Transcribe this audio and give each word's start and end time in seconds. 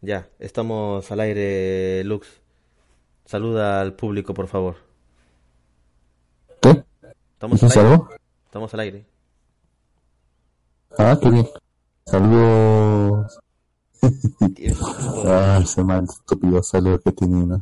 Ya, 0.00 0.28
estamos 0.38 1.10
al 1.10 1.20
aire, 1.20 2.04
Lux. 2.04 2.26
Saluda 3.24 3.80
al 3.80 3.94
público, 3.94 4.34
por 4.34 4.48
favor. 4.48 4.76
¿Qué? 6.60 6.84
¿Estamos 7.32 7.62
al 7.62 7.70
aire? 7.70 8.02
Estamos 8.44 8.74
al 8.74 8.80
aire. 8.80 9.06
Ah, 10.98 11.18
qué 11.20 11.30
bien. 11.30 11.48
Saludos. 12.06 13.40
ah, 15.26 15.60
ese 15.62 15.82
mal 15.82 16.04
estúpido 16.04 16.62
saludo 16.62 17.00
que 17.00 17.12
tenía. 17.12 17.60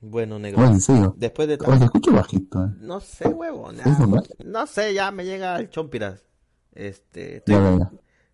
Bueno, 0.00 0.38
negro. 0.38 0.62
Bueno, 0.62 0.78
en 0.88 1.12
Después 1.16 1.48
de 1.48 1.58
Oye, 1.66 1.84
escucho 1.84 2.12
bajito. 2.12 2.64
¿eh? 2.64 2.70
No 2.80 3.00
sé, 3.00 3.28
huevo. 3.28 3.70
No 4.44 4.66
sé, 4.66 4.94
ya 4.94 5.10
me 5.10 5.24
llega 5.24 5.58
el 5.58 5.70
chompiras. 5.70 6.22
Este. 6.74 7.42
Ya, 7.46 7.90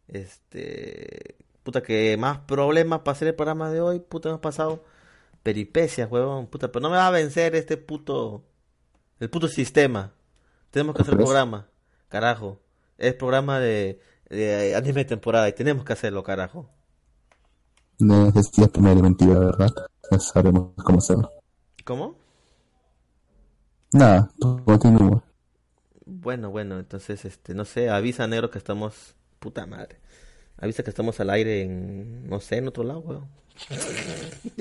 Este. 0.09 1.37
Puta, 1.63 1.83
que 1.83 2.17
más 2.19 2.39
problemas 2.41 3.01
para 3.01 3.13
hacer 3.13 3.29
el 3.29 3.35
programa 3.35 3.71
de 3.71 3.81
hoy. 3.81 4.01
Puta, 4.01 4.29
hemos 4.29 4.41
pasado 4.41 4.85
peripecias, 5.43 6.11
huevón. 6.11 6.47
Puta, 6.47 6.71
pero 6.71 6.83
no 6.83 6.91
me 6.91 6.97
va 6.97 7.09
a 7.09 7.11
vencer 7.11 7.55
este 7.55 7.77
puto. 7.77 8.45
El 9.21 9.31
puto 9.31 9.49
sistema. 9.49 10.13
Tenemos 10.71 10.95
que 10.95 11.03
hacer 11.03 11.15
el 11.15 11.21
programa. 11.21 11.69
Carajo. 12.09 12.61
Es 12.99 13.15
programa 13.15 13.59
de, 13.61 14.01
de 14.29 14.75
anime 14.75 15.01
de 15.01 15.05
temporada 15.07 15.49
y 15.49 15.53
tenemos 15.53 15.85
que 15.85 15.93
hacerlo, 15.93 16.23
carajo. 16.23 16.69
No 17.99 18.29
es 18.29 18.59
la 18.59 18.67
primera 18.67 19.01
mentira, 19.01 19.39
¿verdad? 19.39 19.71
Ya 20.11 20.19
sabemos 20.19 20.73
cómo 20.85 20.99
hacerlo. 20.99 21.31
¿Cómo? 21.85 22.17
Nada, 23.93 24.29
continúa. 24.65 25.23
Bueno, 26.05 26.51
bueno, 26.51 26.79
entonces, 26.81 27.25
este, 27.25 27.55
no 27.55 27.65
sé, 27.65 27.91
avisa 27.91 28.27
negro 28.27 28.51
que 28.51 28.59
estamos, 28.59 29.15
puta 29.45 29.67
madre. 29.67 29.99
Avisa 30.57 30.83
que 30.83 30.89
estamos 30.89 31.21
al 31.21 31.29
aire 31.29 31.63
en, 31.63 32.27
no 32.27 32.41
sé, 32.41 32.57
en 32.57 32.69
otro 32.69 32.83
lado, 32.83 33.01
weón. 33.01 33.29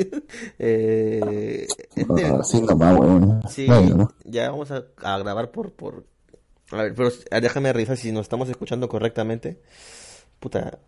eh, 0.59 1.66
este, 1.95 2.44
sí, 2.44 2.61
no 2.61 2.75
weón. 2.75 3.41
Sí, 3.47 3.66
ya 4.25 4.52
vamos 4.52 4.71
a, 4.71 4.83
a, 5.02 5.17
grabar 5.19 5.52
por, 5.52 5.71
por... 5.71 6.05
A 6.71 6.83
ver, 6.83 6.93
pero 6.95 7.09
déjame 7.41 7.71
revisar 7.71 7.95
si 7.95 8.11
nos 8.11 8.23
estamos 8.23 8.49
escuchando 8.49 8.89
correctamente. 8.89 9.61
Puta, 10.41 10.80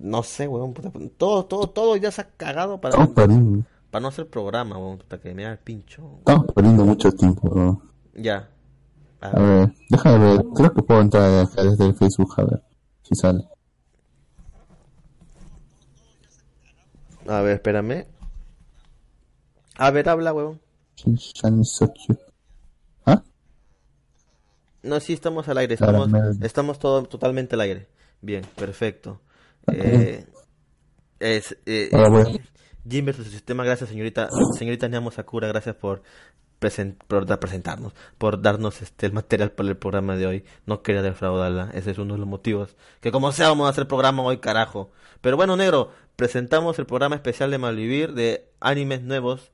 no 0.00 0.24
sé, 0.24 0.48
weón. 0.48 0.74
Puta, 0.74 0.90
todo, 1.16 1.44
todo, 1.44 1.68
todo 1.68 1.96
ya 1.96 2.10
se 2.10 2.22
ha 2.22 2.28
cagado 2.36 2.80
para 2.80 2.96
para 3.14 4.02
no 4.02 4.08
hacer 4.08 4.28
programa, 4.28 4.74
hasta 4.94 5.20
que 5.20 5.32
me 5.34 5.44
da 5.44 5.52
el 5.52 5.58
pincho. 5.58 6.16
Estamos 6.18 6.46
perdiendo 6.52 6.84
mucho 6.84 7.12
tiempo, 7.12 7.80
Ya. 8.14 8.48
A, 9.20 9.38
ver. 9.38 9.72
déjame 9.88 10.18
ver. 10.18 10.44
Creo 10.52 10.74
que 10.74 10.82
puedo 10.82 11.00
entrar 11.00 11.44
acá 11.44 11.62
desde 11.62 11.86
el 11.86 11.94
Facebook 11.94 12.34
a 12.38 12.42
ver 12.42 12.73
si 13.04 13.14
sale. 13.14 13.44
A 17.26 17.40
ver, 17.40 17.54
espérame. 17.54 18.06
A 19.76 19.90
ver, 19.90 20.08
habla, 20.08 20.32
huevón. 20.32 20.60
¿Ah? 23.06 23.22
No, 24.82 25.00
sí, 25.00 25.12
estamos 25.12 25.48
al 25.48 25.58
aire. 25.58 25.74
Estamos, 25.74 26.10
estamos 26.42 26.78
todo, 26.78 27.04
totalmente 27.04 27.54
al 27.54 27.62
aire. 27.62 27.88
Bien, 28.20 28.44
perfecto. 28.56 29.20
Eh, 29.72 30.26
es, 31.18 31.56
eh. 31.66 31.90
Jim 32.88 33.06
versus 33.06 33.28
sistema, 33.28 33.64
gracias 33.64 33.88
señorita, 33.88 34.28
señorita 34.58 34.88
Niamo 34.88 35.10
Sakura, 35.10 35.48
gracias 35.48 35.74
por, 35.76 36.02
por 37.06 37.38
presentarnos, 37.38 37.92
por 38.18 38.42
darnos 38.42 38.82
este 38.82 39.06
el 39.06 39.12
material 39.12 39.52
para 39.52 39.68
el 39.68 39.76
programa 39.76 40.16
de 40.16 40.26
hoy. 40.26 40.44
No 40.66 40.82
quería 40.82 41.02
defraudarla, 41.02 41.70
ese 41.74 41.92
es 41.92 41.98
uno 41.98 42.14
de 42.14 42.20
los 42.20 42.28
motivos. 42.28 42.76
Que 43.00 43.12
como 43.12 43.32
sea 43.32 43.48
vamos 43.48 43.66
a 43.66 43.70
hacer 43.70 43.88
programa 43.88 44.22
hoy, 44.22 44.38
carajo. 44.38 44.90
Pero 45.20 45.36
bueno, 45.36 45.56
negro, 45.56 45.90
presentamos 46.16 46.78
el 46.78 46.86
programa 46.86 47.16
especial 47.16 47.50
de 47.50 47.58
Malvivir 47.58 48.14
de 48.14 48.48
animes 48.60 49.02
nuevos 49.02 49.52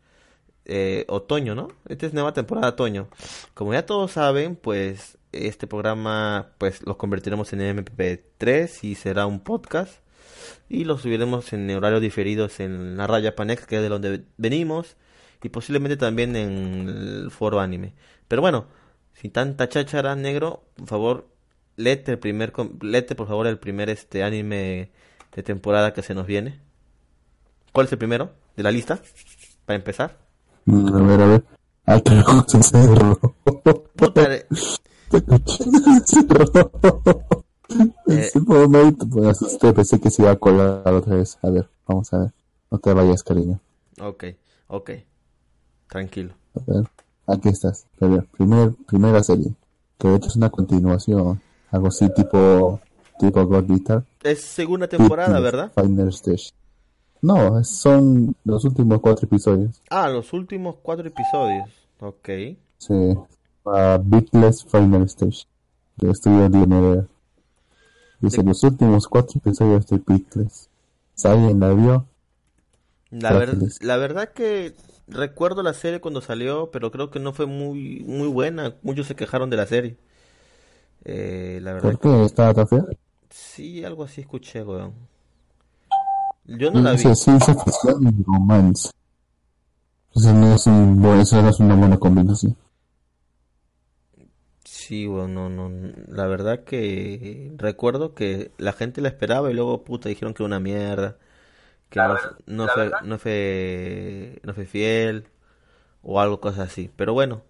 eh, 0.64 1.04
otoño, 1.08 1.54
¿no? 1.54 1.68
Esta 1.88 2.06
es 2.06 2.14
nueva 2.14 2.32
temporada 2.32 2.68
otoño. 2.68 3.08
Como 3.54 3.72
ya 3.72 3.86
todos 3.86 4.12
saben, 4.12 4.56
pues 4.56 5.18
este 5.32 5.66
programa 5.66 6.52
pues 6.58 6.84
lo 6.86 6.98
convertiremos 6.98 7.52
en 7.52 7.60
MP3 7.60 8.84
y 8.84 8.94
será 8.94 9.26
un 9.26 9.40
podcast 9.40 10.00
y 10.68 10.84
lo 10.84 10.98
subiremos 10.98 11.52
en 11.52 11.70
horarios 11.70 12.00
diferidos 12.00 12.60
en 12.60 12.96
la 12.96 13.06
raya 13.06 13.34
Panex, 13.34 13.66
que 13.66 13.76
es 13.76 13.82
de 13.82 13.88
donde 13.88 14.22
venimos, 14.36 14.96
y 15.42 15.48
posiblemente 15.48 15.96
también 15.96 16.36
en 16.36 16.88
el 16.88 17.30
foro 17.30 17.60
anime. 17.60 17.94
Pero 18.28 18.42
bueno, 18.42 18.66
sin 19.14 19.30
tanta 19.30 19.68
cháchara 19.68 20.14
negro, 20.16 20.64
por 20.76 20.86
favor, 20.86 21.28
lete 21.76 22.12
el 22.12 22.18
primer 22.18 22.52
lete 22.82 23.14
por 23.14 23.28
favor 23.28 23.46
el 23.46 23.58
primer 23.58 23.90
este 23.90 24.22
anime 24.22 24.90
de 25.34 25.42
temporada 25.42 25.92
que 25.92 26.02
se 26.02 26.14
nos 26.14 26.26
viene. 26.26 26.60
¿Cuál 27.72 27.86
es 27.86 27.92
el 27.92 27.98
primero 27.98 28.32
de 28.56 28.62
la 28.62 28.70
lista? 28.70 29.00
Para 29.64 29.76
empezar. 29.76 30.18
Mm, 30.64 30.94
a 30.94 31.02
ver, 31.02 31.20
a 31.20 31.26
ver. 31.26 31.44
Ay, 31.86 32.02
que 32.02 32.22
Puta, 33.96 34.28
Eh, 38.08 38.30
no, 38.34 38.92
pues 39.12 39.28
asusté, 39.28 39.72
pensé 39.72 40.00
que 40.00 40.10
se 40.10 40.22
iba 40.22 40.32
a 40.32 40.36
colar 40.36 40.92
otra 40.92 41.14
vez. 41.14 41.38
A 41.42 41.50
ver, 41.50 41.68
vamos 41.86 42.12
a 42.12 42.18
ver. 42.18 42.32
No 42.70 42.78
te 42.78 42.92
vayas, 42.92 43.22
cariño. 43.22 43.60
Ok, 44.00 44.24
ok. 44.66 44.90
Tranquilo. 45.90 46.34
A 46.54 46.72
ver, 46.72 46.84
aquí 47.26 47.48
estás. 47.48 47.86
A 48.00 48.06
ver, 48.06 48.24
primer, 48.26 48.72
primera 48.86 49.22
serie. 49.22 49.52
Que 49.98 50.08
de 50.08 50.16
hecho 50.16 50.28
es 50.28 50.36
una 50.36 50.48
continuación. 50.48 51.42
Algo 51.70 51.88
así 51.88 52.08
tipo, 52.14 52.80
tipo 53.18 53.46
God 53.46 53.64
Guitar. 53.66 54.04
Es 54.22 54.40
segunda 54.40 54.88
temporada, 54.88 55.38
¿verdad? 55.40 55.72
Final 55.74 56.08
Stage. 56.08 56.52
No, 57.22 57.62
son 57.64 58.34
los 58.44 58.64
últimos 58.64 59.00
cuatro 59.00 59.26
episodios. 59.26 59.82
Ah, 59.90 60.08
los 60.08 60.32
últimos 60.32 60.76
cuatro 60.82 61.06
episodios. 61.06 61.68
Ok. 62.00 62.28
Sí. 62.78 62.94
Uh, 63.64 63.98
Beatless 64.02 64.64
Final 64.64 65.02
Stage. 65.02 65.44
De 65.96 66.10
estudio 66.10 66.48
de 66.48 67.06
Dice, 68.20 68.42
los 68.42 68.62
últimos 68.62 69.06
cuatro 69.06 69.38
episodios 69.38 69.86
de 69.86 69.98
Picles. 69.98 70.68
¿Alguien 71.24 71.60
la 71.60 71.72
vio? 71.72 72.06
La, 73.10 73.32
ver, 73.32 73.58
la 73.80 73.96
verdad 73.96 74.30
que 74.32 74.74
recuerdo 75.10 75.62
la 75.62 75.74
serie 75.74 76.00
cuando 76.00 76.20
salió, 76.20 76.70
pero 76.70 76.90
creo 76.90 77.10
que 77.10 77.20
no 77.20 77.32
fue 77.32 77.46
muy 77.46 78.00
muy 78.06 78.28
buena. 78.28 78.76
Muchos 78.82 79.06
se 79.06 79.16
quejaron 79.16 79.50
de 79.50 79.56
la 79.56 79.66
serie. 79.66 79.96
Eh, 81.04 81.60
la 81.62 81.72
verdad 81.74 81.92
¿Por 81.92 82.00
qué? 82.00 82.24
¿Estaba 82.24 82.54
tan 82.54 82.68
fea? 82.68 82.84
Sí, 83.30 83.84
algo 83.84 84.04
así 84.04 84.22
escuché, 84.22 84.62
weón. 84.62 84.94
Yo 86.44 86.70
no 86.70 86.80
la 86.80 86.92
vi. 86.92 86.98
ficción 86.98 87.38
y 88.02 88.22
romance. 88.24 88.90
Eso 90.14 90.32
no 90.32 90.54
es, 90.54 90.66
un, 90.66 91.20
eso 91.20 91.40
no 91.40 91.48
es 91.48 91.60
una 91.60 91.76
buena 91.76 91.96
combinación. 91.96 92.56
Sí, 94.64 95.06
bueno, 95.06 95.48
no, 95.48 95.70
la 96.08 96.26
verdad 96.26 96.64
que 96.64 97.52
recuerdo 97.56 98.14
que 98.14 98.50
la 98.58 98.72
gente 98.72 99.00
la 99.00 99.08
esperaba 99.08 99.50
y 99.50 99.54
luego 99.54 99.84
puta 99.84 100.08
dijeron 100.08 100.34
que 100.34 100.42
era 100.42 100.48
una 100.48 100.60
mierda, 100.60 101.16
que 101.90 102.00
no, 102.46 102.68
fue, 102.68 102.90
no 103.02 103.18
fue 103.18 104.40
no 104.42 104.54
fue 104.54 104.64
fiel 104.64 105.26
o 106.02 106.20
algo 106.20 106.40
cosas 106.40 106.70
así. 106.70 106.90
Pero 106.96 107.12
bueno, 107.12 107.42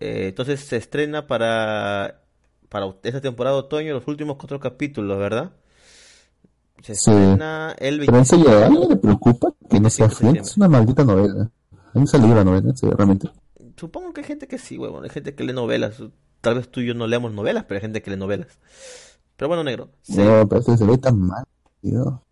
eh, 0.00 0.28
entonces 0.28 0.60
se 0.60 0.76
estrena 0.76 1.26
para 1.26 2.20
para 2.68 2.86
esta 3.02 3.20
temporada 3.20 3.56
de 3.56 3.60
otoño 3.60 3.94
los 3.94 4.08
últimos 4.08 4.36
cuatro 4.36 4.58
capítulos, 4.58 5.18
¿verdad? 5.18 5.52
Se 6.82 6.92
estrena 6.92 7.76
el 7.78 8.00
25 8.00 8.44
Pero 8.44 8.66
en 8.66 8.88
me 8.88 8.96
preocupa 8.96 9.52
que 9.70 9.78
no 9.78 9.88
sea 9.88 10.08
fiel, 10.08 10.38
es 10.38 10.56
una 10.56 10.68
maldita 10.68 11.04
novela. 11.04 11.50
A 11.94 11.98
mí 11.98 12.04
me 12.12 12.34
la 12.34 12.42
novela, 12.42 12.72
realmente. 12.96 13.30
Supongo 13.76 14.12
que 14.12 14.22
hay 14.22 14.26
gente 14.26 14.48
que 14.48 14.58
sí, 14.58 14.78
huevón, 14.78 15.04
hay 15.04 15.10
gente 15.10 15.34
que 15.34 15.44
lee 15.44 15.52
novelas 15.52 16.02
tal 16.42 16.56
vez 16.56 16.68
tú 16.68 16.80
y 16.80 16.86
yo 16.86 16.94
no 16.94 17.06
leemos 17.06 17.32
novelas, 17.32 17.64
pero 17.64 17.78
hay 17.78 17.82
gente 17.82 18.02
que 18.02 18.10
lee 18.10 18.18
novelas. 18.18 18.58
Pero 19.36 19.48
bueno, 19.48 19.64
negro. 19.64 19.88
No, 20.08 20.46
pero 20.46 20.60
se 20.60 20.84
ve 20.84 20.98
tan 20.98 21.18
mal, 21.18 21.44
tío. 21.80 22.22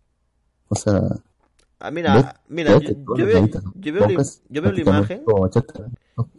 O 0.67 0.75
sea. 0.75 1.01
Ah, 1.81 1.91
mira, 1.91 2.41
mira, 2.47 2.79
yo, 2.79 2.79
veo, 2.79 3.47
yo, 3.75 3.93
veo, 3.93 4.07
la, 4.07 4.23
yo 4.49 4.61
veo 4.61 4.71
la 4.71 4.81
imagen 4.81 5.23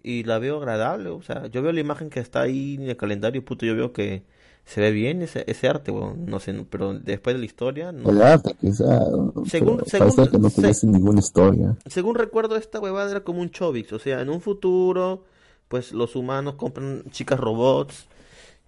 y 0.03 0.23
la 0.25 0.39
veo 0.39 0.59
agradable, 0.59 1.11
o 1.11 1.23
sea, 1.23 1.49
yo 1.49 1.63
veo 1.63 1.73
la 1.73 1.81
imagen 1.81 2.11
que 2.11 2.21
está 2.21 2.43
ahí 2.43 2.77
en 2.77 2.89
el 2.89 2.97
calendario, 2.97 3.45
puto, 3.45 3.67
yo 3.67 3.75
veo 3.75 3.93
que 3.93 4.23
se 4.65 4.81
ve 4.81 4.93
bien 4.93 5.21
ese, 5.21 5.45
ese 5.49 5.69
arte, 5.69 5.91
bueno, 5.91 6.17
no 6.17 6.39
sé, 6.39 6.55
pero 6.71 6.95
después 6.95 7.35
de 7.35 7.41
la 7.41 7.47
historia, 7.47 7.91
no. 7.91 8.09
El 8.09 8.23
arte, 8.23 8.55
quizá, 8.61 9.05
según, 9.47 9.85
según, 9.87 10.15
que 10.29 10.39
no 10.39 10.49
ninguna 10.85 11.19
historia. 11.19 11.77
Según 11.87 12.15
recuerdo, 12.15 12.57
esta 12.57 12.79
huevada 12.79 13.11
era 13.11 13.25
como 13.25 13.41
un 13.41 13.51
Chobix, 13.51 13.93
o 13.93 13.99
sea, 13.99 14.21
en 14.21 14.31
un 14.31 14.41
futuro 14.41 15.25
pues 15.73 15.93
los 15.93 16.17
humanos 16.17 16.57
compran 16.57 17.03
chicas 17.13 17.41
robots 17.41 18.07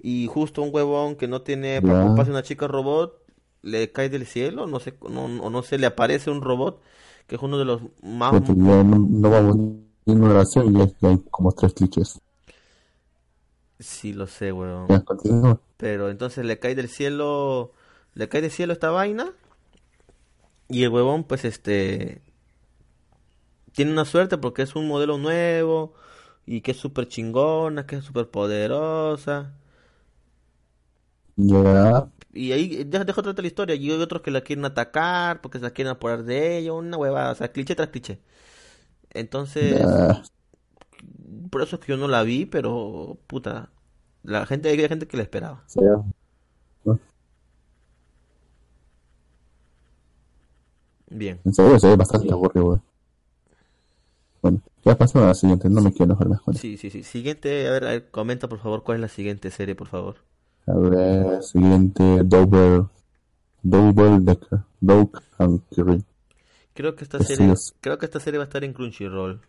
y 0.01 0.27
justo 0.27 0.63
un 0.63 0.75
huevón 0.75 1.17
que 1.17 1.29
no 1.29 1.43
tiene 1.43 1.83
para 1.83 2.03
comprarse 2.03 2.31
una 2.31 2.43
chica 2.43 2.67
robot 2.67 3.24
le 3.65 3.93
cae 3.93 4.09
del 4.11 4.27
cielo, 4.27 4.67
no 4.67 4.81
sé, 4.81 4.95
no, 5.11 5.25
o 5.25 5.51
no 5.51 5.63
se 5.63 5.79
le 5.79 5.87
aparece 5.87 6.31
un 6.31 6.43
robot 6.43 6.81
que 7.27 7.37
es 7.37 7.43
uno 7.43 7.59
de 7.59 7.65
los 7.65 7.83
más... 8.03 8.33
no, 8.57 8.85
no 8.85 9.31
vamos 9.31 9.57
en 10.07 10.23
una 10.23 10.31
oración 10.35 10.77
y 10.77 11.07
hay 11.07 11.19
como 11.31 11.53
tres 11.53 11.73
clichés. 11.75 12.21
Sí, 13.79 14.13
lo 14.13 14.27
sé, 14.27 14.53
huevón. 14.53 14.95
Pero 15.77 16.11
entonces 16.11 16.45
le 16.45 16.59
cae 16.59 16.75
del 16.75 16.89
cielo, 16.89 17.73
le 18.15 18.29
cae 18.29 18.41
del 18.43 18.51
cielo 18.51 18.73
esta 18.73 18.91
vaina 18.91 19.33
Y 20.69 20.83
el 20.83 20.91
huevón, 20.91 21.25
pues, 21.25 21.45
este, 21.45 22.23
tiene 23.73 23.93
una 23.93 24.05
suerte 24.05 24.39
porque 24.39 24.63
es 24.63 24.77
un 24.77 24.89
modelo 24.89 25.19
nuevo 25.19 25.95
y 26.47 26.61
que 26.63 26.73
es 26.73 26.79
súper 26.79 27.09
chingona, 27.09 27.87
que 27.87 27.97
es 27.97 28.05
súper 28.05 28.31
poderosa. 28.31 29.55
Ya. 31.37 32.09
Y 32.33 32.53
ahí 32.53 32.85
deja, 32.85 33.05
deja 33.05 33.21
otra 33.21 33.35
la 33.37 33.47
historia. 33.47 33.75
Y 33.77 33.91
hay 33.91 34.01
otros 34.01 34.23
que 34.23 34.31
la 34.31 34.43
quieren 34.43 34.65
atacar 34.65 35.41
porque 35.41 35.59
se 35.59 35.65
la 35.65 35.71
quieren 35.71 35.93
apurar 35.93 36.25
de 36.25 36.59
ella. 36.59 36.73
Una 36.73 36.97
huevada, 36.97 37.33
o 37.33 37.35
sea, 37.35 37.53
cliché 37.53 37.75
tras 37.75 37.89
cliché. 37.89 38.21
Entonces, 39.11 39.81
por 41.51 41.63
eso 41.63 41.77
es 41.77 41.83
que 41.83 41.93
yo 41.93 41.97
no 41.97 42.09
la 42.09 42.23
vi, 42.25 42.47
pero 42.47 43.19
puta, 43.29 43.71
la 44.25 44.47
gente, 44.47 44.69
hay 44.69 44.89
gente 44.89 45.07
que 45.07 45.17
la 45.17 45.23
esperaba. 45.23 45.63
Sí. 45.67 45.81
Bien. 51.11 51.41
En 51.45 51.55
serio, 51.55 51.79
se 51.79 51.87
ve 51.89 51.97
bastante 51.97 52.33
aburrido, 52.33 52.67
güey. 52.67 52.81
Bueno, 54.43 54.61
ya 54.85 54.99
pasó 54.99 55.23
a 55.23 55.29
la 55.29 55.35
siguiente, 55.35 55.71
no 55.71 55.81
me 55.81 55.93
quiero 55.93 56.07
enojar 56.07 56.29
más 56.29 56.41
con 56.41 56.55
Sí, 56.55 56.77
sí, 56.77 56.91
sí. 56.91 57.05
Siguiente, 57.05 57.69
a 57.69 57.71
ver, 57.71 57.85
a 57.85 57.91
ver, 57.91 58.11
comenta 58.11 58.49
por 58.49 58.59
favor 58.59 58.83
cuál 58.83 58.97
es 58.97 59.03
la 59.03 59.09
siguiente 59.09 59.51
serie, 59.51 59.77
por 59.77 59.87
favor. 59.87 60.17
A 60.67 60.75
ver, 60.75 61.43
siguiente, 61.43 62.23
Double, 62.25 62.87
Double 63.63 64.21
Decker, 64.21 64.61
Doug 64.81 65.11
and 65.39 65.61
Kirill. 65.71 66.05
Creo 66.75 66.95
que 66.97 67.05
esta 67.05 67.19
Así 67.19 67.37
serie, 67.37 67.53
es. 67.53 67.75
creo 67.81 67.99
que 67.99 68.07
esta 68.07 68.21
serie 68.21 68.39
va 68.39 68.45
a 68.45 68.49
estar 68.49 68.65
en 68.65 68.73
Crunchyroll. 68.73 69.41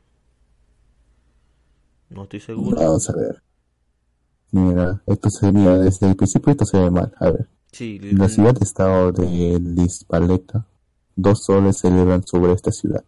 No 2.10 2.24
estoy 2.24 2.40
seguro. 2.40 2.78
Vamos 2.78 3.10
a 3.10 3.14
ver. 3.16 3.42
Mira, 4.52 5.02
esto 5.06 5.30
se 5.30 5.52
mira 5.52 5.78
desde 5.80 6.08
el 6.10 6.16
principio 6.16 6.52
esto 6.52 6.66
se 6.66 6.78
ve 6.80 6.92
mal. 6.92 7.14
A 7.20 7.30
ver, 7.32 7.48
Sí, 7.72 8.00
la 8.00 8.30
ciudad-estado 8.30 9.12
de 9.12 9.60
Lispaleta, 9.60 10.66
dos 11.16 11.44
soles 11.44 11.78
celebran 11.80 12.26
sobre 12.26 12.54
esta 12.54 12.72
ciudad, 12.72 13.04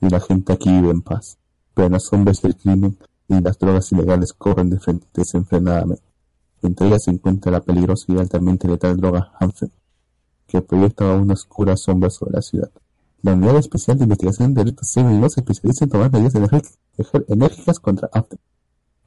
y 0.00 0.08
la 0.08 0.20
gente 0.20 0.54
aquí 0.54 0.70
vive 0.70 0.90
en 0.90 1.02
paz. 1.02 1.36
Pero 1.74 1.90
los 1.90 2.10
hombres 2.14 2.40
del 2.40 2.56
crimen 2.56 2.96
y 3.28 3.40
las 3.40 3.58
drogas 3.58 3.92
ilegales 3.92 4.32
corren 4.32 4.70
de 4.70 4.78
frente 4.80 5.06
desenfrenadamente. 5.12 6.02
Entre 6.62 6.86
ellas 6.86 7.04
se 7.04 7.10
encuentra 7.10 7.52
la 7.52 7.60
peligrosa 7.60 8.06
y 8.08 8.18
altamente 8.18 8.68
letal 8.68 8.96
droga 8.96 9.32
Hanfen, 9.38 9.70
que 10.46 10.62
proyecta 10.62 11.12
una 11.14 11.34
oscura 11.34 11.76
sombra 11.76 12.10
sobre 12.10 12.32
la 12.32 12.42
ciudad. 12.42 12.70
La 13.22 13.34
Unidad 13.34 13.56
Especial 13.56 13.98
de 13.98 14.04
Investigación 14.04 14.54
de 14.54 14.64
Delitos 14.64 14.88
Civiles 14.88 15.32
se 15.32 15.40
especializa 15.40 15.84
en 15.84 15.90
tomar 15.90 16.12
medidas 16.12 16.34
enérgicas 17.28 17.80
contra 17.80 18.08
Hanfen. 18.12 18.38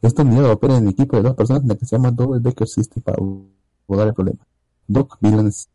Esta 0.02 0.22
unidad 0.22 0.52
opera 0.52 0.78
en 0.78 0.88
equipo 0.88 1.18
de 1.18 1.24
dos 1.24 1.36
personas 1.36 1.64
en 1.64 1.70
la 1.70 1.76
que 1.76 1.86
se 1.86 1.96
llama 1.96 2.12
Double 2.12 2.40
Decker 2.40 2.68
System 2.68 3.04
para 3.04 3.18
abordar 3.18 4.08
el 4.08 4.14
problema. 4.14 4.40
Doc 4.88 5.18
Billings 5.20 5.70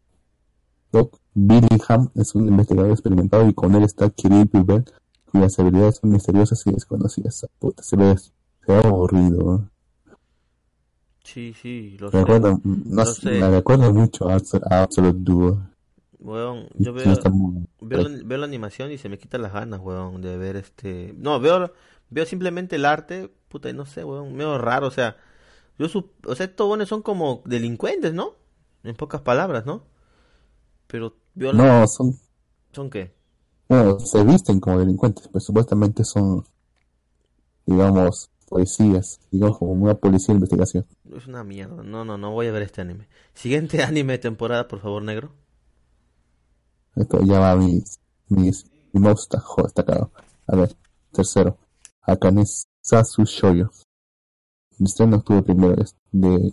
Doc 0.94 1.18
Billingham 1.34 2.10
es 2.14 2.36
un 2.36 2.46
investigador 2.46 2.92
experimentado 2.92 3.48
y 3.48 3.52
con 3.52 3.74
él 3.74 3.82
está 3.82 4.08
Kirill 4.10 4.46
Pilber, 4.46 4.84
cuyas 5.30 5.58
habilidades 5.58 5.96
son 5.96 6.10
misteriosas 6.10 6.64
y 6.66 6.70
desconocidas. 6.70 7.46
Puta, 7.58 7.82
se 7.82 7.96
ve, 7.96 8.16
se 8.16 8.32
ve 8.64 8.78
aburrido. 8.78 9.68
Sí, 11.24 11.54
sí, 11.54 11.96
lo 11.98 12.12
Me 12.12 12.20
sé. 12.20 12.20
recuerda, 12.20 12.58
no 12.64 13.04
Lo 13.04 13.14
sé, 13.14 13.14
sé. 13.14 13.34
me 13.34 13.50
recuerda 13.50 13.92
mucho 13.92 14.26
a, 14.30 14.36
a 14.70 14.82
Absolute 14.84 15.18
Duo. 15.20 15.60
Weón, 16.18 16.68
yo 16.74 16.92
veo, 16.92 17.28
muy- 17.30 17.66
veo, 17.80 18.00
la- 18.00 18.22
veo 18.24 18.38
la 18.38 18.46
animación 18.46 18.90
y 18.92 18.98
se 18.98 19.08
me 19.08 19.18
quitan 19.18 19.42
las 19.42 19.52
ganas, 19.52 19.80
weón, 19.80 20.22
de 20.22 20.36
ver 20.38 20.56
este... 20.56 21.12
No, 21.16 21.40
veo, 21.40 21.72
veo 22.10 22.26
simplemente 22.26 22.76
el 22.76 22.84
arte, 22.84 23.30
puta, 23.48 23.68
y 23.68 23.72
no 23.74 23.84
sé, 23.86 24.04
weón, 24.04 24.34
medio 24.34 24.56
raro, 24.58 24.86
o 24.88 24.90
sea, 24.90 25.16
yo 25.78 25.88
sup- 25.88 26.10
o 26.26 26.34
sea, 26.36 26.46
estos 26.46 26.68
weones 26.68 26.88
son 26.88 27.02
como 27.02 27.42
delincuentes, 27.46 28.14
¿no? 28.14 28.36
En 28.84 28.96
pocas 28.96 29.22
palabras, 29.22 29.66
¿no? 29.66 29.86
Pero 30.86 31.16
veo 31.34 31.52
la... 31.52 31.62
No, 31.62 31.86
son, 31.86 32.20
¿Son 32.72 32.90
qué? 32.90 33.14
bueno, 33.68 33.98
se 34.00 34.24
visten 34.24 34.58
como 34.58 34.78
delincuentes, 34.78 35.28
pues 35.28 35.44
supuestamente 35.44 36.02
son, 36.02 36.46
digamos, 37.66 38.30
policías, 38.44 39.20
digamos, 39.30 39.58
como 39.58 39.72
una 39.72 39.94
policía 39.94 40.28
de 40.28 40.38
investigación. 40.38 40.86
Es 41.16 41.26
una 41.26 41.44
mierda, 41.44 41.82
no, 41.82 42.04
no, 42.04 42.16
no 42.16 42.30
voy 42.30 42.46
a 42.46 42.52
ver 42.52 42.62
este 42.62 42.80
anime. 42.80 43.08
Siguiente 43.34 43.82
anime 43.84 44.14
de 44.14 44.18
temporada, 44.18 44.68
por 44.68 44.80
favor, 44.80 45.02
negro. 45.02 45.32
Esto 46.96 47.20
ya 47.22 47.40
va 47.40 47.56
mis, 47.56 47.98
mis, 48.28 48.70
mi 48.92 49.00
mouse 49.00 49.22
está, 49.22 49.40
joder, 49.40 49.66
está 49.68 49.84
cagado. 49.84 50.12
A 50.46 50.56
ver, 50.56 50.76
tercero, 51.12 51.58
Akane 52.02 52.44
Sasu 52.80 53.24
Shoujo. 53.24 53.70
El 54.78 54.86
estreno 54.86 55.16
octubre 55.16 55.42
primero 55.42 55.76
de, 56.12 56.52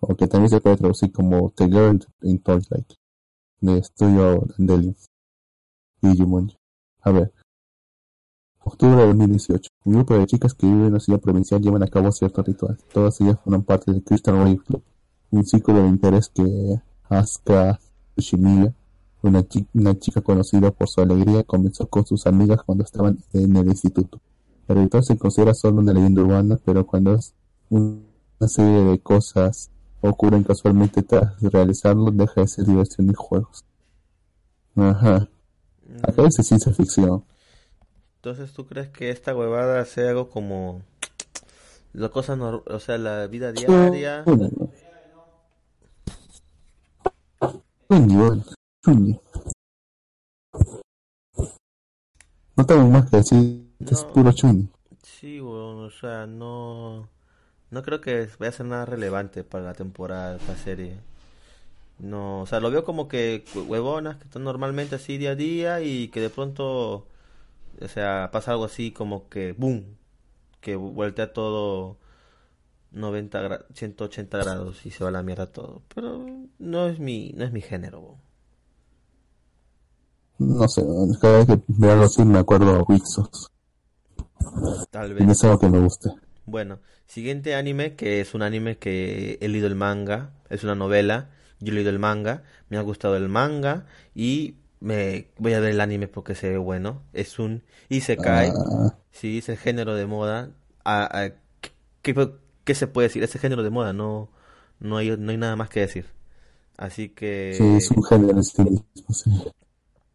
o 0.00 0.14
que 0.14 0.26
también 0.26 0.50
se 0.50 0.60
puede 0.60 0.76
traducir 0.76 1.12
como 1.12 1.50
The 1.50 1.66
Girl 1.66 1.98
in 2.22 2.38
Twilight, 2.40 2.92
de 3.60 3.78
estudio 3.78 4.44
Dandelion 4.56 4.96
Jumonji. 6.00 6.56
A 7.00 7.10
ver, 7.10 7.32
octubre 8.68 8.96
de 8.96 9.06
2018. 9.06 9.70
Un 9.84 9.92
grupo 9.94 10.14
de 10.14 10.26
chicas 10.26 10.54
que 10.54 10.66
viven 10.66 10.82
en 10.82 10.88
una 10.88 11.00
ciudad 11.00 11.20
provincial 11.20 11.60
llevan 11.60 11.82
a 11.82 11.88
cabo 11.88 12.12
cierto 12.12 12.42
ritual. 12.42 12.78
Todas 12.92 13.20
ellas 13.20 13.38
forman 13.42 13.62
parte 13.62 13.92
del 13.92 14.02
Crystal 14.02 14.36
Rave 14.36 14.58
Club, 14.58 14.82
un 15.30 15.44
círculo 15.44 15.82
de 15.82 15.88
interés 15.88 16.30
que 16.32 16.80
Asuka 17.08 17.78
Tsushimiya 18.14 18.72
una, 19.22 19.44
una 19.74 19.98
chica 19.98 20.20
conocida 20.20 20.70
por 20.70 20.88
su 20.88 21.00
alegría 21.00 21.42
comenzó 21.42 21.86
con 21.88 22.06
sus 22.06 22.26
amigas 22.26 22.62
cuando 22.64 22.84
estaban 22.84 23.18
en 23.32 23.56
el 23.56 23.68
instituto. 23.68 24.20
El 24.68 24.76
ritual 24.76 25.02
se 25.04 25.18
considera 25.18 25.54
solo 25.54 25.80
una 25.80 25.92
leyenda 25.92 26.22
urbana, 26.22 26.58
pero 26.64 26.86
cuando 26.86 27.18
una 27.70 28.48
serie 28.48 28.84
de 28.84 28.98
cosas 29.00 29.70
ocurren 30.00 30.44
casualmente 30.44 31.02
tras 31.02 31.40
realizarlo, 31.40 32.10
deja 32.10 32.42
de 32.42 32.48
ser 32.48 32.66
diversión 32.66 33.10
y 33.10 33.14
juegos. 33.14 33.64
Ajá. 34.76 35.28
Acá 36.02 36.22
dice 36.22 36.42
ciencia 36.42 36.72
ficción. 36.72 37.24
Entonces, 38.18 38.52
¿tú 38.52 38.66
crees 38.66 38.88
que 38.88 39.10
esta 39.10 39.34
huevada 39.34 39.84
sea 39.84 40.10
algo 40.10 40.28
como 40.28 40.82
la 41.92 42.08
cosa, 42.08 42.36
nor- 42.36 42.62
o 42.66 42.80
sea, 42.80 42.98
la 42.98 43.26
vida 43.28 43.52
diaria? 43.52 44.24
¿no? 44.26 44.68
No 52.56 52.66
tengo 52.66 52.88
más 52.88 53.08
que 53.10 53.18
decir, 53.18 53.68
es 53.80 54.02
No. 54.02 54.12
puro 54.12 54.32
chuño. 54.32 54.68
Sí, 55.02 55.40
weón, 55.40 55.84
o 55.84 55.90
sea, 55.90 56.26
no, 56.26 57.08
no 57.70 57.82
creo 57.82 58.00
que 58.00 58.28
vaya 58.38 58.50
a 58.50 58.52
ser 58.52 58.66
nada 58.66 58.84
relevante 58.84 59.44
para 59.44 59.64
la 59.64 59.74
temporada 59.74 60.32
de 60.32 60.36
esta 60.38 60.56
serie. 60.56 60.96
No, 61.98 62.42
o 62.42 62.46
sea, 62.46 62.60
lo 62.60 62.70
veo 62.70 62.84
como 62.84 63.08
que 63.08 63.44
hue- 63.54 63.66
huevonas 63.66 64.16
que 64.18 64.24
están 64.24 64.44
normalmente 64.44 64.96
así 64.96 65.18
día 65.18 65.30
a 65.32 65.34
día 65.34 65.80
y 65.80 66.08
que 66.08 66.20
de 66.20 66.30
pronto, 66.30 67.06
o 67.82 67.88
sea, 67.88 68.30
pasa 68.32 68.52
algo 68.52 68.64
así 68.64 68.92
como 68.92 69.28
que 69.28 69.52
boom, 69.52 69.96
que 70.62 70.76
voltea 70.76 71.32
todo 71.32 71.98
90 72.92 73.42
gra- 73.42 73.66
180 73.74 74.38
grados 74.38 74.86
y 74.86 74.90
se 74.92 75.04
va 75.04 75.10
a 75.10 75.12
la 75.14 75.22
mierda 75.24 75.52
todo. 75.52 75.82
Pero 75.94 76.26
no 76.58 76.88
es 76.88 76.98
mi, 77.00 77.32
no 77.36 77.44
es 77.46 77.52
mi 77.52 77.62
género. 77.62 78.18
No 80.40 80.66
sé, 80.66 80.82
cada 81.20 81.44
vez 81.44 81.46
que 81.46 81.62
veo 81.68 81.92
algo 81.92 82.04
así 82.06 82.24
me 82.24 82.40
acuerdo 82.40 82.74
a 82.74 82.82
Wixos. 82.82 83.52
Tal 84.90 85.14
Y 85.18 85.24
vez. 85.24 85.26
no 85.26 85.32
es 85.32 85.44
algo 85.44 85.58
que 85.58 85.68
me 85.68 85.80
guste. 85.80 86.08
Bueno, 86.46 86.80
siguiente 87.06 87.54
anime, 87.54 87.94
que 87.96 88.20
es 88.20 88.34
un 88.34 88.42
anime 88.42 88.78
que 88.78 89.38
he 89.40 89.48
leído 89.48 89.66
el 89.66 89.74
manga, 89.74 90.32
es 90.48 90.64
una 90.64 90.74
novela, 90.74 91.30
yo 91.60 91.72
he 91.72 91.74
leído 91.74 91.90
el 91.90 91.98
manga, 91.98 92.42
me 92.70 92.78
ha 92.78 92.80
gustado 92.82 93.16
el 93.16 93.28
manga 93.28 93.86
y 94.14 94.56
me 94.80 95.28
voy 95.38 95.54
a 95.54 95.60
ver 95.60 95.70
el 95.72 95.80
anime 95.80 96.08
porque 96.08 96.34
se 96.34 96.50
ve 96.50 96.58
bueno. 96.58 97.02
Es 97.12 97.38
un 97.38 97.64
Isekai, 97.88 98.58
Ah, 98.58 98.98
sí, 99.12 99.38
es 99.38 99.48
el 99.48 99.58
género 99.58 99.94
de 99.96 100.06
moda. 100.06 100.50
Ah, 100.84 101.30
¿qué, 102.02 102.14
qué- 102.64 102.74
se 102.74 102.86
puede 102.88 103.08
decir? 103.08 103.22
Es 103.22 103.34
el 103.34 103.40
género 103.40 103.62
de 103.62 103.70
moda, 103.70 103.92
no, 103.92 104.30
no 104.80 104.96
hay, 104.98 105.16
no 105.16 105.30
hay 105.30 105.36
nada 105.38 105.56
más 105.56 105.70
que 105.70 105.80
decir. 105.80 106.06
Así 106.78 107.10
que... 107.10 107.26
sí, 107.50 107.76
es 107.76 107.90
un 107.90 108.02
género 108.04 108.42
sí. 108.42 108.82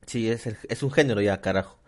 Sí, 0.08 0.29
es, 0.29 0.46
el- 0.48 0.58
es 0.70 0.84
un 0.84 0.91
género 0.91 1.22
ya, 1.22 1.41
carajo. 1.41 1.79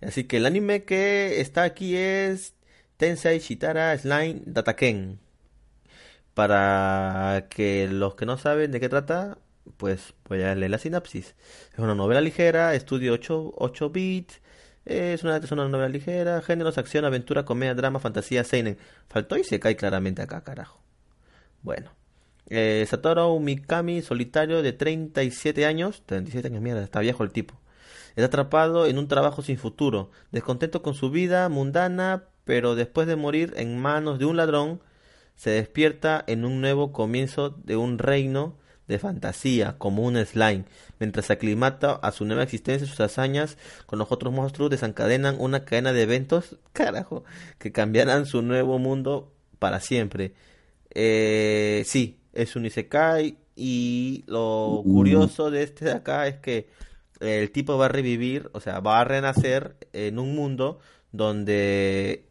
Así 0.00 0.24
que 0.24 0.36
el 0.38 0.46
anime 0.46 0.84
que 0.84 1.40
está 1.40 1.62
aquí 1.64 1.96
es 1.96 2.54
Tensei 2.96 3.38
Shitara 3.40 3.96
Slime 3.98 4.42
Dataken. 4.46 5.18
Para 6.34 7.46
que 7.50 7.86
los 7.88 8.14
que 8.16 8.26
no 8.26 8.36
saben 8.38 8.72
de 8.72 8.80
qué 8.80 8.88
trata, 8.88 9.38
pues 9.76 10.14
voy 10.28 10.42
a 10.42 10.54
leer 10.54 10.70
la 10.70 10.78
sinapsis. 10.78 11.34
Es 11.72 11.78
una 11.78 11.94
novela 11.94 12.20
ligera, 12.20 12.74
estudio 12.74 13.12
8, 13.14 13.54
8 13.56 13.90
bits. 13.90 14.40
Es 14.84 15.24
una, 15.24 15.38
es 15.38 15.50
una 15.50 15.68
novela 15.68 15.88
ligera, 15.88 16.42
géneros, 16.42 16.78
acción, 16.78 17.04
aventura, 17.04 17.44
comedia, 17.44 17.74
drama, 17.74 18.00
fantasía, 18.00 18.44
seinen. 18.44 18.78
Faltó 19.08 19.36
y 19.36 19.44
se 19.44 19.60
cae 19.60 19.76
claramente 19.76 20.22
acá, 20.22 20.42
carajo. 20.42 20.80
Bueno. 21.62 21.90
Eh, 22.50 22.84
Satoru 22.88 23.40
Mikami, 23.40 24.02
solitario 24.02 24.62
de 24.62 24.72
37 24.72 25.64
años. 25.64 26.02
37 26.06 26.48
años, 26.48 26.62
mierda, 26.62 26.82
está 26.82 27.00
viejo 27.00 27.24
el 27.24 27.32
tipo. 27.32 27.54
Está 28.16 28.26
atrapado 28.26 28.86
en 28.86 28.98
un 28.98 29.08
trabajo 29.08 29.42
sin 29.42 29.58
futuro, 29.58 30.10
descontento 30.30 30.82
con 30.82 30.94
su 30.94 31.10
vida 31.10 31.48
mundana, 31.48 32.24
pero 32.44 32.76
después 32.76 33.08
de 33.08 33.16
morir 33.16 33.54
en 33.56 33.78
manos 33.78 34.20
de 34.20 34.24
un 34.26 34.36
ladrón, 34.36 34.80
se 35.34 35.50
despierta 35.50 36.22
en 36.28 36.44
un 36.44 36.60
nuevo 36.60 36.92
comienzo 36.92 37.50
de 37.50 37.76
un 37.76 37.98
reino 37.98 38.56
de 38.88 38.98
fantasía, 38.98 39.76
como 39.78 40.02
un 40.02 40.16
slime. 40.24 40.64
Mientras 40.98 41.26
se 41.26 41.32
aclimata 41.32 41.92
a 41.92 42.12
su 42.12 42.24
nueva 42.24 42.42
existencia, 42.42 42.86
sus 42.86 43.00
hazañas 43.00 43.56
con 43.86 43.98
los 43.98 44.10
otros 44.12 44.32
monstruos 44.32 44.70
desencadenan 44.70 45.36
una 45.38 45.64
cadena 45.64 45.92
de 45.92 46.02
eventos, 46.02 46.58
carajo, 46.72 47.24
que 47.58 47.72
cambiarán 47.72 48.26
su 48.26 48.42
nuevo 48.42 48.78
mundo 48.78 49.32
para 49.58 49.80
siempre. 49.80 50.34
Eh, 50.90 51.82
sí, 51.86 52.18
es 52.32 52.56
un 52.56 52.66
Isekai 52.66 53.38
y 53.56 54.24
lo 54.26 54.82
curioso 54.84 55.50
de 55.50 55.62
este 55.62 55.86
de 55.86 55.92
acá 55.92 56.26
es 56.26 56.36
que 56.36 56.68
el 57.20 57.50
tipo 57.50 57.78
va 57.78 57.86
a 57.86 57.88
revivir, 57.88 58.50
o 58.52 58.60
sea, 58.60 58.80
va 58.80 59.00
a 59.00 59.04
renacer 59.04 59.76
en 59.92 60.18
un 60.18 60.34
mundo 60.34 60.80
donde 61.12 62.26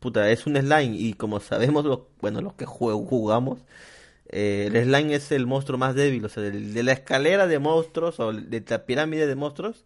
puta, 0.00 0.30
es 0.30 0.46
un 0.46 0.56
slime 0.56 0.96
y 0.96 1.12
como 1.12 1.40
sabemos, 1.40 1.84
lo, 1.84 2.08
bueno, 2.20 2.40
los 2.40 2.54
que 2.54 2.66
jugamos, 2.66 3.60
eh, 4.32 4.70
el 4.72 4.84
slime 4.84 5.14
es 5.14 5.32
el 5.32 5.46
monstruo 5.46 5.78
más 5.78 5.94
débil, 5.94 6.24
o 6.24 6.28
sea, 6.28 6.42
de, 6.42 6.82
la 6.82 6.92
escalera 6.92 7.46
de 7.46 7.58
monstruos 7.58 8.20
o 8.20 8.32
de 8.32 8.64
la 8.68 8.86
pirámide 8.86 9.26
de 9.26 9.34
monstruos, 9.34 9.84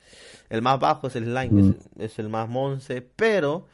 el 0.51 0.61
más 0.63 0.79
bajo 0.79 1.07
es 1.07 1.17
el 1.17 1.25
slime, 1.25 1.75
es, 1.99 2.19
el 2.19 2.29
más 2.29 2.49
monce, 2.49 3.03
pero 3.17 3.67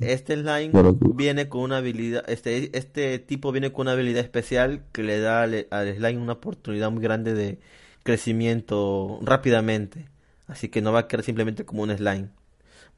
este 0.00 0.34
slime 0.34 0.72
viene 1.14 1.48
con 1.48 1.60
una 1.60 1.78
habilidad, 1.78 2.28
este, 2.28 2.76
este 2.76 3.18
tipo 3.20 3.52
viene 3.52 3.72
con 3.72 3.82
una 3.82 3.92
habilidad 3.92 4.24
especial 4.24 4.82
que 4.92 5.02
le 5.02 5.20
da 5.20 5.42
al, 5.42 5.66
al 5.70 5.94
slime 5.94 6.18
una 6.18 6.34
oportunidad 6.34 6.90
muy 6.90 7.02
grande 7.02 7.34
de 7.34 7.58
crecimiento 8.02 9.18
rápidamente. 9.22 10.08
Así 10.46 10.68
que 10.68 10.80
no 10.80 10.92
va 10.92 11.00
a 11.00 11.08
quedar 11.08 11.24
simplemente 11.24 11.64
como 11.64 11.82
un 11.82 11.96
slime. 11.96 12.30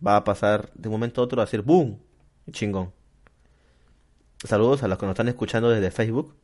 Va 0.06 0.16
a 0.16 0.24
pasar 0.24 0.70
de 0.74 0.88
un 0.88 0.92
momento 0.92 1.20
a 1.20 1.24
otro 1.24 1.42
a 1.42 1.46
ser 1.46 1.62
boom. 1.62 1.98
Chingón. 2.52 2.92
Saludos 4.44 4.82
a 4.82 4.88
los 4.88 4.98
que 4.98 5.06
nos 5.06 5.14
están 5.14 5.28
escuchando 5.28 5.68
desde 5.70 5.90
Facebook. 5.90 6.34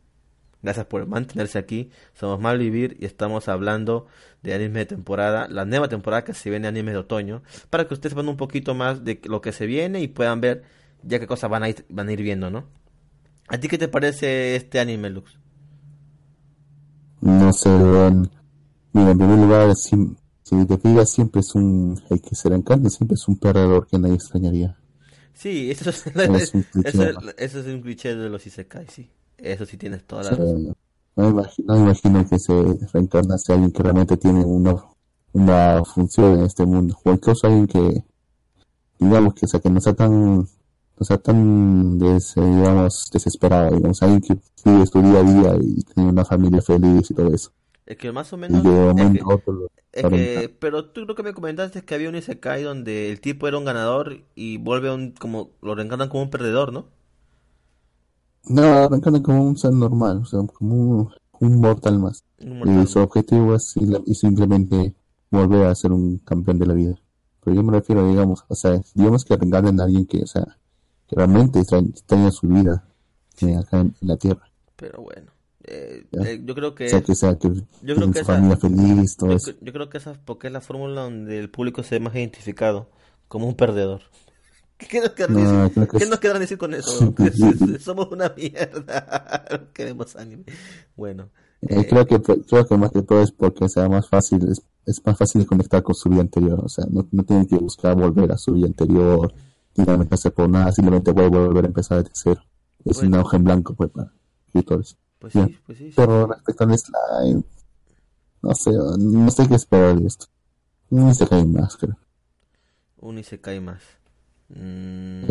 Gracias 0.62 0.86
por 0.86 1.06
mantenerse 1.06 1.58
aquí. 1.58 1.90
Somos 2.14 2.40
Mal 2.40 2.58
Vivir 2.58 2.96
y 2.98 3.04
estamos 3.04 3.48
hablando 3.48 4.06
de 4.42 4.54
anime 4.54 4.80
de 4.80 4.86
temporada, 4.86 5.46
la 5.48 5.64
nueva 5.64 5.88
temporada 5.88 6.24
que 6.24 6.32
se 6.32 6.50
viene 6.50 6.66
anime 6.66 6.92
de 6.92 6.98
otoño, 6.98 7.42
para 7.70 7.86
que 7.86 7.94
ustedes 7.94 8.12
sepan 8.12 8.28
un 8.28 8.36
poquito 8.36 8.74
más 8.74 9.04
de 9.04 9.20
lo 9.24 9.40
que 9.40 9.52
se 9.52 9.66
viene 9.66 10.00
y 10.00 10.08
puedan 10.08 10.40
ver 10.40 10.64
ya 11.02 11.20
qué 11.20 11.26
cosas 11.26 11.50
van 11.50 11.64
a 11.64 11.68
ir, 11.68 11.84
van 11.90 12.08
a 12.08 12.12
ir 12.12 12.22
viendo, 12.22 12.50
¿no? 12.50 12.64
¿A 13.48 13.58
ti 13.58 13.68
qué 13.68 13.76
te 13.76 13.88
parece 13.88 14.56
este 14.56 14.80
anime, 14.80 15.10
Lux? 15.10 15.38
No 17.20 17.52
sé, 17.52 17.68
Mira, 18.92 19.10
en 19.10 19.18
primer 19.18 19.38
lugar, 19.38 19.74
si, 19.74 19.96
te 20.66 20.78
fijas, 20.78 21.10
siempre 21.10 21.40
es 21.40 21.54
un, 21.54 22.00
el 22.10 22.20
que 22.22 22.34
se 22.34 22.48
le 22.48 22.56
encanta, 22.56 22.88
siempre 22.88 23.16
es 23.16 23.28
un 23.28 23.36
perdedor 23.36 23.86
que 23.86 23.98
nadie 23.98 24.14
extrañaría. 24.14 24.76
Sí, 25.34 25.70
eso 25.70 25.90
es, 25.90 26.06
es, 26.06 26.54
un 26.54 26.64
eso, 27.36 27.60
es 27.60 27.66
un 27.66 27.82
cliché 27.82 28.14
de 28.14 28.28
los 28.28 28.46
Isekai, 28.46 28.86
sí. 28.88 29.10
Eso 29.36 29.66
sí 29.66 29.76
tienes 29.76 30.04
toda 30.04 30.22
la 30.22 30.30
razón. 30.30 30.76
No 31.16 31.28
imagino, 31.28 31.76
imagino 31.76 32.28
que 32.28 32.38
se 32.38 32.52
reencarna 32.92 33.34
a 33.34 33.52
alguien 33.52 33.70
que 33.70 33.82
realmente 33.82 34.16
tiene 34.16 34.44
una, 34.44 34.76
una 35.32 35.84
función 35.84 36.38
en 36.38 36.44
este 36.44 36.64
mundo. 36.64 36.96
O 37.04 37.12
incluso 37.12 37.46
alguien 37.46 37.66
que, 37.66 38.04
digamos, 38.98 39.34
que, 39.34 39.46
sea, 39.46 39.60
que 39.60 39.70
no 39.70 39.80
sea 39.80 39.94
tan, 39.94 40.38
no 40.38 40.46
sea 41.00 41.18
tan, 41.18 41.98
des, 41.98 42.34
digamos, 42.34 43.10
desesperado. 43.12 43.76
Digamos, 43.76 44.02
alguien 44.02 44.20
que 44.20 44.38
vive 44.64 44.86
su 44.86 45.02
día 45.02 45.18
a 45.18 45.22
día 45.22 45.56
y 45.60 45.82
tiene 45.82 46.10
una 46.10 46.24
familia 46.24 46.62
feliz 46.62 47.10
y 47.10 47.14
todo 47.14 47.32
eso. 47.32 47.50
Es 47.86 47.98
que 47.98 48.12
más 48.12 48.32
o 48.32 48.36
menos. 48.38 48.62
pero 50.58 50.86
tú 50.86 51.04
lo 51.04 51.14
que 51.14 51.22
me 51.22 51.34
comentaste 51.34 51.80
es 51.80 51.84
que 51.84 51.94
había 51.94 52.08
un 52.08 52.16
Isekai 52.16 52.62
donde 52.62 53.10
el 53.10 53.20
tipo 53.20 53.46
era 53.46 53.58
un 53.58 53.64
ganador 53.64 54.22
y 54.34 54.56
vuelve 54.58 54.92
un. 54.92 55.12
como 55.12 55.50
Lo 55.60 55.74
reencarnan 55.74 56.08
como 56.08 56.22
un 56.22 56.30
perdedor, 56.30 56.72
¿no? 56.72 56.86
No, 58.44 58.88
reencarnan 58.88 59.22
como 59.22 59.46
un 59.46 59.56
ser 59.56 59.72
normal, 59.72 60.18
o 60.22 60.24
sea, 60.24 60.40
como 60.46 61.10
un, 61.40 61.60
mortal 61.60 61.98
más. 61.98 62.24
Y 62.38 62.86
su 62.86 63.00
objetivo 63.00 63.54
es 63.54 63.74
simplemente 64.14 64.94
volver 65.30 65.66
a 65.66 65.74
ser 65.74 65.92
un 65.92 66.18
campeón 66.18 66.58
de 66.58 66.66
la 66.66 66.74
vida. 66.74 66.98
Pero 67.42 67.56
yo 67.56 67.62
me 67.62 67.72
refiero, 67.72 68.08
digamos, 68.08 68.44
o 68.48 68.54
sea, 68.54 68.80
digamos 68.94 69.24
que 69.24 69.36
reencarnan 69.36 69.80
a 69.80 69.84
alguien 69.84 70.06
que, 70.06 70.22
o 70.22 70.26
sea, 70.26 70.56
que 71.06 71.16
realmente 71.16 71.60
extraña 71.60 72.30
su 72.30 72.48
vida 72.48 72.86
acá 73.58 73.80
en 73.80 73.94
la 74.00 74.16
tierra. 74.16 74.50
Pero 74.76 75.02
bueno. 75.02 75.33
Eh, 75.66 76.04
eh, 76.12 76.42
yo 76.44 76.54
creo 76.54 76.74
que, 76.74 76.88
yo 76.88 77.00
creo 77.94 78.10
que 78.12 78.20
esa, 78.20 78.56
feliz, 78.56 79.16
todo 79.16 79.30
yo, 79.30 79.52
yo, 79.62 79.72
creo 79.72 79.88
que 79.88 79.96
esa 79.96 80.12
porque 80.24 80.48
es 80.48 80.52
la 80.52 80.60
fórmula 80.60 81.02
donde 81.02 81.38
el 81.38 81.48
público 81.48 81.82
se 81.82 81.94
ve 81.94 82.00
más 82.00 82.14
identificado 82.14 82.90
como 83.28 83.46
un 83.46 83.54
perdedor. 83.54 84.02
¿Qué 84.78 85.00
nos 85.00 85.10
quedan 85.10 85.34
decir? 85.34 85.88
¿Qué 85.98 86.06
nos 86.06 86.18
quedan 86.20 86.40
decir 86.40 86.58
con 86.58 86.74
eso? 86.74 87.14
somos 87.80 88.12
una 88.12 88.32
mierda. 88.36 89.44
Queremos 89.72 90.16
anime. 90.16 90.44
Bueno. 90.96 91.30
Eh, 91.62 91.86
creo 91.88 92.06
que 92.06 92.20
creo 92.20 92.66
que 92.66 92.76
más 92.76 92.90
que 92.90 93.02
todo 93.02 93.22
es 93.22 93.32
porque 93.32 93.66
sea 93.70 93.88
más 93.88 94.06
fácil 94.06 94.46
es, 94.50 94.60
es 94.84 95.00
más 95.06 95.16
fácil 95.16 95.40
de 95.42 95.46
conectar 95.46 95.82
con 95.82 95.94
su 95.94 96.10
vida 96.10 96.20
anterior, 96.20 96.60
o 96.62 96.68
sea, 96.68 96.84
no, 96.90 97.08
no 97.10 97.24
tienen 97.24 97.46
que 97.46 97.56
buscar 97.56 97.96
volver 97.96 98.30
a 98.32 98.36
su 98.36 98.52
vida 98.52 98.66
anterior, 98.66 99.32
ni 99.74 99.84
lamentarse 99.86 100.30
por 100.30 100.46
nada, 100.46 100.70
simplemente 100.72 101.14
puede 101.14 101.28
volver 101.28 101.64
a 101.64 101.68
empezar 101.68 102.02
desde 102.02 102.10
cero. 102.12 102.42
Es 102.84 102.98
una 102.98 103.22
hoja 103.22 103.38
en 103.38 103.44
blanco 103.44 103.74
pues 103.74 103.90
para 103.90 104.12
escritores. 104.46 104.98
Pues 105.24 105.32
sí, 105.32 105.58
pues 105.64 105.78
sí. 105.78 105.90
Pero 105.96 106.26
respecto 106.26 106.64
al 106.64 106.78
slime, 106.78 107.44
no 108.42 108.54
sé, 108.54 108.72
no 108.72 109.30
sé 109.30 109.48
qué 109.48 109.54
esperar 109.54 109.98
de 109.98 110.06
esto. 110.06 110.26
Un 110.90 111.08
Isekai 111.08 111.46
más, 111.46 111.78
creo. 111.78 111.96
Un 112.98 113.16
Isekai 113.16 113.58
más. 113.58 113.80
Mm... 114.50 115.24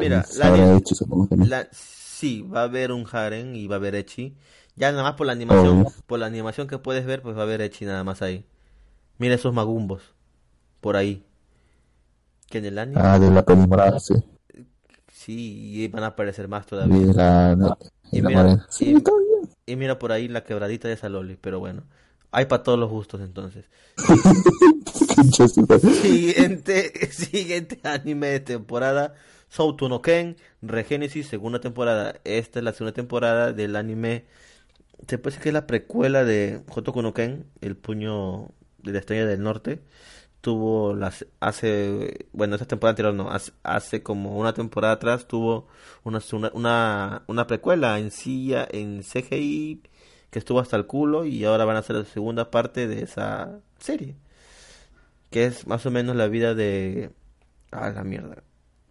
Mira, 0.00 0.24
la, 0.32 1.68
sí, 1.72 2.40
va 2.40 2.60
a 2.60 2.64
haber 2.64 2.92
un 2.92 3.04
harem 3.12 3.54
y 3.54 3.66
va 3.66 3.74
a 3.74 3.78
haber 3.78 3.96
Echi. 3.96 4.34
Ya 4.76 4.92
nada 4.92 5.02
más 5.02 5.14
por 5.16 5.26
la 5.26 5.32
animación, 5.32 5.86
por 6.06 6.18
la 6.18 6.24
animación 6.24 6.66
que 6.66 6.78
puedes 6.78 7.04
ver, 7.04 7.20
pues 7.20 7.36
va 7.36 7.40
a 7.40 7.44
haber 7.44 7.60
Echi 7.60 7.84
nada 7.84 8.02
más 8.02 8.22
ahí. 8.22 8.46
Mira 9.18 9.34
esos 9.34 9.52
magumbos 9.52 10.14
por 10.80 10.96
ahí. 10.96 11.26
Que 12.48 12.58
en 12.58 12.64
el 12.64 12.78
anime. 12.78 13.02
Ah, 13.04 13.18
de 13.18 13.30
la 13.30 13.44
película, 13.44 14.00
sí. 14.00 14.14
Sí, 15.20 15.72
y 15.74 15.88
van 15.88 16.04
a 16.04 16.08
aparecer 16.08 16.48
más 16.48 16.64
todavía. 16.64 17.54
No, 17.54 17.76
y, 18.10 18.22
mira, 18.22 18.66
y, 19.66 19.76
mira 19.76 19.98
por 19.98 20.12
ahí 20.12 20.28
la 20.28 20.44
quebradita 20.44 20.88
de 20.88 20.96
Saloli, 20.96 21.36
pero 21.36 21.60
bueno. 21.60 21.82
Hay 22.30 22.46
para 22.46 22.62
todos 22.62 22.78
los 22.78 22.88
gustos 22.88 23.20
entonces. 23.20 23.66
siguiente, 26.00 27.06
siguiente 27.12 27.80
anime 27.82 28.28
de 28.28 28.40
temporada. 28.40 29.12
Souto 29.50 29.90
no 29.90 30.00
Ken, 30.00 30.38
Regenesis, 30.62 31.26
segunda 31.26 31.60
temporada. 31.60 32.14
Esta 32.24 32.60
es 32.60 32.64
la 32.64 32.72
segunda 32.72 32.94
temporada 32.94 33.52
del 33.52 33.76
anime. 33.76 34.24
Se 35.06 35.18
puede 35.18 35.32
decir 35.32 35.42
que 35.42 35.48
es 35.50 35.52
la 35.52 35.66
precuela 35.66 36.24
de 36.24 36.62
Hotoku 36.74 37.02
no 37.02 37.12
Ken, 37.12 37.44
el 37.60 37.76
puño 37.76 38.48
de 38.78 38.92
la 38.92 39.00
estrella 39.00 39.26
del 39.26 39.42
norte 39.42 39.82
tuvo 40.40 40.94
las 40.94 41.26
hace 41.40 42.26
bueno 42.32 42.56
esa 42.56 42.66
temporada 42.66 42.90
anterior 42.92 43.14
no 43.14 43.30
hace, 43.62 44.02
como 44.02 44.38
una 44.38 44.54
temporada 44.54 44.94
atrás 44.94 45.26
tuvo 45.28 45.68
una 46.04 46.20
una, 46.54 47.22
una 47.26 47.46
precuela 47.46 47.98
en 47.98 48.10
silla 48.10 48.66
en 48.70 49.02
CGI 49.02 49.82
que 50.30 50.38
estuvo 50.38 50.60
hasta 50.60 50.76
el 50.76 50.86
culo 50.86 51.24
y 51.24 51.44
ahora 51.44 51.64
van 51.64 51.76
a 51.76 51.80
hacer 51.80 51.96
la 51.96 52.04
segunda 52.04 52.50
parte 52.50 52.86
de 52.88 53.02
esa 53.02 53.60
serie 53.78 54.16
que 55.30 55.46
es 55.46 55.66
más 55.66 55.84
o 55.86 55.90
menos 55.90 56.16
la 56.16 56.28
vida 56.28 56.54
de 56.54 57.10
ah 57.70 57.90
la 57.90 58.04
mierda 58.04 58.42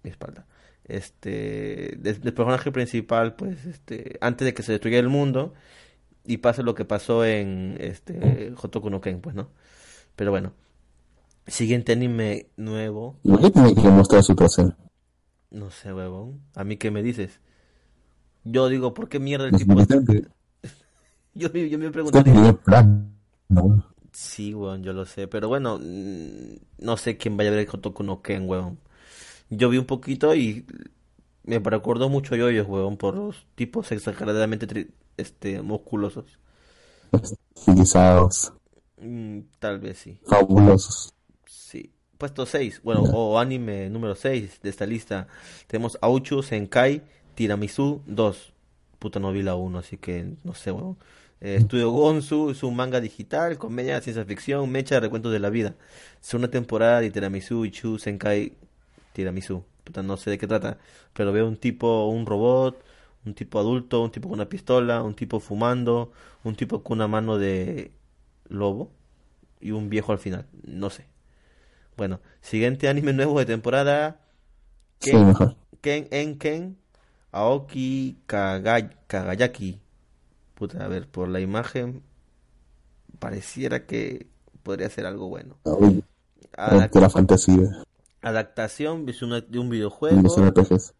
mi 0.03 0.11
espalda 0.11 0.45
este 0.85 1.95
del, 1.97 2.19
personaje 2.33 2.71
principal 2.71 3.35
pues 3.35 3.65
este 3.65 4.17
antes 4.21 4.45
de 4.45 4.53
que 4.53 4.63
se 4.63 4.73
destruyera 4.73 5.01
el 5.01 5.09
mundo 5.09 5.53
y 6.25 6.37
pase 6.37 6.63
lo 6.63 6.75
que 6.75 6.85
pasó 6.85 7.25
en 7.25 7.77
este 7.79 8.53
Hotoku 8.61 8.89
no 8.89 9.01
Ken 9.01 9.21
pues 9.21 9.35
no 9.35 9.49
pero 10.15 10.31
bueno 10.31 10.53
Siguiente 11.49 11.93
anime 11.93 12.47
nuevo. 12.57 13.17
¿Por 13.23 13.41
qué 13.41 13.49
tiene 13.49 13.73
que 13.73 13.89
mostrar 13.89 14.23
su? 14.23 14.35
No 15.49 15.71
sé, 15.71 15.91
huevón. 15.91 16.41
¿A 16.55 16.63
mí 16.63 16.77
qué 16.77 16.91
me 16.91 17.01
dices? 17.01 17.39
Yo 18.43 18.69
digo, 18.69 18.93
¿por 18.93 19.09
qué 19.09 19.19
mierda 19.19 19.47
el 19.47 19.55
tipo... 19.55 19.73
yo, 21.33 21.49
yo 21.51 21.79
me 21.79 21.89
pregunto... 21.89 22.23
¿no? 23.49 23.85
Sí, 24.11 24.53
huevón, 24.53 24.83
yo 24.83 24.93
lo 24.93 25.05
sé. 25.05 25.27
Pero 25.27 25.47
bueno, 25.47 25.79
mm, 25.79 26.83
no 26.85 26.97
sé 26.97 27.17
quién 27.17 27.35
vaya 27.35 27.49
a 27.49 27.53
ver 27.53 27.67
el 27.67 27.69
Hotoku 27.73 28.03
no 28.03 28.21
Ken, 28.21 28.47
huevón. 28.47 28.79
Yo 29.49 29.69
vi 29.69 29.79
un 29.79 29.85
poquito 29.85 30.35
y 30.35 30.67
me 31.43 31.57
recordó 31.57 32.09
mucho 32.09 32.35
yo 32.35 32.49
yoyos, 32.49 32.67
huevón, 32.67 32.97
por 32.97 33.15
los 33.15 33.47
tipos 33.55 33.91
exageradamente 33.91 34.87
este, 35.17 35.63
musculosos. 35.63 36.37
Estilizados. 37.55 38.53
Mm, 39.01 39.39
tal 39.57 39.79
vez 39.79 39.97
sí. 39.97 40.19
Fabulosos 40.27 41.13
puesto 42.19 42.45
6, 42.45 42.81
bueno, 42.83 43.01
o 43.01 43.39
anime 43.43 43.89
número 43.89 44.13
6 44.13 44.61
de 44.61 44.69
esta 44.69 44.85
lista, 44.85 45.27
tenemos 45.67 45.97
Auchu 46.01 46.43
Senkai 46.43 47.01
Tiramisu 47.33 48.03
2. 48.05 48.53
Puta 48.99 49.19
novela 49.19 49.55
1, 49.55 49.79
así 49.79 49.97
que 49.97 50.33
no 50.43 50.53
sé, 50.53 50.71
bueno. 50.71 50.97
Eh, 51.41 51.55
Estudio 51.55 51.89
Gonzu 51.91 52.49
es 52.49 52.63
un 52.63 52.75
manga 52.75 52.99
digital, 52.99 53.57
comedia, 53.57 54.01
ciencia 54.01 54.25
ficción, 54.25 54.69
mecha 54.69 54.95
de 54.95 55.01
recuentos 55.01 55.31
de 55.31 55.39
la 55.39 55.49
vida. 55.49 55.75
Es 56.21 56.33
una 56.33 56.49
temporada 56.49 56.99
de 56.99 57.09
Tiramisu 57.09 57.63
y 57.65 57.71
Chu 57.71 57.97
Senkai 57.97 58.53
Tiramisu. 59.13 59.63
Puta, 59.85 60.03
no 60.03 60.17
sé 60.17 60.31
de 60.31 60.37
qué 60.37 60.47
trata, 60.47 60.77
pero 61.13 61.31
veo 61.31 61.47
un 61.47 61.55
tipo, 61.55 62.07
un 62.09 62.25
robot, 62.25 62.83
un 63.25 63.33
tipo 63.33 63.59
adulto, 63.59 64.03
un 64.03 64.11
tipo 64.11 64.27
con 64.27 64.39
una 64.39 64.49
pistola, 64.49 65.01
un 65.01 65.15
tipo 65.15 65.39
fumando, 65.39 66.11
un 66.43 66.55
tipo 66.55 66.83
con 66.83 66.97
una 66.97 67.07
mano 67.07 67.37
de 67.37 67.91
lobo 68.49 68.91
y 69.61 69.71
un 69.71 69.89
viejo 69.89 70.11
al 70.11 70.19
final, 70.19 70.45
no 70.63 70.89
sé. 70.89 71.05
Bueno, 71.99 72.21
siguiente 72.39 72.87
anime 72.87 73.11
nuevo 73.11 73.37
de 73.39 73.45
temporada. 73.45 74.21
Sí, 75.01 75.13
mejor. 75.17 75.57
Ken 75.81 76.07
Enken 76.11 76.77
Aoki 77.33 78.17
Kaga- 78.25 78.89
Kagayaki. 79.07 79.81
Puta, 80.55 80.85
a 80.85 80.87
ver, 80.87 81.09
por 81.09 81.27
la 81.27 81.41
imagen 81.41 82.01
pareciera 83.19 83.85
que 83.85 84.27
podría 84.63 84.89
ser 84.89 85.05
algo 85.05 85.27
bueno. 85.27 85.57
Uy, 85.65 86.01
Adac- 86.53 86.89
de 86.93 87.01
la 87.01 87.09
fantasía. 87.09 87.83
adaptación 88.21 89.05
de 89.05 89.43
de 89.49 89.59
un 89.59 89.69
videojuego. 89.69 90.21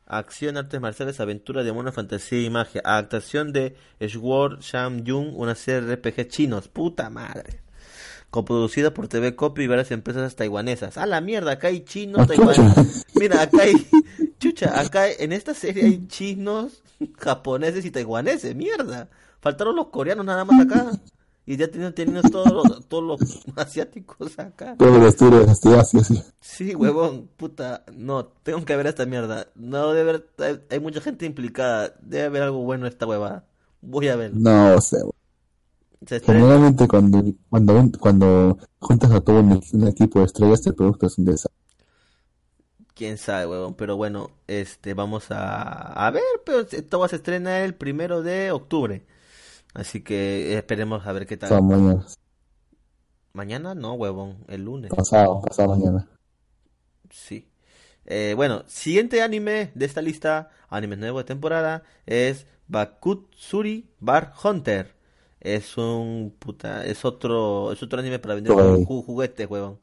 Acción, 0.05 0.57
artes 0.57 0.81
marciales, 0.81 1.21
aventura, 1.21 1.63
demonios, 1.63 1.95
fantasía 1.95 2.41
y 2.41 2.49
magia. 2.49 2.81
Adaptación 2.83 3.53
de 3.53 3.77
Sword 4.05 4.59
Sham 4.59 5.05
Jung, 5.07 5.31
una 5.33 5.55
serie 5.55 5.87
de 5.87 5.93
RPG 5.95 6.27
chinos. 6.27 6.67
Puta 6.67 7.09
madre. 7.09 7.61
Coproducida 8.29 8.93
por 8.93 9.07
TV 9.07 9.35
Copy 9.35 9.63
y 9.63 9.67
varias 9.67 9.91
empresas 9.91 10.35
taiwanesas. 10.35 10.97
A 10.97 11.05
la 11.05 11.19
mierda, 11.19 11.53
acá 11.53 11.67
hay 11.69 11.81
chinos, 11.81 12.21
Ah, 12.21 12.27
taiwaneses. 12.27 13.05
Mira, 13.15 13.41
acá 13.41 13.63
hay. 13.63 13.73
Chucha, 14.39 14.79
acá 14.79 15.11
en 15.11 15.31
esta 15.33 15.53
serie 15.53 15.85
hay 15.85 16.07
chinos, 16.07 16.83
japoneses 17.17 17.85
y 17.85 17.91
taiwaneses. 17.91 18.55
Mierda. 18.55 19.09
Faltaron 19.41 19.75
los 19.75 19.87
coreanos 19.87 20.25
nada 20.25 20.45
más 20.45 20.65
acá. 20.65 20.91
Y 21.49 21.57
ya 21.57 21.67
tienen 21.67 22.21
todos 22.31 22.51
los, 22.51 22.87
todos 22.87 23.03
los 23.03 23.41
asiáticos 23.55 24.37
acá. 24.37 24.75
Todos 24.77 24.99
los 25.01 25.61
de 25.61 25.79
Asia, 25.79 26.03
sí. 26.03 26.23
Sí, 26.39 26.75
huevón, 26.75 27.27
puta, 27.37 27.83
no, 27.91 28.25
tengo 28.43 28.63
que 28.65 28.75
ver 28.75 28.85
esta 28.85 29.07
mierda. 29.07 29.47
No 29.55 29.91
debe 29.93 30.11
haber, 30.11 30.29
hay, 30.37 30.59
hay 30.69 30.79
mucha 30.79 31.01
gente 31.01 31.25
implicada, 31.25 31.95
debe 32.01 32.25
haber 32.25 32.43
algo 32.43 32.59
bueno 32.59 32.85
en 32.85 32.91
esta 32.91 33.07
huevada. 33.07 33.45
Voy 33.81 34.09
a 34.09 34.15
ver. 34.15 34.35
No, 34.35 34.75
estrena, 34.75 35.09
generalmente 36.25 36.87
cuando, 36.87 37.23
cuando, 37.49 37.89
cuando 37.99 38.57
juntas 38.79 39.11
a 39.11 39.21
todo 39.21 39.39
un, 39.41 39.61
un 39.73 39.87
equipo 39.87 40.19
de 40.19 40.25
estrellas, 40.25 40.65
el 40.67 40.75
producto 40.75 41.07
es 41.07 41.17
un 41.17 41.25
desastre. 41.25 41.53
quién 42.93 43.17
sabe, 43.17 43.45
huevón, 43.47 43.75
pero 43.75 43.95
bueno, 43.97 44.31
este, 44.47 44.93
vamos 44.93 45.31
a, 45.31 45.93
a 46.05 46.11
ver, 46.11 46.23
pero 46.45 46.61
esto 46.61 47.07
se 47.07 47.15
estrena 47.17 47.59
el 47.63 47.75
primero 47.75 48.21
de 48.23 48.51
octubre. 48.51 49.05
Así 49.73 50.01
que 50.03 50.57
esperemos 50.57 51.05
a 51.07 51.11
ver 51.13 51.27
qué 51.27 51.37
tal. 51.37 51.57
mañana, 51.63 52.05
Mañana 53.33 53.73
no, 53.75 53.93
huevón, 53.93 54.43
el 54.47 54.65
lunes. 54.65 54.91
pasado, 54.93 55.41
pasado 55.41 55.69
mañana. 55.69 56.07
Sí. 57.09 57.47
Eh, 58.05 58.33
bueno, 58.35 58.63
siguiente 58.67 59.21
anime 59.21 59.71
de 59.75 59.85
esta 59.85 60.01
lista, 60.01 60.49
anime 60.69 60.97
nuevo 60.97 61.19
de 61.19 61.23
temporada, 61.25 61.83
es 62.05 62.47
Bakutsuri 62.67 63.89
Bar 63.99 64.33
Hunter. 64.43 64.95
Es 65.41 65.77
un 65.77 66.35
puta, 66.37 66.85
es 66.85 67.05
otro, 67.05 67.71
es 67.71 67.81
otro 67.81 67.99
anime 67.99 68.19
para 68.19 68.35
vender 68.35 68.53
Toei. 68.53 68.83
ju- 68.85 69.05
juguetes, 69.05 69.49
huevón. 69.49 69.79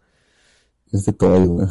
Es 0.93 1.05
de 1.05 1.13
güey. 1.13 1.67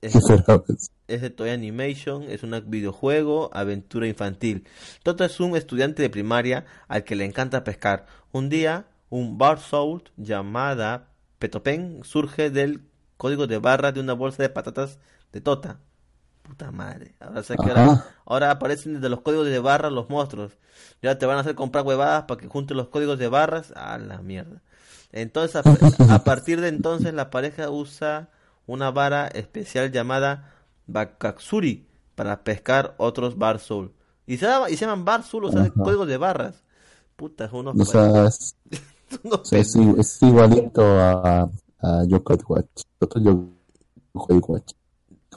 Es, 0.00 1.20
de 1.22 1.30
Toei 1.30 1.50
Animation, 1.50 2.24
es 2.24 2.42
un 2.42 2.52
videojuego, 2.66 3.50
aventura 3.52 4.06
infantil. 4.06 4.66
Toto 5.02 5.24
es 5.24 5.38
un 5.40 5.56
estudiante 5.56 6.02
de 6.02 6.10
primaria 6.10 6.64
al 6.88 7.04
que 7.04 7.16
le 7.16 7.24
encanta 7.24 7.64
pescar. 7.64 8.06
Un 8.32 8.48
día, 8.48 8.86
un 9.10 9.38
bar 9.38 9.58
soul 9.60 10.02
llamada 10.16 11.08
Petopen 11.38 12.00
surge 12.04 12.50
del 12.50 12.82
código 13.16 13.46
de 13.46 13.58
barras 13.58 13.94
de 13.94 14.00
una 14.00 14.12
bolsa 14.14 14.42
de 14.42 14.48
patatas 14.48 14.98
de 15.32 15.40
Tota. 15.40 15.80
Puta 16.46 16.70
madre. 16.70 17.14
Ahora 17.20 17.42
sé 17.42 17.56
que 17.56 17.72
ahora, 18.24 18.50
aparecen 18.50 18.94
desde 18.94 19.08
los 19.08 19.20
códigos 19.20 19.46
de 19.46 19.58
barras 19.58 19.92
los 19.92 20.08
monstruos. 20.08 20.52
Ya 21.02 21.18
te 21.18 21.26
van 21.26 21.38
a 21.38 21.40
hacer 21.40 21.54
comprar 21.54 21.84
huevadas 21.84 22.24
para 22.24 22.40
que 22.40 22.46
junten 22.48 22.76
los 22.76 22.88
códigos 22.88 23.18
de 23.18 23.28
barras. 23.28 23.72
A 23.74 23.98
la 23.98 24.22
mierda. 24.22 24.62
Entonces, 25.12 25.56
a, 25.56 25.62
a 26.14 26.24
partir 26.24 26.60
de 26.60 26.68
entonces, 26.68 27.12
la 27.14 27.30
pareja 27.30 27.70
usa 27.70 28.30
una 28.66 28.90
vara 28.90 29.26
especial 29.28 29.90
llamada 29.90 30.52
Bakatsuri 30.86 31.86
para 32.14 32.44
pescar 32.44 32.94
otros 32.98 33.36
bar 33.38 33.58
soul. 33.58 33.92
Y 34.26 34.38
se, 34.38 34.46
llama- 34.46 34.70
y 34.70 34.76
se 34.76 34.86
llaman 34.86 35.04
bar 35.04 35.22
soul, 35.24 35.44
o 35.46 35.52
sea, 35.52 35.62
Ajá. 35.62 35.72
códigos 35.74 36.06
de 36.08 36.16
barras. 36.16 36.62
Puta, 37.16 37.46
es 37.46 37.52
unos, 37.52 37.78
O 37.78 37.84
sea, 37.84 38.26
es, 38.26 38.56
unos 39.24 39.40
o 39.40 39.44
sea, 39.44 39.58
es, 39.60 39.74
es 39.76 40.22
igualito 40.22 40.82
a, 40.84 41.48
a 41.80 42.04
Yokai 42.06 42.38
Watch. 42.48 42.82
Otro 43.00 43.20
Yokai 43.20 44.38
Watch. 44.38 44.72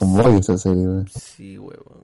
Como 0.00 0.20
odio 0.24 0.38
esa 0.38 0.58
serie, 0.58 0.84
güey. 0.86 1.04
Sí, 1.08 1.56
huevón. 1.58 2.02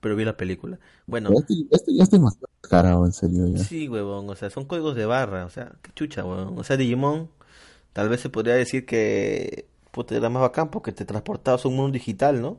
Pero 0.00 0.14
vi 0.16 0.24
la 0.24 0.36
película. 0.36 0.78
Bueno, 1.06 1.30
Este, 1.32 1.54
este 1.70 1.94
ya 1.94 2.04
es 2.04 2.10
demasiado 2.10 2.48
caro, 2.60 3.04
en 3.06 3.12
serio, 3.12 3.46
ya. 3.48 3.64
sí, 3.64 3.88
huevón. 3.88 4.28
O 4.30 4.36
sea, 4.36 4.50
son 4.50 4.64
códigos 4.66 4.94
de 4.94 5.06
barra. 5.06 5.44
O 5.46 5.50
sea, 5.50 5.72
qué 5.82 5.90
chucha, 5.94 6.24
huevón. 6.24 6.58
O 6.58 6.64
sea, 6.64 6.76
Digimon, 6.76 7.28
tal 7.92 8.08
vez 8.08 8.20
se 8.20 8.28
podría 8.28 8.54
decir 8.54 8.86
que 8.86 9.66
puta, 9.90 10.14
era 10.16 10.28
más 10.30 10.40
bacán 10.42 10.70
porque 10.70 10.92
te 10.92 11.04
transportabas 11.04 11.64
a 11.64 11.68
un 11.68 11.76
mundo 11.76 11.92
digital, 11.92 12.40
¿no? 12.40 12.58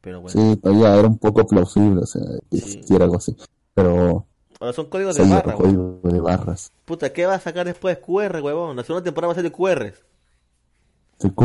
Pero 0.00 0.20
bueno. 0.20 0.40
Sí, 0.40 0.56
todavía 0.56 0.94
era 0.96 1.08
un 1.08 1.18
poco 1.18 1.44
plausible, 1.46 2.02
o 2.02 2.06
sea, 2.06 2.22
que 2.50 2.58
Sí. 2.58 2.80
algo 3.00 3.16
así. 3.16 3.36
Pero, 3.74 4.26
son 4.72 4.86
códigos 4.86 5.16
de 5.16 5.28
barra, 5.28 5.54
código 5.54 6.00
de 6.04 6.20
barras. 6.20 6.72
Puta, 6.84 7.12
¿qué 7.12 7.26
va 7.26 7.34
a 7.34 7.40
sacar 7.40 7.66
después? 7.66 7.98
QR, 7.98 8.40
huevón. 8.40 8.76
La 8.76 8.84
segunda 8.84 9.04
temporada 9.04 9.28
va 9.28 9.32
a 9.32 9.34
ser 9.42 9.44
de 9.44 9.52
QRs. 9.52 10.04
Se 11.18 11.30
cu- 11.32 11.44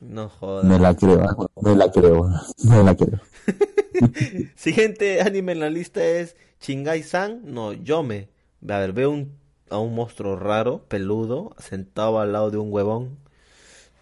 No 0.00 0.28
jodas. 0.28 0.64
Me 0.64 0.78
la 0.78 0.94
creo, 0.94 1.50
me 1.60 1.74
la 1.74 1.90
creo, 1.90 2.28
me 2.64 2.82
la 2.82 2.94
creo. 2.94 3.20
Siguiente 4.56 5.20
anime 5.20 5.52
en 5.52 5.60
la 5.60 5.70
lista 5.70 6.04
es 6.04 6.36
Shingai-san 6.60 7.42
no 7.44 7.72
Yome. 7.72 8.28
A 8.68 8.78
ver, 8.78 8.92
veo 8.92 9.10
un, 9.10 9.32
a 9.70 9.78
un 9.78 9.94
monstruo 9.94 10.36
raro, 10.36 10.84
peludo, 10.88 11.54
sentado 11.58 12.20
al 12.20 12.32
lado 12.32 12.50
de 12.50 12.58
un 12.58 12.72
huevón. 12.72 13.18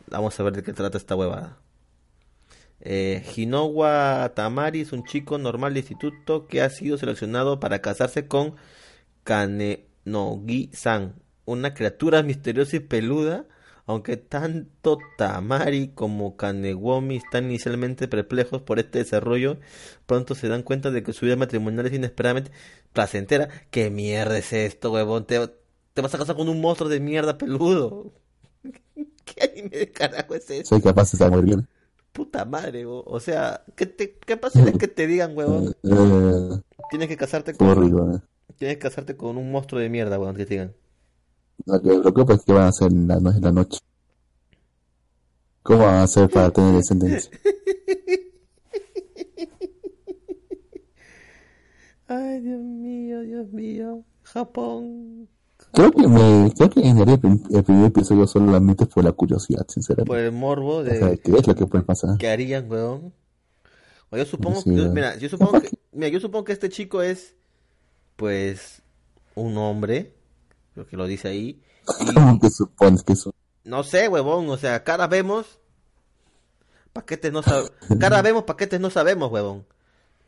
Vamos 0.08 0.38
a 0.38 0.42
ver 0.42 0.54
de 0.54 0.62
qué 0.62 0.72
trata 0.72 0.98
esta 0.98 1.16
huevada. 1.16 1.58
Eh, 2.80 3.24
Hinowa 3.34 4.32
Tamari 4.34 4.82
es 4.82 4.92
un 4.92 5.04
chico 5.04 5.38
normal 5.38 5.74
de 5.74 5.80
instituto 5.80 6.46
que 6.46 6.62
ha 6.62 6.70
sido 6.70 6.98
seleccionado 6.98 7.58
para 7.58 7.80
casarse 7.80 8.28
con 8.28 8.54
Kanenogi-san, 9.24 11.14
una 11.46 11.74
criatura 11.74 12.22
misteriosa 12.22 12.76
y 12.76 12.80
peluda. 12.80 13.46
Aunque 13.86 14.16
tanto 14.16 14.98
Tamari 15.16 15.88
como 15.94 16.36
Kanewomi 16.36 17.16
están 17.16 17.44
inicialmente 17.44 18.08
perplejos 18.08 18.62
por 18.62 18.78
este 18.80 18.98
desarrollo, 18.98 19.58
pronto 20.06 20.34
se 20.34 20.48
dan 20.48 20.62
cuenta 20.62 20.90
de 20.90 21.02
que 21.04 21.12
su 21.12 21.24
vida 21.26 21.36
matrimonial 21.36 21.86
es 21.86 21.92
inesperadamente 21.92 22.50
placentera. 22.92 23.48
¿Qué 23.70 23.90
mierda 23.90 24.38
es 24.38 24.52
esto, 24.52 24.92
huevón? 24.92 25.26
Te, 25.26 25.38
te 25.94 26.02
vas 26.02 26.14
a 26.14 26.18
casar 26.18 26.36
con 26.36 26.48
un 26.48 26.60
monstruo 26.60 26.88
de 26.90 27.00
mierda 27.00 27.38
peludo. 27.38 28.12
¿Qué 29.24 29.42
anime 29.44 29.76
de 29.78 29.92
carajo 29.92 30.34
es 30.34 30.50
eso? 30.50 30.76
Soy 30.76 30.82
capaz 30.82 31.12
de 31.12 31.16
estar 31.16 31.30
muy 31.30 31.42
bien. 31.42 31.68
Puta 32.12 32.44
madre, 32.44 32.86
huevón. 32.86 33.04
O 33.06 33.20
sea, 33.20 33.64
¿qué, 33.76 33.86
te, 33.86 34.18
qué 34.18 34.36
pasa 34.36 34.62
es 34.64 34.74
que 34.76 34.88
te 34.88 35.06
digan, 35.06 35.36
huevón? 35.36 35.76
Eh, 35.84 36.62
Tienes 36.88 37.08
que 37.08 37.16
casarte 37.16 37.56
con, 37.56 38.16
eh. 38.16 38.20
tienes 38.56 38.76
que 38.76 38.82
casarte 38.82 39.16
con 39.16 39.36
un 39.36 39.50
monstruo 39.52 39.80
de 39.80 39.88
mierda, 39.90 40.18
huevón, 40.18 40.36
que 40.36 40.46
te 40.46 40.54
digan. 40.54 40.74
Lo 41.64 41.80
que 41.82 41.98
preocupa 42.00 42.34
es 42.34 42.42
que 42.44 42.52
van 42.52 42.64
a 42.64 42.68
hacer 42.68 42.92
en 42.92 43.08
la, 43.08 43.14
en 43.16 43.40
la 43.40 43.52
noche. 43.52 43.78
¿Cómo 45.62 45.80
van 45.84 45.94
a 45.96 46.02
hacer 46.04 46.28
para 46.30 46.50
tener 46.50 46.74
descendencia? 46.76 47.30
Ay, 52.08 52.40
Dios 52.40 52.60
mío, 52.60 53.20
Dios 53.22 53.48
mío. 53.52 54.04
Japón. 54.22 55.28
Creo 55.72 55.90
que 55.90 56.06
me, 56.06 56.52
creo 56.56 56.70
que 56.70 56.80
en 56.80 56.98
el, 56.98 57.08
el 57.50 57.64
primer 57.64 57.86
episodio 57.86 58.26
solamente 58.26 58.86
por 58.86 59.04
la 59.04 59.12
curiosidad, 59.12 59.64
Por 59.64 59.72
sinceramente. 59.72 60.26
el 60.26 60.32
morbo 60.32 60.76
O 60.76 60.84
sea, 60.84 61.08
de 61.08 61.18
¿qué 61.18 61.32
es 61.36 61.46
lo 61.46 61.54
que 61.54 61.66
puede 61.66 61.84
pasar? 61.84 62.16
que 62.18 62.28
harían, 62.28 62.70
weón. 62.70 63.12
O 64.10 64.16
yo 64.16 64.24
supongo, 64.24 64.60
Sí, 64.60 64.70
yo- 64.74 64.82
weón. 64.82 64.94
mira, 64.94 65.16
yo 65.16 65.28
supongo 65.28 65.60
que, 65.60 65.70
mira, 65.92 66.08
yo 66.08 66.20
supongo 66.20 66.44
que 66.44 66.52
este 66.52 66.68
chico 66.68 67.02
es, 67.02 67.34
pues, 68.16 68.82
un 69.34 69.56
hombre, 69.58 70.14
lo 70.76 70.86
que 70.86 70.96
lo 70.96 71.06
dice 71.06 71.28
ahí. 71.28 71.60
¿Cómo 72.14 72.38
que 72.40 72.50
supones 72.50 73.02
que 73.02 73.14
eso? 73.14 73.34
No 73.64 73.82
sé, 73.82 74.08
huevón, 74.08 74.48
o 74.50 74.56
sea, 74.56 74.84
cara 74.84 75.06
vemos, 75.08 75.58
paquetes 76.92 77.32
no 77.32 77.42
sabemos, 77.42 77.72
cara 77.98 78.22
vemos, 78.22 78.44
paquetes 78.44 78.78
no 78.80 78.90
sabemos, 78.90 79.30
huevón. 79.32 79.64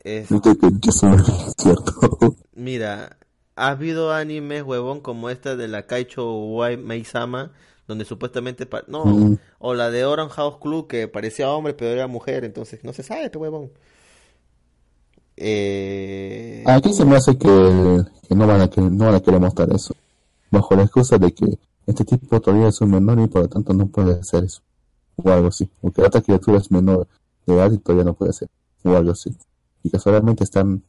Es-. 0.03 0.29
Mira, 2.53 3.17
ha 3.55 3.67
habido 3.69 4.13
animes, 4.13 4.63
huevón, 4.63 5.01
como 5.01 5.29
esta 5.29 5.55
de 5.55 5.67
la 5.67 5.85
Kaicho 5.87 6.31
Wai 6.33 6.77
Meisama, 6.77 7.51
donde 7.87 8.05
supuestamente, 8.05 8.65
pa- 8.65 8.83
no, 8.87 9.05
Mm. 9.05 9.37
o 9.59 9.73
la 9.73 9.89
de 9.89 10.05
Orange 10.05 10.35
House 10.35 10.57
Club, 10.61 10.87
que 10.87 11.07
parecía 11.07 11.49
hombre, 11.49 11.73
pero 11.73 11.91
era 11.91 12.07
mujer, 12.07 12.43
entonces 12.45 12.83
no 12.83 12.93
se 12.93 13.03
sabe, 13.03 13.29
pe 13.29 13.37
huevón. 13.37 13.71
Eh... 15.37 16.63
Aquí 16.67 16.93
se 16.93 17.05
me 17.05 17.15
hace 17.15 17.37
que, 17.37 17.47
que 18.27 18.35
no 18.35 18.45
van 18.45 18.61
a 18.61 18.69
que 18.69 18.81
no 18.81 19.05
van 19.05 19.15
a 19.15 19.19
querer 19.21 19.39
mostrar 19.39 19.71
eso. 19.73 19.95
Bajo 20.51 20.75
la 20.75 20.83
excusa 20.83 21.17
de 21.17 21.33
que 21.33 21.59
este 21.85 22.05
tipo 22.05 22.39
todavía 22.39 22.67
es 22.67 22.81
un 22.81 22.91
menor 22.91 23.19
y 23.19 23.27
por 23.27 23.43
lo 23.43 23.49
tanto 23.49 23.73
no 23.73 23.87
puede 23.87 24.19
hacer 24.19 24.43
eso. 24.43 24.61
O 25.15 25.29
algo 25.29 25.47
así. 25.47 25.69
O 25.81 25.91
que 25.91 26.01
la 26.01 26.07
otra 26.07 26.21
criatura 26.21 26.57
es 26.57 26.71
menor 26.71 27.07
de 27.45 27.53
edad 27.53 27.71
y 27.71 27.77
todavía 27.77 28.05
no 28.05 28.13
puede 28.13 28.31
hacer. 28.31 28.49
O 28.83 28.95
algo 28.95 29.11
así. 29.11 29.35
Y 29.83 29.89
casualmente 29.89 30.43
están 30.43 30.83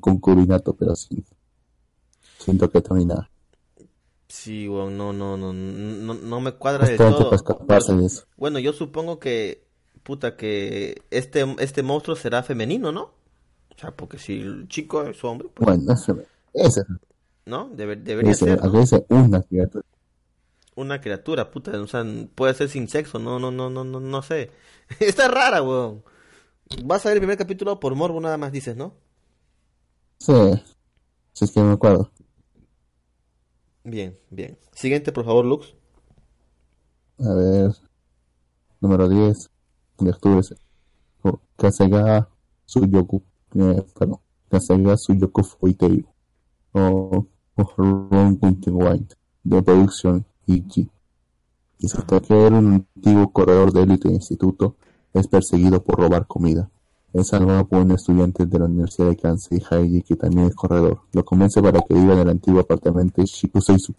concubinato, 0.00 0.74
pero 0.74 0.94
sin, 0.96 1.24
siento 2.38 2.70
que 2.70 2.82
ni 2.90 3.04
nada. 3.04 3.28
Sí, 4.28 4.68
weón, 4.68 4.96
no, 4.96 5.12
no, 5.12 5.36
no, 5.36 5.52
no, 5.52 6.14
no 6.14 6.40
me 6.40 6.52
cuadra 6.52 6.86
de 6.86 6.96
todo. 6.96 7.30
de 7.30 8.06
eso. 8.06 8.24
Bueno, 8.36 8.58
yo 8.58 8.72
supongo 8.72 9.18
que, 9.18 9.66
puta, 10.02 10.36
que 10.36 11.02
este, 11.10 11.44
este 11.58 11.82
monstruo 11.82 12.16
será 12.16 12.42
femenino, 12.42 12.92
¿no? 12.92 13.02
O 13.74 13.78
sea, 13.78 13.90
porque 13.92 14.18
si 14.18 14.40
el 14.40 14.68
chico 14.68 15.02
es 15.04 15.22
hombre, 15.22 15.48
pues, 15.54 15.66
Bueno, 15.66 15.92
ese, 15.92 16.14
ese, 16.54 16.84
¿no? 17.46 17.68
Debe- 17.70 17.96
debería 17.96 18.34
ser, 18.34 18.60
una 19.08 19.42
criatura. 19.42 19.84
Una 20.76 21.00
criatura, 21.00 21.50
puta, 21.50 21.80
o 21.80 21.86
sea, 21.88 22.04
puede 22.34 22.54
ser 22.54 22.68
sin 22.68 22.88
sexo, 22.88 23.18
no, 23.18 23.38
no, 23.40 23.50
no, 23.50 23.70
no, 23.70 23.82
no, 23.84 23.98
no 24.00 24.22
sé. 24.22 24.50
Está 25.00 25.26
rara, 25.28 25.62
weón. 25.62 26.04
Vas 26.84 27.06
a 27.06 27.10
ver 27.10 27.18
el 27.18 27.22
primer 27.22 27.38
capítulo 27.38 27.80
por 27.80 27.94
morbo 27.96 28.20
nada 28.20 28.38
más, 28.38 28.52
dices, 28.52 28.76
¿no? 28.76 28.94
Sí, 30.18 30.32
si 31.34 31.44
es 31.46 31.52
que 31.52 31.60
me 31.62 31.72
acuerdo. 31.74 32.12
Bien, 33.84 34.18
bien. 34.30 34.58
Siguiente, 34.72 35.12
por 35.12 35.24
favor, 35.24 35.44
Lux. 35.46 35.74
A 37.18 37.34
ver, 37.34 37.72
número 38.80 39.06
10 39.08 39.50
de 39.98 40.10
octubre. 40.10 40.40
Kasega 41.56 42.28
Suyoku, 42.66 43.22
eh, 43.54 43.82
perdón, 43.98 44.20
Kasega 44.50 44.96
Suyoku 44.96 45.42
Foiteiru, 45.44 46.08
o, 46.72 47.26
o 47.56 47.64
Ron 47.76 48.38
White, 48.40 49.16
de 49.44 49.62
producción 49.62 50.24
se 51.88 52.02
trata 52.02 52.20
que 52.20 52.46
era 52.46 52.58
un 52.58 52.86
antiguo 52.94 53.32
corredor 53.32 53.72
de 53.72 53.82
élite 53.82 54.08
de 54.08 54.14
instituto, 54.14 54.76
es 55.12 55.26
perseguido 55.28 55.82
por 55.82 55.98
robar 55.98 56.26
comida. 56.26 56.70
Es 57.12 57.28
salvado 57.28 57.66
por 57.66 57.80
un 57.80 57.92
estudiante 57.92 58.44
de 58.44 58.58
la 58.58 58.66
Universidad 58.66 59.08
de 59.08 59.16
Kansai, 59.16 59.62
Haiji, 59.70 60.02
que 60.02 60.16
también 60.16 60.48
es 60.48 60.54
corredor. 60.54 61.00
Lo 61.12 61.24
convence 61.24 61.62
para 61.62 61.80
que 61.80 61.94
viva 61.94 62.12
en 62.12 62.20
el 62.20 62.28
antiguo 62.28 62.60
apartamento 62.60 63.22
de 63.22 63.26
Shikuseisu, 63.26 63.94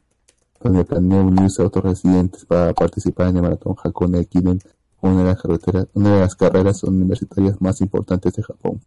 donde 0.62 0.86
planea 0.86 1.22
unirse 1.22 1.64
a 1.64 1.66
otros 1.66 1.84
residentes 1.84 2.46
para 2.46 2.74
participar 2.74 3.30
en 3.30 3.38
el 3.38 3.42
maratón 3.44 3.76
Hakone 3.84 4.20
Ekiden, 4.20 4.60
una 5.02 5.18
de 5.20 5.24
las 5.24 5.42
carreteras, 5.42 5.88
una 5.94 6.16
de 6.16 6.20
las 6.22 6.36
carreras 6.36 6.84
universitarias 6.84 7.60
más 7.62 7.82
importantes 7.82 8.34
de 8.34 8.44
Japón. 8.44 8.82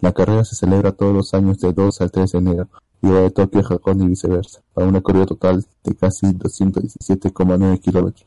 La 0.00 0.12
carrera 0.12 0.44
se 0.44 0.56
celebra 0.56 0.92
todos 0.92 1.14
los 1.14 1.34
años 1.34 1.58
de 1.58 1.72
2 1.72 2.00
al 2.00 2.10
3 2.10 2.32
de 2.32 2.38
enero 2.38 2.68
y 3.02 3.08
va 3.08 3.20
de 3.20 3.30
Tokio 3.30 3.60
a 3.60 3.74
Hakone 3.74 4.04
y 4.04 4.08
viceversa, 4.08 4.62
para 4.74 4.86
una 4.88 5.00
corrida 5.00 5.26
total 5.26 5.64
de 5.84 5.94
casi 5.94 6.26
217,9 6.34 7.80
kilómetros. 7.80 8.26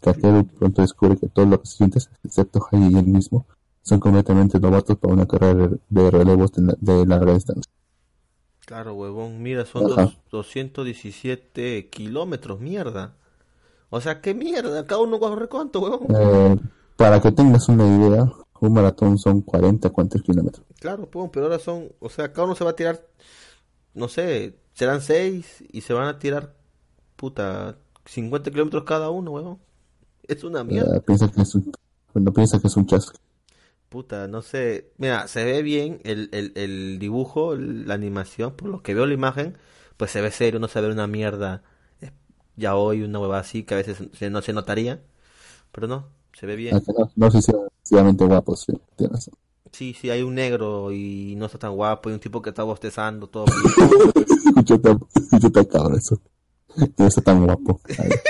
Kakeru 0.00 0.46
pronto 0.46 0.82
descubre 0.82 1.16
que 1.16 1.28
todos 1.28 1.48
los 1.48 1.60
residentes, 1.60 2.10
excepto 2.24 2.60
Haiji 2.70 2.94
y 2.94 2.98
él 2.98 3.06
mismo, 3.06 3.46
son 3.82 4.00
completamente 4.00 4.58
novatos 4.58 4.96
para 4.98 5.14
una 5.14 5.26
carrera 5.26 5.70
de 5.88 6.10
relevos 6.10 6.52
de, 6.52 6.74
de 6.80 7.06
larga 7.06 7.34
distancia. 7.34 7.70
Claro, 8.66 8.94
huevón, 8.94 9.42
mira, 9.42 9.64
son 9.66 9.86
dos- 9.88 10.18
217 10.30 11.88
kilómetros, 11.90 12.60
mierda. 12.60 13.14
O 13.90 14.00
sea, 14.00 14.20
¿qué 14.20 14.34
mierda? 14.34 14.86
Cada 14.86 15.02
uno 15.02 15.18
corre 15.20 15.48
cuánto, 15.48 15.80
huevón. 15.80 16.06
Eh, 16.08 16.56
para 16.96 17.20
que 17.20 17.32
tengas 17.32 17.68
una 17.68 17.84
idea, 17.86 18.32
un 18.60 18.72
maratón 18.72 19.18
son 19.18 19.42
40 19.42 19.90
cuantos 19.90 20.22
kilómetros. 20.22 20.64
Claro, 20.80 21.06
pues, 21.10 21.28
pero 21.32 21.46
ahora 21.46 21.58
son, 21.58 21.88
o 22.00 22.08
sea, 22.08 22.32
cada 22.32 22.46
uno 22.46 22.54
se 22.54 22.64
va 22.64 22.70
a 22.70 22.76
tirar, 22.76 23.00
no 23.94 24.08
sé, 24.08 24.58
serán 24.74 25.00
seis 25.02 25.64
y 25.72 25.82
se 25.82 25.92
van 25.94 26.08
a 26.08 26.18
tirar, 26.18 26.54
puta, 27.16 27.78
50 28.06 28.50
kilómetros 28.50 28.84
cada 28.84 29.10
uno, 29.10 29.32
huevón. 29.32 29.60
Es 30.28 30.44
una 30.44 30.64
mierda. 30.64 30.96
Eh, 30.96 31.00
piensa 31.06 31.30
que 31.30 31.42
es 31.42 31.54
un, 31.54 31.72
cuando 32.12 32.32
piensa 32.32 32.58
que 32.58 32.66
es 32.66 32.76
un 32.76 32.84
chasco. 32.86 33.16
Puta, 33.88 34.26
no 34.28 34.40
sé. 34.42 34.90
Mira, 34.98 35.28
se 35.28 35.44
ve 35.44 35.62
bien 35.62 36.00
el, 36.04 36.30
el, 36.32 36.52
el 36.56 36.98
dibujo, 36.98 37.52
el- 37.54 37.86
la 37.86 37.94
animación, 37.94 38.56
por 38.56 38.68
lo 38.70 38.82
que 38.82 38.94
veo 38.94 39.04
la 39.06 39.12
imagen, 39.14 39.58
pues 39.98 40.10
se 40.10 40.20
ve 40.22 40.30
serio, 40.30 40.60
no 40.60 40.68
se 40.68 40.80
ve 40.80 40.90
una 40.90 41.06
mierda 41.06 41.62
eh, 42.00 42.10
ya 42.56 42.74
hoy, 42.76 43.02
una 43.02 43.18
hueva 43.20 43.38
así, 43.38 43.64
que 43.64 43.74
a 43.74 43.76
veces 43.78 43.98
se- 44.14 44.30
no 44.30 44.40
se 44.42 44.52
notaría, 44.54 45.02
pero 45.72 45.86
no, 45.88 46.08
se 46.34 46.46
ve 46.46 46.56
bien. 46.56 46.78
Ah, 46.78 46.80
no, 46.88 47.08
no 47.14 47.30
sé 47.30 47.40
si 47.42 47.94
guapos, 48.26 48.62
sí, 48.62 48.72
tienes 48.96 49.12
razón. 49.12 49.34
Sí, 49.72 49.96
sí, 49.98 50.10
hay 50.10 50.22
un 50.22 50.34
negro 50.34 50.92
y 50.92 51.34
no 51.36 51.46
está 51.46 51.58
tan 51.58 51.74
guapo, 51.74 52.10
y 52.10 52.12
un 52.12 52.20
tipo 52.20 52.42
que 52.42 52.50
está 52.50 52.62
bostezando, 52.62 53.28
todo. 53.28 53.46
Tan, 53.46 55.00
escucha 55.14 55.50
tan 55.50 55.64
cabrón 55.64 55.96
eso. 55.96 56.20
No 56.98 57.06
está 57.06 57.22
tan 57.22 57.44
guapo. 57.44 57.80
Ay, 57.98 58.10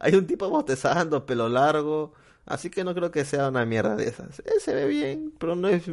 Hay 0.00 0.14
un 0.14 0.26
tipo 0.26 0.48
bostezando, 0.48 1.26
pelo 1.26 1.48
largo, 1.48 2.12
así 2.46 2.70
que 2.70 2.84
no 2.84 2.94
creo 2.94 3.10
que 3.10 3.24
sea 3.24 3.48
una 3.48 3.66
mierda 3.66 3.96
de 3.96 4.08
esas. 4.08 4.38
Él 4.40 4.60
se 4.60 4.74
ve 4.74 4.86
bien, 4.86 5.32
pero 5.38 5.56
no 5.56 5.68
es, 5.68 5.84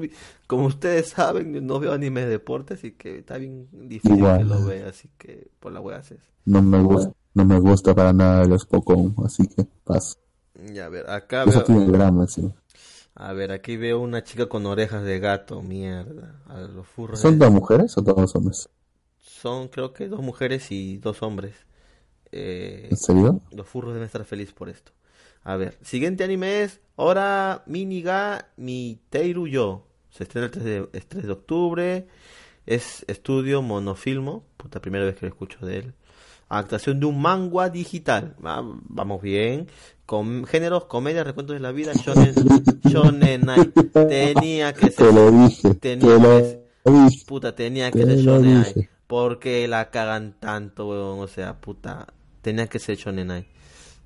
como 0.46 0.66
ustedes 0.66 1.10
saben, 1.10 1.66
no 1.66 1.80
veo 1.80 1.94
anime 1.94 2.22
de 2.22 2.28
deporte, 2.28 2.76
así 2.76 2.92
que 2.92 3.20
está 3.20 3.38
bien 3.38 3.68
difícil 3.72 4.20
Igual. 4.20 4.38
que 4.38 4.44
lo 4.44 4.64
vea, 4.64 4.90
así 4.90 5.10
que 5.18 5.48
por 5.60 5.72
la 5.72 5.82
wea 5.82 5.98
haces. 5.98 6.20
No 6.46 6.62
me 6.62 6.82
gusta, 6.82 7.12
no 7.34 7.46
me 7.46 7.60
gusta 7.60 7.96
para 7.96 8.14
nada 8.14 8.46
los 8.46 8.66
Pokémon, 8.66 9.16
así 9.26 9.48
que 9.48 9.66
paso. 9.84 10.18
Ya, 10.72 10.86
a 10.86 10.90
ver, 10.90 11.10
acá 11.10 11.44
Eso 11.44 11.60
veo, 11.60 11.64
tiene 11.64 11.86
drama 11.88 12.24
encima. 12.24 12.54
A 13.16 13.34
ver, 13.34 13.52
aquí 13.52 13.78
veo 13.78 14.00
una 14.00 14.24
chica 14.24 14.48
con 14.48 14.66
orejas 14.66 15.04
de 15.04 15.20
gato, 15.20 15.62
mierda. 15.62 16.42
A 16.48 16.60
los 16.62 16.88
furros 16.88 17.20
¿Son 17.22 17.40
de- 17.40 17.40
dos 17.40 17.52
mujeres 17.52 17.98
o 17.98 18.02
dos 18.02 18.36
hombres? 18.36 18.70
son 19.20 19.68
creo 19.70 19.94
que 19.94 20.08
dos 20.08 20.22
mujeres 20.22 20.72
y 20.72 20.98
dos 20.98 21.22
hombres. 21.24 21.56
Eh, 22.32 22.90
¿En 22.92 22.98
serio? 22.98 23.42
Los 23.52 23.68
furros 23.68 23.94
deben 23.94 24.06
estar 24.08 24.24
felices 24.26 24.54
por 24.54 24.70
esto. 24.70 24.92
A 25.44 25.58
ver, 25.58 25.78
siguiente 25.84 26.24
anime 26.24 26.64
es 26.64 26.82
Ora 26.96 27.64
Miniga 27.68 28.50
Miteiru 28.58 29.48
Yo. 29.48 29.88
Se 30.12 30.24
estrena 30.24 30.46
el 30.48 30.52
3 30.52 30.66
de, 30.66 30.90
es 30.94 31.08
3 31.08 31.26
de 31.26 31.32
octubre. 31.34 32.08
Es 32.66 33.06
estudio 33.08 33.62
monofilmo. 33.62 34.46
Puta, 34.58 34.82
primera 34.82 35.06
vez 35.06 35.16
que 35.16 35.26
lo 35.28 35.30
escucho 35.30 35.66
de 35.66 35.78
él. 35.80 35.94
Adaptación 36.50 37.00
de 37.00 37.08
un 37.08 37.22
manga 37.22 37.70
digital. 37.70 38.36
Va- 38.46 38.62
vamos 38.64 39.22
bien. 39.22 39.68
Con 40.06 40.46
géneros, 40.46 40.86
comedia, 40.86 41.24
recuentos 41.24 41.56
de 41.56 41.60
la 41.60 41.72
vida. 41.72 41.94
Shonen, 41.94 42.34
shonen 42.84 43.46
Tenía 43.92 44.74
que 44.74 44.88
Te 44.88 44.92
ser. 44.92 45.14
lo 45.14 45.32
dije, 45.32 45.74
Tenía 45.76 46.00
te 46.00 46.08
que 46.08 46.20
lo 46.20 46.40
dije. 46.40 47.26
Puta, 47.26 47.56
tenía 47.56 47.92
que 47.92 48.00
Te 48.00 48.06
ser 48.06 48.18
Shonen. 48.20 48.66
Porque 49.08 49.68
la 49.68 49.90
cagan 49.90 50.36
tanto, 50.40 50.88
weón. 50.88 51.20
O 51.20 51.28
sea, 51.28 51.56
puta. 51.60 52.08
Tenía 52.44 52.68
que 52.68 52.78
ser 52.78 52.98
Shonen. 52.98 53.48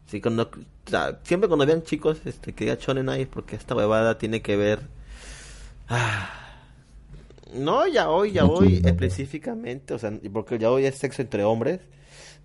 Sí, 0.08 0.22
cuando, 0.22 0.44
o 0.44 0.90
sea, 0.90 1.20
siempre 1.24 1.48
cuando 1.50 1.66
vean 1.66 1.84
chicos 1.84 2.22
este, 2.26 2.54
que 2.54 2.64
diga 2.66 2.78
Shonen 2.80 3.10
es 3.10 3.28
porque 3.28 3.56
esta 3.58 3.76
huevada 3.76 4.18
tiene 4.18 4.42
que 4.42 4.56
ver. 4.56 4.80
Ah. 5.90 6.30
No, 7.54 7.86
ya 7.88 8.10
hoy, 8.10 8.32
ya 8.32 8.46
hoy 8.46 8.82
específicamente. 8.86 9.94
O 9.94 10.00
sea, 10.00 10.14
porque 10.32 10.58
ya 10.60 10.72
hoy 10.72 10.86
es 10.86 10.96
sexo 10.96 11.22
entre 11.22 11.44
hombres. 11.44 11.82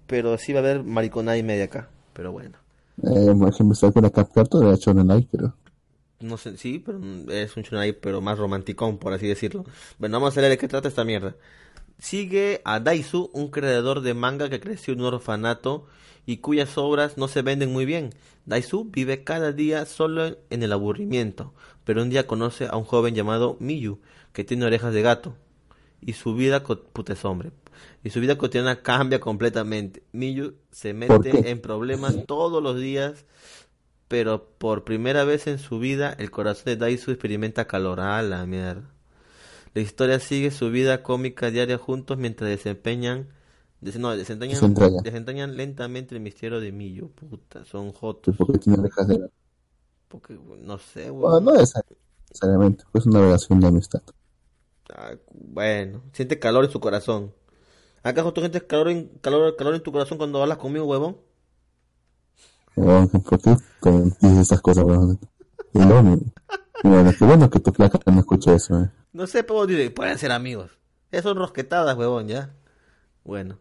Pero 0.08 0.36
sí 0.38 0.52
va 0.52 0.58
a 0.60 0.62
haber 0.64 0.82
mariconada 0.82 1.38
y 1.38 1.42
media 1.44 1.64
acá. 1.64 1.88
Pero 2.12 2.32
bueno. 2.32 2.58
Eh, 3.02 3.30
ejemplo, 3.48 3.74
saco 3.76 4.00
una 4.00 4.10
capcarta 4.10 4.58
de 4.58 4.76
Shonen 4.76 5.10
Ai, 5.12 5.28
pero 5.30 5.54
No 6.20 6.38
sé, 6.38 6.56
sí, 6.56 6.78
pero 6.78 7.00
es 7.30 7.56
un 7.56 7.62
shonai, 7.64 7.92
pero 8.00 8.20
más 8.20 8.38
romanticón, 8.38 8.98
por 8.98 9.12
así 9.12 9.26
decirlo. 9.26 9.64
Bueno, 9.98 10.18
vamos 10.20 10.36
a 10.36 10.40
ver 10.40 10.50
de 10.50 10.58
qué 10.58 10.68
trata 10.68 10.88
esta 10.88 11.04
mierda. 11.04 11.36
Sigue 11.98 12.62
a 12.64 12.80
Daisu, 12.80 13.30
un 13.34 13.50
creador 13.50 14.02
de 14.02 14.14
manga 14.14 14.50
que 14.50 14.60
creció 14.60 14.94
en 14.94 15.00
un 15.02 15.06
orfanato 15.14 15.86
y 16.26 16.38
cuyas 16.38 16.78
obras 16.78 17.18
no 17.18 17.28
se 17.28 17.42
venden 17.42 17.72
muy 17.72 17.86
bien. 17.86 18.10
Daisu 18.46 18.86
vive 18.90 19.24
cada 19.24 19.52
día 19.52 19.86
solo 19.86 20.38
en 20.50 20.62
el 20.62 20.72
aburrimiento, 20.72 21.54
pero 21.84 22.02
un 22.02 22.10
día 22.10 22.26
conoce 22.26 22.66
a 22.68 22.76
un 22.76 22.84
joven 22.84 23.14
llamado 23.14 23.56
Miyu, 23.60 24.00
que 24.32 24.44
tiene 24.44 24.66
orejas 24.66 24.94
de 24.94 25.02
gato. 25.02 25.36
Y 26.00 26.14
su 26.14 26.34
vida, 26.34 26.62
co- 26.62 26.82
puta 26.84 27.14
es 27.14 27.24
hombre, 27.24 27.52
y 28.02 28.10
su 28.10 28.20
vida 28.20 28.38
cotidiana 28.38 28.82
cambia 28.82 29.20
completamente. 29.20 30.02
Miyu 30.12 30.54
se 30.70 30.94
¿Por 31.06 31.20
mete 31.20 31.30
qué? 31.30 31.50
en 31.50 31.60
problemas 31.60 32.26
todos 32.26 32.62
los 32.62 32.78
días 32.80 33.24
pero 34.08 34.48
por 34.58 34.84
primera 34.84 35.24
vez 35.24 35.46
en 35.46 35.58
su 35.58 35.78
vida 35.78 36.14
el 36.18 36.30
corazón 36.30 36.64
de 36.66 36.76
Daisu 36.76 37.10
experimenta 37.10 37.66
calor. 37.66 38.00
A 38.00 38.22
la 38.22 38.46
mierda. 38.46 38.90
La 39.74 39.82
historia 39.82 40.20
sigue 40.20 40.50
su 40.50 40.70
vida 40.70 41.02
cómica 41.02 41.50
diaria 41.50 41.78
juntos 41.78 42.18
mientras 42.18 42.48
desempeñan, 42.50 43.28
des- 43.80 43.98
no, 43.98 44.16
desentrañan, 44.16 44.54
Desentraña. 44.54 45.02
desentrañan 45.02 45.56
lentamente 45.56 46.14
el 46.14 46.20
misterio 46.20 46.60
de 46.60 46.72
Millo. 46.72 47.08
Puta, 47.10 47.64
son 47.64 47.92
jotos. 47.92 48.36
porque 48.36 48.58
tiene 48.58 48.78
orejas 48.80 49.08
de. 49.08 49.28
Porque, 50.08 50.38
no 50.60 50.78
sé, 50.78 51.10
Bueno, 51.10 51.40
no 51.40 51.54
es 51.60 51.74
necesariamente, 52.28 52.84
es 52.94 53.06
una 53.06 53.20
relación 53.20 53.60
de 53.60 53.66
amistad. 53.68 54.02
Ah, 54.90 55.16
bueno, 55.32 56.02
siente 56.12 56.38
calor 56.38 56.64
en 56.64 56.70
su 56.70 56.80
corazón. 56.80 57.32
¿Acaso 58.04 58.32
tú 58.32 58.42
sientes 58.42 58.62
calor 58.64 58.90
en, 58.90 59.08
calor, 59.22 59.56
calor 59.56 59.74
en 59.74 59.82
tu 59.82 59.90
corazón 59.90 60.18
cuando 60.18 60.40
hablas 60.40 60.58
conmigo, 60.58 60.84
huevón? 60.84 61.16
¿Por 62.74 63.40
qué 63.40 63.56
dices 64.20 64.38
esas 64.38 64.60
cosas, 64.60 64.84
weón? 64.84 65.18
Y 65.72 65.78
y 65.78 66.88
bueno, 66.88 67.12
qué 67.18 67.24
bueno 67.24 67.48
que 67.48 67.60
tu 67.60 67.72
flaca 67.72 67.98
no 68.04 68.20
escuche 68.20 68.54
eso, 68.54 68.78
eh. 68.78 68.90
No 69.14 69.26
sé, 69.26 69.42
pero 69.42 69.66
dice, 69.66 69.90
pueden 69.90 70.18
ser 70.18 70.32
amigos. 70.32 70.78
Esas 71.10 71.24
son 71.24 71.38
rosquetadas, 71.38 71.96
huevón, 71.96 72.28
ya. 72.28 72.54
Bueno. 73.24 73.58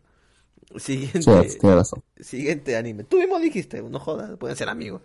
Siguiente. 0.76 1.50
Sí, 1.50 1.60
razón. 1.62 2.04
Siguiente 2.20 2.76
anime. 2.76 3.06
Tú 3.06 3.20
mismo 3.20 3.40
dijiste, 3.40 3.82
no 3.82 4.00
jodas, 4.00 4.36
pueden 4.38 4.58
ser 4.58 4.68
amigos. 4.68 5.04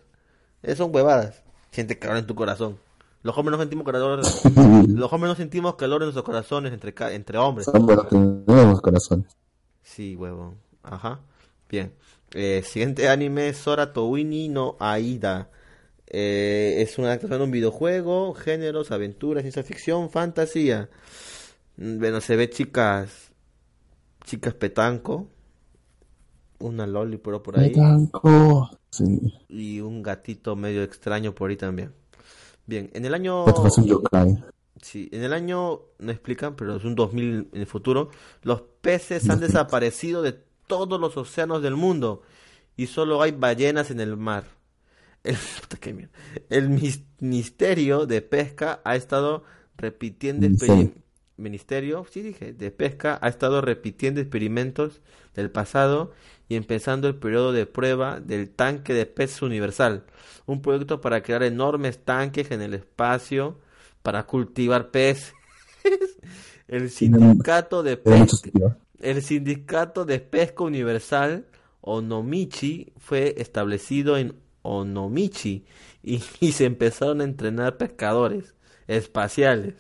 Esas 0.62 0.78
son 0.78 0.92
huevadas. 0.92 1.44
Siente 1.70 1.96
calor 1.96 2.16
en 2.16 2.26
tu 2.26 2.34
corazón. 2.34 2.80
Los 3.28 3.36
hombres 3.36 3.58
no 3.58 3.62
sentimos 3.62 3.84
calor, 3.84 4.20
los 4.88 5.12
hombres 5.12 5.28
no 5.28 5.34
sentimos 5.34 5.74
calor 5.74 6.00
en 6.00 6.06
nuestros 6.06 6.24
corazones 6.24 6.72
entre, 6.72 6.94
entre 7.14 7.36
hombres. 7.36 7.70
Tenemos 7.70 8.80
corazones. 8.80 9.36
Sí, 9.82 10.16
huevón. 10.16 10.54
Ajá. 10.82 11.20
Bien. 11.68 11.92
Eh, 12.32 12.62
siguiente 12.64 13.06
anime, 13.10 13.52
Sora 13.52 13.92
Towini 13.92 14.48
no 14.48 14.76
Aida. 14.80 15.50
Eh, 16.06 16.76
es 16.78 16.96
una 16.96 17.08
adaptación 17.08 17.40
de 17.40 17.44
un 17.44 17.50
videojuego, 17.50 18.32
géneros, 18.32 18.92
aventuras, 18.92 19.42
ciencia 19.42 19.62
ficción, 19.62 20.08
fantasía. 20.08 20.88
Mm, 21.76 21.98
Bueno, 21.98 22.22
se 22.22 22.34
ve 22.34 22.48
chicas, 22.48 23.30
chicas 24.24 24.54
petanco, 24.54 25.28
una 26.60 26.86
loli 26.86 27.18
por, 27.18 27.42
por 27.42 27.58
ahí 27.58 27.74
Blanco. 27.74 28.70
Sí. 28.88 29.20
y 29.50 29.80
un 29.80 30.02
gatito 30.02 30.56
medio 30.56 30.82
extraño 30.82 31.34
por 31.34 31.50
ahí 31.50 31.58
también. 31.58 31.92
Bien, 32.68 32.90
en 32.92 33.06
el 33.06 33.14
año. 33.14 33.46
Sí, 34.82 35.08
en 35.10 35.24
el 35.24 35.32
año, 35.32 35.80
no 35.98 36.12
explican, 36.12 36.54
pero 36.54 36.76
es 36.76 36.84
un 36.84 36.94
2000 36.94 37.48
en 37.50 37.60
el 37.60 37.66
futuro, 37.66 38.10
los 38.42 38.60
peces 38.82 39.28
han 39.30 39.40
desaparecido 39.40 40.20
de 40.20 40.38
todos 40.66 41.00
los 41.00 41.16
océanos 41.16 41.62
del 41.62 41.76
mundo 41.76 42.20
y 42.76 42.86
solo 42.86 43.22
hay 43.22 43.32
ballenas 43.32 43.90
en 43.90 44.00
el 44.00 44.18
mar. 44.18 44.44
El, 45.24 45.36
puta, 45.60 45.78
qué 45.78 45.94
mierda. 45.94 46.12
El 46.50 46.68
Ministerio 47.20 48.04
de 48.04 48.20
Pesca 48.20 48.82
ha 48.84 48.96
estado 48.96 49.44
repitiendo. 49.78 50.46
Ministerio, 51.38 52.04
sí 52.10 52.20
dije, 52.22 52.52
de 52.52 52.70
Pesca 52.70 53.18
ha 53.22 53.28
estado 53.28 53.60
repitiendo 53.60 54.20
experimentos 54.20 55.00
del 55.34 55.50
pasado 55.50 56.12
y 56.48 56.56
empezando 56.56 57.08
el 57.08 57.14
periodo 57.14 57.52
de 57.52 57.64
prueba 57.64 58.20
del 58.20 58.50
tanque 58.50 58.92
de 58.92 59.06
peces 59.06 59.42
universal, 59.42 60.04
un 60.46 60.60
proyecto 60.60 61.00
para 61.00 61.22
crear 61.22 61.42
enormes 61.42 62.04
tanques 62.04 62.50
en 62.50 62.60
el 62.60 62.74
espacio 62.74 63.58
para 64.02 64.26
cultivar 64.26 64.90
peces. 64.90 65.34
El 66.68 66.90
sindicato 66.90 67.82
de 67.82 67.96
pesca, 67.96 68.50
el 69.00 69.22
sindicato 69.22 70.04
de 70.04 70.20
pesca 70.20 70.64
universal 70.64 71.46
Onomichi 71.80 72.92
fue 72.98 73.36
establecido 73.38 74.18
en 74.18 74.34
Onomichi 74.60 75.64
y, 76.02 76.22
y 76.40 76.52
se 76.52 76.66
empezaron 76.66 77.22
a 77.22 77.24
entrenar 77.24 77.78
pescadores 77.78 78.54
espaciales. 78.86 79.74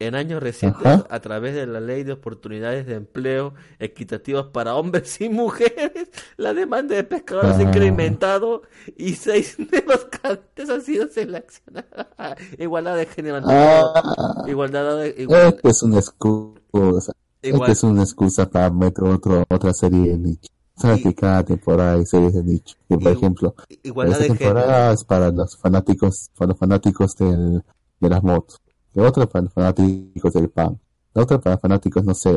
En 0.00 0.14
años 0.14 0.42
recientes, 0.42 0.84
Ajá. 0.86 1.06
a 1.10 1.20
través 1.20 1.54
de 1.54 1.66
la 1.66 1.78
ley 1.78 2.04
de 2.04 2.12
oportunidades 2.12 2.86
de 2.86 2.94
empleo 2.94 3.52
equitativas 3.78 4.46
para 4.46 4.74
hombres 4.74 5.20
y 5.20 5.28
mujeres, 5.28 6.08
la 6.38 6.54
demanda 6.54 6.94
de 6.96 7.04
pescadores 7.04 7.52
ha 7.52 7.58
Ah. 7.58 7.62
incrementado 7.62 8.62
y 8.96 9.12
seis 9.12 9.56
nuevos 9.70 10.06
candidatos 10.06 10.70
han 10.70 10.80
sido 10.82 11.06
seleccionados. 11.08 12.06
Igualdad 12.58 12.96
de 12.96 13.06
género. 13.06 13.40
Ah. 13.44 14.42
Igualdad 14.48 14.96
de 15.00 15.14
igual- 15.18 15.48
Esta 15.54 15.68
es 15.68 15.82
una 15.82 15.98
excusa. 15.98 17.12
igual- 17.42 17.60
Esta 17.70 17.72
es 17.72 17.82
una 17.84 18.02
excusa 18.02 18.48
para 18.48 18.70
meter 18.70 19.04
otro, 19.04 19.44
otra 19.50 19.74
serie 19.74 20.12
de 20.12 20.18
nicho. 20.18 20.48
Sabes 20.76 21.02
que 21.02 21.14
cada 21.14 21.44
temporada 21.44 21.92
hay 21.92 22.06
series 22.06 22.32
de 22.32 22.42
nicho. 22.42 22.74
Y, 22.88 22.96
por 22.96 23.12
Y- 23.12 23.14
ejemplo, 23.16 23.54
igualdad 23.82 24.18
esta 24.22 24.32
de 24.32 24.38
género. 24.38 24.92
es 24.92 25.04
para 25.04 25.30
los 25.30 25.58
fanáticos, 25.58 26.30
para 26.38 26.48
los 26.52 26.58
fanáticos 26.58 27.14
del, 27.16 27.62
de 28.00 28.08
las 28.08 28.22
motos. 28.22 28.58
La 28.94 29.08
otra 29.08 29.26
para 29.26 29.48
fanáticos 29.48 30.32
del 30.32 30.48
pan. 30.50 30.78
La 31.14 31.22
otra 31.22 31.38
para 31.40 31.58
fanáticos, 31.58 32.04
no 32.04 32.14
sé, 32.14 32.32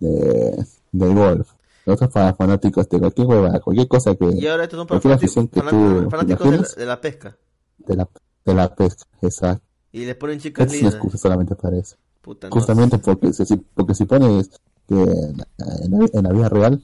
de, 0.00 0.66
del 0.92 1.14
golf. 1.14 1.50
La 1.84 1.94
otra 1.94 2.08
para 2.08 2.34
fanáticos 2.34 2.88
de 2.88 2.98
cualquier 3.00 3.26
hueva, 3.26 3.60
cualquier 3.60 3.88
cosa 3.88 4.14
que, 4.14 4.26
Y 4.26 4.46
ahora 4.46 4.64
estos 4.64 4.78
son 4.78 4.86
para 4.86 5.00
fanáticos, 5.00 5.34
que 5.50 5.60
fanáticos- 5.60 6.04
tú 6.04 6.10
fanáticos 6.10 6.44
de 6.50 6.50
la, 6.50 6.56
imaginas. 6.56 6.76
de 6.76 6.86
la 6.86 7.00
pesca. 7.00 7.36
de 7.78 7.96
la, 7.96 8.08
de 8.44 8.54
la 8.54 8.74
pesca. 8.74 9.04
Exacto. 9.20 9.64
Y 9.92 10.04
les 10.06 10.14
ponen 10.16 10.38
chicas 10.38 10.72
Esta 10.72 10.76
es 10.76 10.94
lindas. 10.94 11.20
solamente 11.20 11.54
para 11.56 11.76
eso. 11.76 11.96
Puta, 12.22 12.48
no 12.48 12.54
Justamente 12.54 12.98
porque 12.98 13.32
si, 13.32 13.56
porque 13.56 13.94
si 13.94 14.04
pones 14.06 14.50
que 14.88 14.94
en, 14.94 15.40
en 15.84 15.90
la, 15.90 16.08
en 16.12 16.22
la 16.24 16.32
vida 16.32 16.48
real, 16.48 16.82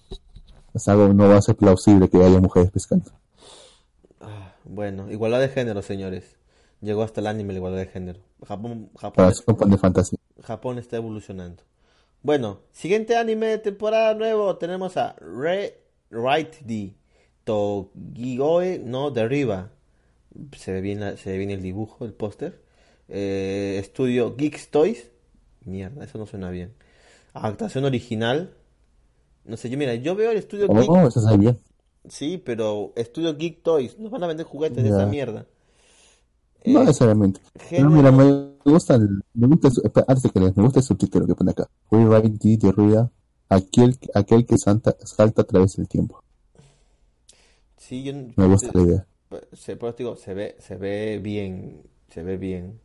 es 0.75 0.89
algo, 0.89 1.13
no 1.15 1.29
va 1.29 1.37
a 1.37 1.43
ser 1.43 1.57
plausible 1.57 2.09
que 2.09 2.23
haya 2.25 2.41
mujeres 2.41 2.71
pescando. 2.71 3.11
Ah, 4.21 4.55
Bueno, 4.65 5.11
igualdad 5.11 5.41
de 5.41 5.49
género, 5.49 5.83
señores. 5.83 6.38
Llegó 6.81 7.03
hasta 7.03 7.21
el 7.21 7.27
anime 7.27 7.53
la 7.53 7.59
igualdad 7.59 7.79
de 7.81 7.87
género. 7.87 8.21
Japón, 8.47 8.91
Japón, 8.97 9.29
eso 9.31 9.43
pone 9.57 9.77
fantasía. 9.77 10.19
Japón 10.43 10.79
está 10.79 10.97
evolucionando. 10.97 11.63
Bueno, 12.23 12.61
siguiente 12.73 13.17
anime 13.17 13.47
de 13.47 13.59
temporada 13.59 14.15
nuevo. 14.15 14.57
Tenemos 14.57 14.97
a 14.97 15.15
Re 15.21 15.81
Right 16.11 16.55
D. 16.61 16.95
Togigoe 17.45 18.79
no 18.79 19.11
Deriva. 19.11 19.71
Se 20.57 20.73
ve 20.73 20.81
bien, 20.81 21.01
la- 21.01 21.17
se 21.17 21.31
ve 21.33 21.39
bien 21.39 21.51
el 21.51 21.63
dibujo, 21.63 22.05
el 22.05 22.13
póster. 22.13 22.61
Eh, 23.09 23.79
estudio 23.81 24.37
Geeks 24.37 24.71
Toys. 24.71 25.11
Mierda, 25.65 26.05
eso 26.05 26.19
no 26.19 26.27
suena 26.27 26.51
bien. 26.51 26.75
Adaptación 27.33 27.85
original. 27.85 28.55
No 29.45 29.57
sé, 29.57 29.71
yo 29.71 29.79
mira, 29.79 29.95
yo 29.95 30.15
veo 30.15 30.31
el 30.31 30.37
estudio 30.39 30.69
Geek. 30.69 30.91
Oh, 30.91 31.09
eso 31.09 31.21
sabe 31.21 31.39
bien. 31.39 31.59
Sí, 32.09 32.39
pero 32.39 32.93
Estudio 32.97 33.37
Geek 33.37 33.63
Toys. 33.63 33.99
Nos 33.99 34.11
van 34.11 34.23
a 34.23 34.27
vender 34.29 34.47
juguetes 34.47 34.83
de 34.83 34.91
esa 34.91 35.07
mierda. 35.07 35.47
No 36.65 36.81
Eh, 36.83 36.85
necesariamente. 36.87 37.41
Mira, 37.71 38.13
me 38.13 38.53
gusta 38.65 38.95
el, 38.97 39.23
me 39.35 39.47
gusta 39.47 39.69
el, 39.69 39.75
su- 39.75 39.83
espera, 39.85 40.07
antes 40.09 40.31
que 40.33 40.41
leas, 40.41 40.57
me 40.57 40.63
gusta 40.65 40.81
el 40.81 40.85
subtítulo 40.85 41.27
que 41.27 41.35
pone 41.35 41.51
acá. 41.53 41.69
Ride 41.91 42.39
the 42.39 42.57
de 42.57 42.73
Ruida, 42.73 43.11
aquel, 43.49 43.97
aquel 44.15 44.45
que 44.47 44.59
santa, 44.59 44.97
salta 45.05 45.43
a 45.43 45.45
través 45.45 45.77
del 45.77 45.89
tiempo. 45.89 46.23
Sí, 47.77 48.03
yo 48.03 48.13
Me 48.37 48.47
gusta 48.47 48.71
la 48.75 48.83
idea. 48.83 49.07
se, 49.53 49.79
digo, 49.97 50.17
se 50.17 50.35
ve, 50.35 50.57
se 50.59 50.77
ve 50.77 51.21
bien, 51.23 51.83
se 52.09 52.23
ve 52.23 52.37
bien, 52.37 52.81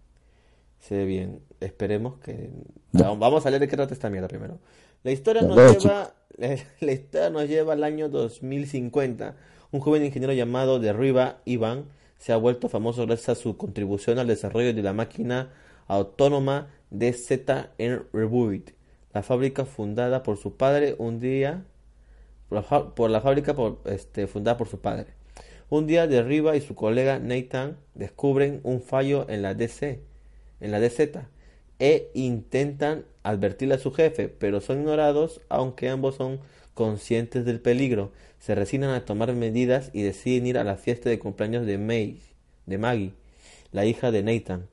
se 0.79 0.95
ve 0.97 1.05
bien. 1.05 1.39
Esperemos 1.59 2.19
que 2.19 2.51
Ya. 2.91 3.09
Vamos- 3.09 3.45
a 3.45 3.49
leer 3.49 3.61
de 3.61 3.67
qué 3.67 3.75
trata 3.75 3.93
esta 3.93 4.09
mierda 4.09 4.27
primero. 4.27 4.59
La 5.03 5.11
historia 5.11 5.41
Ya, 5.41 5.47
nos 5.47 5.83
lleva, 5.83 6.13
la 6.79 6.91
historia 6.91 7.29
nos 7.29 7.47
lleva 7.49 7.73
al 7.73 7.83
año 7.83 8.07
2050. 8.09 9.35
Un 9.71 9.79
joven 9.79 10.05
ingeniero 10.05 10.33
llamado 10.33 10.79
Derriba 10.79 11.41
Ivan 11.45 11.85
se 12.17 12.33
ha 12.33 12.37
vuelto 12.37 12.69
famoso 12.69 13.05
gracias 13.05 13.29
a 13.37 13.41
su 13.41 13.57
contribución 13.57 14.19
al 14.19 14.27
desarrollo 14.27 14.73
de 14.73 14.81
la 14.81 14.93
máquina 14.93 15.51
autónoma 15.87 16.69
DZN 16.91 18.05
Reboot, 18.13 18.71
la 19.13 19.23
fábrica 19.23 19.65
fundada 19.65 20.23
por 20.23 20.37
su 20.37 20.55
padre 20.55 20.95
un 20.97 21.19
día 21.19 21.65
por 22.95 23.09
la, 23.09 23.21
fábrica 23.21 23.55
este, 23.85 24.27
fundada 24.27 24.57
por 24.57 24.67
su 24.67 24.79
padre. 24.79 25.07
Un 25.69 25.87
día 25.87 26.05
Derriba 26.05 26.55
y 26.55 26.61
su 26.61 26.75
colega 26.75 27.17
Nathan 27.17 27.77
descubren 27.95 28.59
un 28.63 28.81
fallo 28.81 29.25
en 29.27 29.41
la 29.41 29.55
DC, 29.55 30.01
en 30.59 30.71
la 30.71 30.79
DZ, 30.79 31.17
e 31.79 32.11
intentan 32.13 33.05
advertirle 33.23 33.75
a 33.75 33.79
su 33.79 33.91
jefe, 33.91 34.29
pero 34.29 34.61
son 34.61 34.81
ignorados 34.81 35.41
aunque 35.49 35.89
ambos 35.89 36.15
son 36.15 36.39
conscientes 36.73 37.45
del 37.45 37.59
peligro. 37.59 38.11
Se 38.43 38.55
resignan 38.55 38.89
a 38.89 39.05
tomar 39.05 39.33
medidas 39.33 39.89
y 39.93 40.01
deciden 40.01 40.47
ir 40.47 40.57
a 40.57 40.65
la 40.65 40.75
fiesta 40.75 41.09
de 41.09 41.17
cumpleaños 41.17 41.65
de 41.65 41.77
May, 41.77 42.19
de 42.65 42.77
Maggie, 42.77 43.13
la 43.71 43.85
hija 43.85 44.11
de 44.11 44.21
Nathan. 44.21 44.67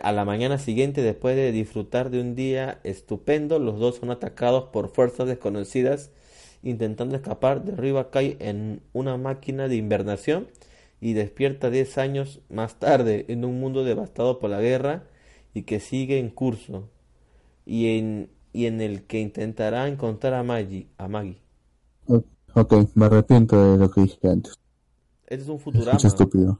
A 0.00 0.12
la 0.12 0.24
mañana 0.24 0.56
siguiente, 0.56 1.02
después 1.02 1.36
de 1.36 1.52
disfrutar 1.52 2.08
de 2.08 2.22
un 2.22 2.34
día 2.34 2.80
estupendo, 2.84 3.58
los 3.58 3.78
dos 3.78 3.96
son 3.96 4.10
atacados 4.10 4.70
por 4.70 4.88
fuerzas 4.88 5.26
desconocidas. 5.26 6.10
Intentando 6.62 7.14
escapar, 7.14 7.64
Derriba 7.64 8.10
cae 8.10 8.38
en 8.40 8.80
una 8.94 9.18
máquina 9.18 9.68
de 9.68 9.76
invernación 9.76 10.48
y 10.98 11.12
despierta 11.12 11.68
10 11.68 11.98
años 11.98 12.40
más 12.48 12.78
tarde 12.78 13.26
en 13.28 13.44
un 13.44 13.60
mundo 13.60 13.84
devastado 13.84 14.38
por 14.38 14.48
la 14.48 14.62
guerra 14.62 15.04
y 15.52 15.64
que 15.64 15.80
sigue 15.80 16.18
en 16.18 16.30
curso 16.30 16.88
y 17.66 17.98
en, 17.98 18.30
y 18.54 18.64
en 18.64 18.80
el 18.80 19.02
que 19.02 19.20
intentará 19.20 19.86
encontrar 19.86 20.32
a 20.32 20.42
Maggie. 20.42 20.86
A 20.96 21.08
Maggie. 21.08 21.42
Ok, 22.54 22.74
me 22.94 23.06
arrepiento 23.06 23.72
de 23.72 23.78
lo 23.78 23.90
que 23.90 24.02
dije 24.02 24.28
antes. 24.28 24.58
Este 25.26 25.44
es 25.44 25.48
un 25.48 25.58
Futurama. 25.58 25.90
escuché 25.92 26.08
estúpido. 26.08 26.58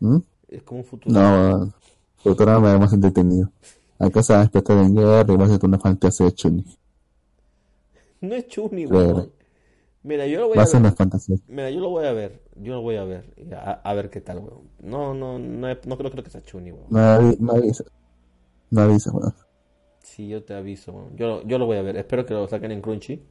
¿Mm? 0.00 0.18
Es 0.48 0.62
como 0.62 0.80
un 0.80 0.86
Futurama. 0.86 1.50
No, 1.58 1.72
Futurama 2.16 2.70
era 2.70 2.78
más 2.78 2.92
entretenido. 2.92 3.50
Acá 3.98 4.22
se 4.22 4.32
va 4.32 4.40
a 4.40 4.42
despertar 4.42 4.78
en 4.78 4.94
guerra 4.94 5.32
y 5.32 5.36
va 5.36 5.44
a 5.44 5.48
ser 5.48 5.64
una 5.64 5.78
fantasía 5.78 6.26
de 6.26 6.32
Chuni. 6.32 6.64
No 8.20 8.34
es 8.34 8.46
Chuni, 8.48 8.86
weón. 8.86 9.30
Mira, 10.02 10.26
yo 10.26 10.40
lo 10.40 10.48
voy 10.48 10.56
Va 10.56 10.62
a 10.62 10.66
ser 10.66 10.80
ver. 10.80 10.88
una 10.88 10.96
fantasía. 10.96 11.36
Mira, 11.46 11.68
yo 11.70 11.80
lo 11.80 11.90
voy 11.90 12.06
a 12.06 12.12
ver. 12.12 12.40
Yo 12.56 12.72
lo 12.74 12.80
voy 12.80 12.96
a 12.96 13.04
ver. 13.04 13.34
A, 13.54 13.72
a 13.72 13.92
ver 13.94 14.08
qué 14.08 14.22
tal, 14.22 14.38
weón. 14.38 14.62
No, 14.80 15.12
no, 15.12 15.38
no, 15.38 15.68
es- 15.68 15.86
no 15.86 15.98
creo, 15.98 16.10
creo 16.10 16.24
que 16.24 16.30
sea 16.30 16.40
Chuni, 16.40 16.72
weón. 16.72 16.86
Me, 16.88 17.00
avi- 17.00 17.38
me 17.38 17.52
avisa. 17.52 17.84
Me 18.70 18.80
avisa, 18.80 19.10
weón. 19.12 19.34
Sí, 20.02 20.26
yo 20.28 20.42
te 20.42 20.54
aviso, 20.54 20.92
weón. 20.92 21.14
Yo, 21.16 21.42
yo 21.42 21.58
lo 21.58 21.66
voy 21.66 21.76
a 21.76 21.82
ver. 21.82 21.98
Espero 21.98 22.24
que 22.24 22.32
lo 22.32 22.48
saquen 22.48 22.70
en 22.72 22.80
Crunchy. 22.80 23.22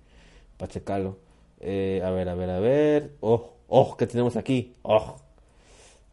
Para 0.63 0.71
checarlo. 0.71 1.17
Eh, 1.59 2.01
a 2.05 2.09
ver, 2.11 2.29
a 2.29 2.35
ver, 2.35 2.49
a 2.49 2.59
ver. 2.61 3.11
Oh, 3.19 3.51
oh, 3.67 3.97
¿qué 3.97 4.07
tenemos 4.07 4.37
aquí? 4.37 4.71
Oh. 4.83 5.17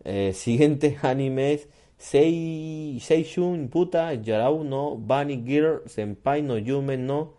Eh, 0.03 0.33
siguiente 0.35 0.99
animes. 1.03 1.69
Sei, 1.97 2.99
Seishun 3.01 3.69
Puta 3.69 4.13
Yarau 4.15 4.65
no 4.65 4.97
Bunny 4.97 5.45
Girl 5.47 5.83
Senpai 5.87 6.43
no 6.43 6.57
Yume 6.59 6.97
no 6.97 7.35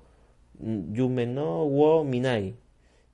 Yume 0.57 1.25
no 1.25 1.65
wo 1.65 2.05
Minai. 2.05 2.55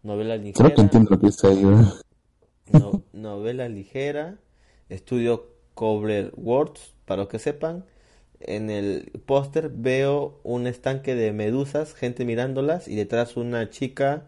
Novela 0.04 0.36
Creo 0.38 0.54
que 0.54 0.62
ligera. 0.62 0.82
entiendo 0.84 1.10
lo 1.10 1.20
que 1.20 1.26
dice 1.26 1.48
ahí, 1.48 1.66
weón. 1.66 1.92
No- 2.74 3.02
novela 3.14 3.68
ligera. 3.68 4.38
Estudio 4.90 5.48
Cobler 5.74 6.34
Words, 6.38 6.94
para 7.06 7.22
los 7.24 7.30
que 7.30 7.40
sepan. 7.40 7.84
En 8.40 8.70
el 8.70 9.12
póster 9.26 9.70
veo 9.70 10.40
un 10.44 10.68
estanque 10.68 11.16
de 11.16 11.34
medusas, 11.34 11.94
gente 11.94 12.26
mirándolas 12.26 12.88
y 12.88 12.96
detrás 12.96 13.36
una 13.36 13.70
chica 13.70 14.26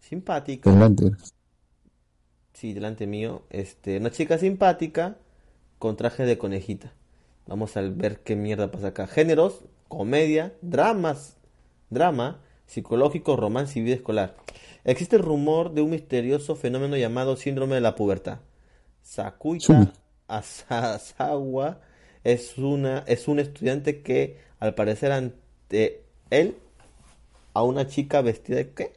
simpática. 0.00 0.70
Delante. 0.70 1.10
Sí, 2.54 2.72
delante 2.72 3.06
mío. 3.06 3.42
Este, 3.50 3.98
una 3.98 4.10
chica 4.10 4.38
simpática 4.38 5.16
con 5.78 5.96
traje 5.96 6.24
de 6.24 6.38
conejita. 6.38 6.92
Vamos 7.46 7.76
a 7.76 7.82
ver 7.82 8.20
qué 8.20 8.36
mierda 8.36 8.70
pasa 8.70 8.88
acá. 8.88 9.06
Géneros, 9.06 9.64
comedia, 9.88 10.54
dramas, 10.62 11.36
drama, 11.90 12.40
psicológico, 12.66 13.36
romance 13.36 13.78
y 13.78 13.82
vida 13.82 13.96
escolar. 13.96 14.36
Existe 14.84 15.16
el 15.16 15.22
rumor 15.22 15.74
de 15.74 15.82
un 15.82 15.90
misterioso 15.90 16.56
fenómeno 16.56 16.96
llamado 16.96 17.36
síndrome 17.36 17.74
de 17.74 17.80
la 17.80 17.94
pubertad. 17.94 18.38
Sakuita 19.02 19.92
Asasawa 20.28 21.80
es 22.24 22.58
una 22.58 23.00
es 23.06 23.28
un 23.28 23.38
estudiante 23.38 24.02
que 24.02 24.38
al 24.58 24.74
parecer 24.74 25.12
ante 25.12 26.02
él 26.30 26.56
a 27.54 27.62
una 27.62 27.86
chica 27.86 28.20
vestida 28.20 28.58
de 28.58 28.70
qué? 28.70 28.92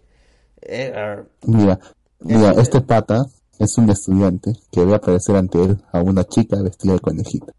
Eh, 0.62 1.24
Mira, 1.44 1.80
mira, 2.20 2.52
este 2.52 2.82
pata 2.82 3.26
es 3.60 3.78
un 3.78 3.90
estudiante 3.90 4.54
que 4.72 4.86
ve 4.86 4.96
aparecer 4.96 5.36
ante 5.36 5.64
él 5.64 5.78
a 5.92 6.02
una 6.02 6.24
chica 6.24 6.62
vestida 6.62 6.94
de 6.94 7.00
conejita. 7.00 7.54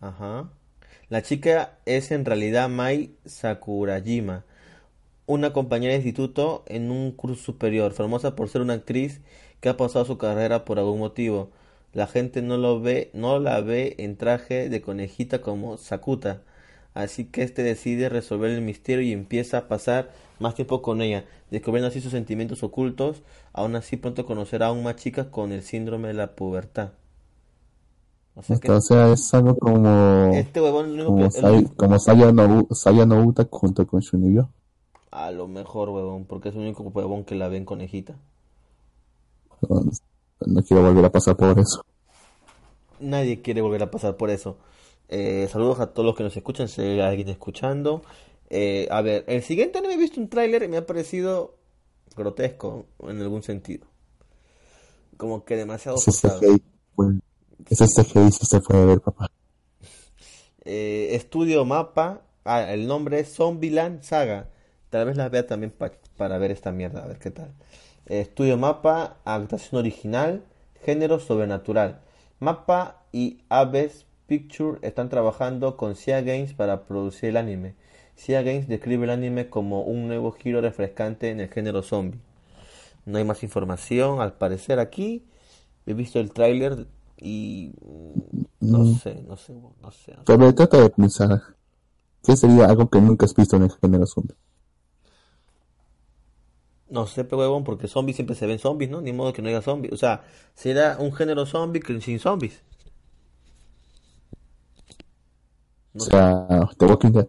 Ajá. 0.00 0.50
La 1.08 1.22
chica 1.22 1.78
es 1.86 2.12
en 2.12 2.24
realidad 2.24 2.68
Mai 2.68 3.16
Sakurajima, 3.24 4.44
una 5.26 5.52
compañera 5.52 5.92
de 5.92 5.98
instituto 5.98 6.64
en 6.66 6.90
un 6.90 7.12
curso 7.12 7.42
superior, 7.42 7.92
famosa 7.92 8.36
por 8.36 8.48
ser 8.48 8.62
una 8.62 8.74
actriz 8.74 9.20
que 9.60 9.68
ha 9.68 9.76
pasado 9.76 10.04
su 10.04 10.18
carrera 10.18 10.64
por 10.64 10.78
algún 10.78 11.00
motivo. 11.00 11.50
La 11.92 12.06
gente 12.06 12.42
no 12.42 12.56
lo 12.56 12.80
ve, 12.80 13.10
no 13.14 13.38
la 13.38 13.60
ve 13.60 13.94
en 13.98 14.16
traje 14.16 14.68
de 14.68 14.80
conejita 14.82 15.40
como 15.40 15.76
Sakuta, 15.76 16.42
así 16.94 17.24
que 17.26 17.42
este 17.42 17.62
decide 17.62 18.08
resolver 18.08 18.50
el 18.50 18.60
misterio 18.62 19.02
y 19.04 19.12
empieza 19.12 19.58
a 19.58 19.68
pasar 19.68 20.10
más 20.40 20.54
tiempo 20.54 20.82
con 20.82 21.02
ella, 21.02 21.24
descubriendo 21.50 21.88
así 21.88 22.00
sus 22.00 22.12
sentimientos 22.12 22.62
ocultos. 22.62 23.22
Aún 23.52 23.76
así 23.76 23.96
pronto 23.96 24.26
conocerá 24.26 24.66
a 24.68 24.72
una 24.72 24.96
chica 24.96 25.30
con 25.30 25.52
el 25.52 25.62
síndrome 25.62 26.08
de 26.08 26.14
la 26.14 26.34
pubertad. 26.36 26.90
O 28.34 28.42
sea 28.42 28.58
que 28.58 28.68
O 28.70 28.80
sea, 28.80 29.12
es 29.12 29.32
algo 29.34 29.56
como, 29.56 30.30
este 30.30 30.60
huevón 30.60 30.96
como, 31.06 31.30
que- 31.30 31.30
Sai- 31.30 31.64
como 31.76 31.98
Saya 31.98 32.32
no, 32.32 32.66
Saya 32.70 33.06
no 33.06 33.22
Uta 33.24 33.46
junto 33.50 33.86
con 33.86 34.00
Shunibyo. 34.00 34.48
a 35.12 35.30
lo 35.30 35.46
mejor 35.46 35.88
huevón, 35.90 36.24
porque 36.24 36.48
es 36.48 36.56
el 36.56 36.62
único 36.62 36.82
huevón 36.82 37.24
que 37.24 37.36
la 37.36 37.46
ve 37.46 37.58
en 37.58 37.64
conejita. 37.64 38.16
No, 40.46 40.62
quiero 40.62 40.82
volver 40.82 41.04
a 41.06 41.10
pasar 41.12 41.34
por 41.36 41.58
eso. 41.58 41.82
Nadie 43.00 43.40
quiere 43.40 43.62
volver 43.62 43.82
a 43.82 43.90
pasar 43.90 44.16
por 44.16 44.30
eso. 44.30 44.58
Eh, 45.08 45.48
saludos 45.50 45.80
a 45.80 45.92
todos 45.92 46.06
los 46.06 46.14
que 46.16 46.22
nos 46.22 46.36
escuchan, 46.36 46.68
si 46.68 46.82
hay 46.82 47.00
alguien 47.00 47.28
escuchando. 47.28 48.02
Eh, 48.50 48.88
a 48.90 49.00
ver, 49.00 49.24
el 49.28 49.42
siguiente 49.42 49.78
anime 49.78 49.94
he 49.94 49.96
visto 49.98 50.20
un 50.20 50.28
tráiler 50.28 50.62
y 50.62 50.68
me 50.68 50.76
ha 50.76 50.86
parecido 50.86 51.54
grotesco 52.16 52.86
en 53.08 53.20
algún 53.20 53.42
sentido. 53.42 53.86
Como 55.16 55.44
que 55.44 55.56
demasiado 55.56 55.98
Ese. 55.98 56.28
CGI, 56.28 56.62
pues, 56.96 57.16
ese 57.68 57.86
CGI 57.86 58.32
sí 58.32 58.46
se 58.46 58.60
puede 58.60 58.86
ver, 58.86 59.00
papá. 59.00 59.28
Eh, 60.64 61.10
estudio 61.12 61.64
Mapa, 61.64 62.22
ah, 62.44 62.72
el 62.72 62.86
nombre 62.86 63.20
es 63.20 63.34
Zombieland 63.34 64.02
Saga. 64.02 64.48
Tal 64.90 65.06
vez 65.06 65.16
la 65.16 65.28
vea 65.28 65.46
también 65.46 65.70
pa- 65.70 65.92
para 66.16 66.38
ver 66.38 66.50
esta 66.50 66.72
mierda, 66.72 67.02
a 67.04 67.06
ver 67.06 67.18
qué 67.18 67.30
tal. 67.30 67.52
Estudio 68.10 68.56
Mapa, 68.58 69.18
adaptación 69.24 69.78
original, 69.78 70.42
género 70.84 71.20
sobrenatural. 71.20 72.00
Mapa 72.40 73.04
y 73.12 73.38
Aves 73.48 74.04
Picture 74.26 74.78
están 74.82 75.08
trabajando 75.08 75.76
con 75.76 75.94
Sia 75.94 76.20
Games 76.20 76.52
para 76.52 76.86
producir 76.86 77.28
el 77.28 77.36
anime. 77.36 77.76
Sia 78.16 78.42
Games 78.42 78.66
describe 78.66 79.04
el 79.04 79.10
anime 79.10 79.48
como 79.48 79.82
un 79.82 80.08
nuevo 80.08 80.32
giro 80.32 80.60
refrescante 80.60 81.30
en 81.30 81.38
el 81.38 81.50
género 81.50 81.82
zombie. 81.82 82.18
No 83.06 83.18
hay 83.18 83.24
más 83.24 83.44
información, 83.44 84.20
al 84.20 84.32
parecer 84.32 84.80
aquí. 84.80 85.24
He 85.86 85.94
visto 85.94 86.18
el 86.18 86.32
tráiler 86.32 86.88
y 87.16 87.74
no 88.60 88.78
Mm. 88.80 88.94
sé, 88.98 89.22
no 89.22 89.36
sé, 89.36 89.54
no 89.80 89.90
sé. 89.92 90.16
Pero 90.26 90.52
trata 90.52 90.78
de 90.80 90.90
pensar, 90.90 91.40
¿qué 92.24 92.36
sería 92.36 92.66
algo 92.66 92.88
que 92.90 93.00
nunca 93.00 93.26
has 93.26 93.34
visto 93.36 93.56
en 93.56 93.62
el 93.62 93.70
género 93.80 94.04
zombie? 94.06 94.34
No 96.90 97.06
sé, 97.06 97.24
pe 97.24 97.36
huevón, 97.36 97.64
porque 97.64 97.88
zombies 97.88 98.16
siempre 98.16 98.36
se 98.36 98.46
ven 98.46 98.58
zombies, 98.58 98.90
¿no? 98.90 99.00
Ni 99.00 99.12
modo 99.12 99.32
que 99.32 99.42
no 99.42 99.48
haya 99.48 99.62
zombies. 99.62 99.92
O 99.94 99.96
sea, 99.96 100.24
será 100.54 100.96
un 100.98 101.12
género 101.12 101.46
zombie 101.46 101.80
que 101.80 102.00
sin 102.00 102.18
zombies. 102.20 102.62
O 105.94 106.00
sea, 106.00 106.68
The 106.78 106.86
Walking 106.86 107.12
Dead. 107.12 107.28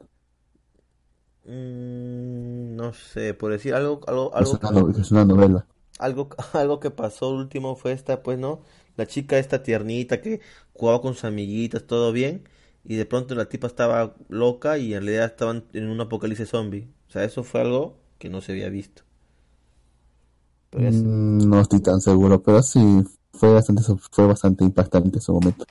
Mm, 1.45 2.75
no 2.75 2.93
sé, 2.93 3.33
por 3.33 3.51
decir 3.51 3.73
algo, 3.73 4.01
algo, 4.07 4.35
Es 4.37 4.51
algo, 4.51 4.59
una, 4.61 4.71
no- 4.71 4.89
es 4.89 5.09
una 5.11 5.23
novela. 5.23 5.65
algo, 5.99 6.29
algo 6.53 6.79
que 6.79 6.91
pasó 6.91 7.29
último 7.29 7.75
fue 7.75 7.93
esta, 7.93 8.23
pues, 8.23 8.37
¿no? 8.39 8.61
La 8.97 9.05
chica 9.07 9.37
esta 9.39 9.63
tiernita 9.63 10.21
que 10.21 10.41
jugaba 10.73 11.01
con 11.01 11.13
sus 11.13 11.23
amiguitas, 11.25 11.85
todo 11.87 12.11
bien, 12.11 12.47
y 12.83 12.95
de 12.95 13.05
pronto 13.05 13.35
la 13.35 13.47
tipa 13.49 13.67
estaba 13.67 14.15
loca 14.29 14.77
y 14.77 14.93
en 14.93 15.03
realidad 15.05 15.25
estaban 15.27 15.65
en 15.73 15.89
un 15.89 16.01
apocalipsis 16.01 16.49
zombie. 16.49 16.89
O 17.07 17.11
sea, 17.11 17.23
eso 17.23 17.43
fue 17.43 17.61
algo 17.61 17.97
que 18.19 18.29
no 18.29 18.41
se 18.41 18.51
había 18.53 18.69
visto. 18.69 19.03
Mm, 20.75 21.49
No 21.49 21.61
estoy 21.61 21.79
tan 21.81 22.01
seguro, 22.01 22.41
pero 22.43 22.61
sí 22.61 22.79
fue 23.33 23.53
bastante, 23.53 23.83
fue 24.11 24.27
bastante 24.27 24.65
impactante 24.65 25.19
ese 25.19 25.31
momento. 25.31 25.65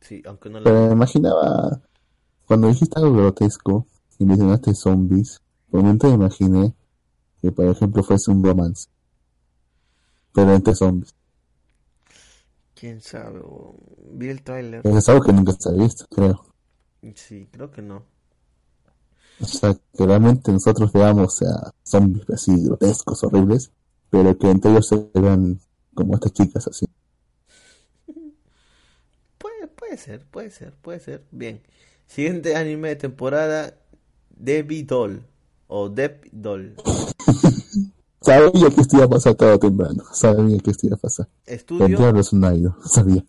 Sí, 0.00 0.22
aunque 0.26 0.50
no 0.50 0.60
la 0.60 0.70
Pero 0.70 0.86
me 0.86 0.92
imaginaba, 0.92 1.80
cuando 2.46 2.68
dijiste 2.68 3.00
algo 3.00 3.14
grotesco 3.16 3.86
y 4.18 4.26
mencionaste 4.26 4.74
zombies, 4.74 5.40
por 5.70 5.80
un 5.80 5.86
momento 5.86 6.08
me 6.08 6.14
imaginé 6.14 6.74
que, 7.42 7.52
por 7.52 7.66
ejemplo, 7.66 8.02
fuese 8.04 8.30
un 8.30 8.44
romance, 8.44 8.88
pero 10.32 10.54
entre 10.54 10.74
zombies. 10.74 11.14
quién 12.74 13.00
sabe. 13.00 13.40
Vi 14.12 14.28
el 14.28 14.42
tráiler. 14.42 14.82
Es 14.82 15.08
algo 15.08 15.22
que 15.22 15.32
nunca 15.32 15.52
se 15.52 15.68
ha 15.68 15.72
visto, 15.72 16.04
creo. 16.10 16.44
Sí, 17.14 17.48
creo 17.50 17.70
que 17.70 17.82
no. 17.82 18.04
O 19.40 19.46
sea, 19.46 19.74
que 19.74 20.06
realmente 20.06 20.52
nosotros 20.52 20.92
veamos 20.92 21.26
o 21.26 21.36
sea, 21.44 21.72
zombies 21.82 22.28
así 22.30 22.52
grotescos, 22.64 23.24
horribles, 23.24 23.72
pero 24.10 24.36
que 24.38 24.50
entre 24.50 24.70
ellos 24.70 24.88
se 24.88 25.10
vean 25.14 25.60
como 25.94 26.14
estas 26.14 26.32
chicas 26.32 26.66
así. 26.68 26.86
Puede, 29.38 29.68
puede 29.68 29.96
ser, 29.96 30.26
puede 30.26 30.50
ser, 30.50 30.72
puede 30.74 31.00
ser. 31.00 31.24
Bien. 31.30 31.62
Siguiente 32.06 32.56
anime 32.56 32.88
de 32.88 32.96
temporada, 32.96 33.74
Debbie 34.30 34.82
Doll. 34.84 35.24
O 35.68 35.90
Deb 35.90 36.28
Doll. 36.32 36.74
Sabía 38.20 38.70
que 38.74 38.80
esto 38.80 38.96
iba 38.96 39.04
a 39.04 39.08
pasar 39.08 39.34
tarde 39.36 39.58
temprano, 39.58 40.02
sabía 40.12 40.58
que 40.58 40.70
esto 40.70 40.86
iba 40.86 40.96
a 40.96 40.98
pasar. 40.98 41.28
Estudio, 41.46 42.22
sabía. 42.84 43.24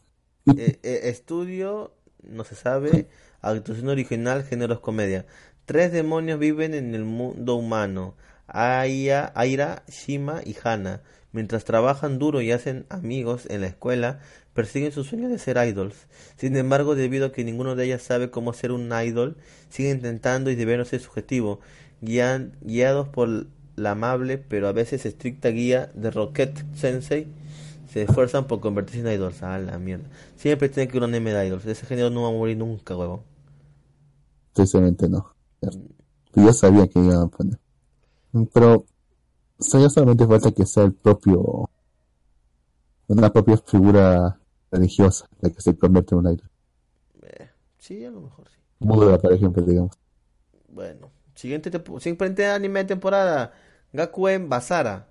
eh, 0.56 0.80
eh, 0.82 1.02
estudio, 1.04 1.94
no 2.24 2.44
se 2.44 2.56
sabe. 2.56 3.08
Actuación 3.42 3.88
original, 3.90 4.44
géneros 4.44 4.80
comedia. 4.80 5.26
Tres 5.66 5.92
demonios 5.92 6.40
viven 6.40 6.74
en 6.74 6.96
el 6.96 7.06
mundo 7.06 7.56
humano. 7.56 8.16
Aya, 8.54 9.32
Aira, 9.36 9.84
Shima 9.88 10.42
y 10.46 10.56
Hana. 10.64 11.02
Mientras 11.32 11.64
trabajan 11.64 12.18
duro 12.20 12.42
y 12.42 12.52
hacen 12.52 12.86
amigos 12.90 13.46
en 13.50 13.62
la 13.62 13.68
escuela, 13.68 14.20
persiguen 14.54 14.92
su 14.92 15.04
sueño 15.04 15.30
de 15.30 15.38
ser 15.38 15.58
idols. 15.58 16.08
Sin 16.38 16.56
embargo, 16.58 16.96
debido 16.96 17.28
a 17.28 17.32
que 17.32 17.44
ninguno 17.44 17.76
de 17.76 17.86
ellas 17.86 18.02
sabe 18.02 18.32
cómo 18.32 18.54
ser 18.54 18.72
un 18.72 18.92
idol, 18.92 19.38
siguen 19.70 19.98
intentando 19.98 20.50
y 20.50 20.56
debiendo 20.56 20.86
ser 20.86 21.00
su 21.02 21.10
objetivo, 21.10 21.60
guian- 22.02 22.54
guiados 22.62 23.08
por 23.10 23.48
la 23.76 23.92
amable 23.92 24.38
pero 24.38 24.68
a 24.68 24.74
veces 24.74 25.06
estricta 25.06 25.50
guía 25.50 25.92
de 25.94 26.12
Rocket 26.12 26.66
Sensei, 26.76 27.28
se 27.94 28.04
esfuerzan 28.04 28.46
por 28.48 28.60
convertirse 28.60 29.00
en 29.02 29.14
idols. 29.14 29.42
Ah, 29.44 29.58
la 29.60 29.78
mierda. 29.80 30.06
Siempre 30.36 30.70
tiene 30.70 30.92
que 30.92 30.98
un 30.98 31.04
anime 31.06 31.32
de 31.34 31.48
idols. 31.48 31.66
Ese 31.66 31.86
género 31.86 32.10
no 32.10 32.24
va 32.24 32.30
a 32.30 32.32
morir 32.32 32.58
nunca, 32.58 32.96
huevón. 32.98 33.22
Tristemente 34.54 35.08
no. 35.10 35.34
Yo 36.36 36.54
sabía 36.54 36.88
que 36.88 37.00
iban 37.00 37.18
a 37.18 37.28
poner. 37.28 37.60
Pero, 38.54 38.86
ya 39.58 39.90
solamente 39.90 40.28
falta 40.28 40.52
que 40.52 40.66
sea 40.66 40.84
el 40.84 40.94
propio, 40.94 41.70
una 43.08 43.32
propia 43.32 43.58
figura 43.58 44.40
religiosa 44.72 45.28
la 45.42 45.50
que 45.50 45.62
se 45.62 45.78
convierte 45.78 46.16
en 46.16 46.20
un 46.20 46.34
idol. 46.34 46.50
Eh, 47.24 47.50
sí, 47.78 48.06
a 48.06 48.12
lo 48.12 48.22
mejor 48.22 48.48
sí. 48.50 48.58
Buda, 48.80 49.18
por 49.18 49.34
ejemplo, 49.34 49.64
digamos. 49.64 49.98
Bueno, 50.70 51.12
siguiente, 51.36 51.72
siguiente 52.00 52.46
anime 52.46 52.80
de 52.80 52.86
temporada, 52.86 53.54
Gakuen 53.94 54.50
Basara. 54.50 55.08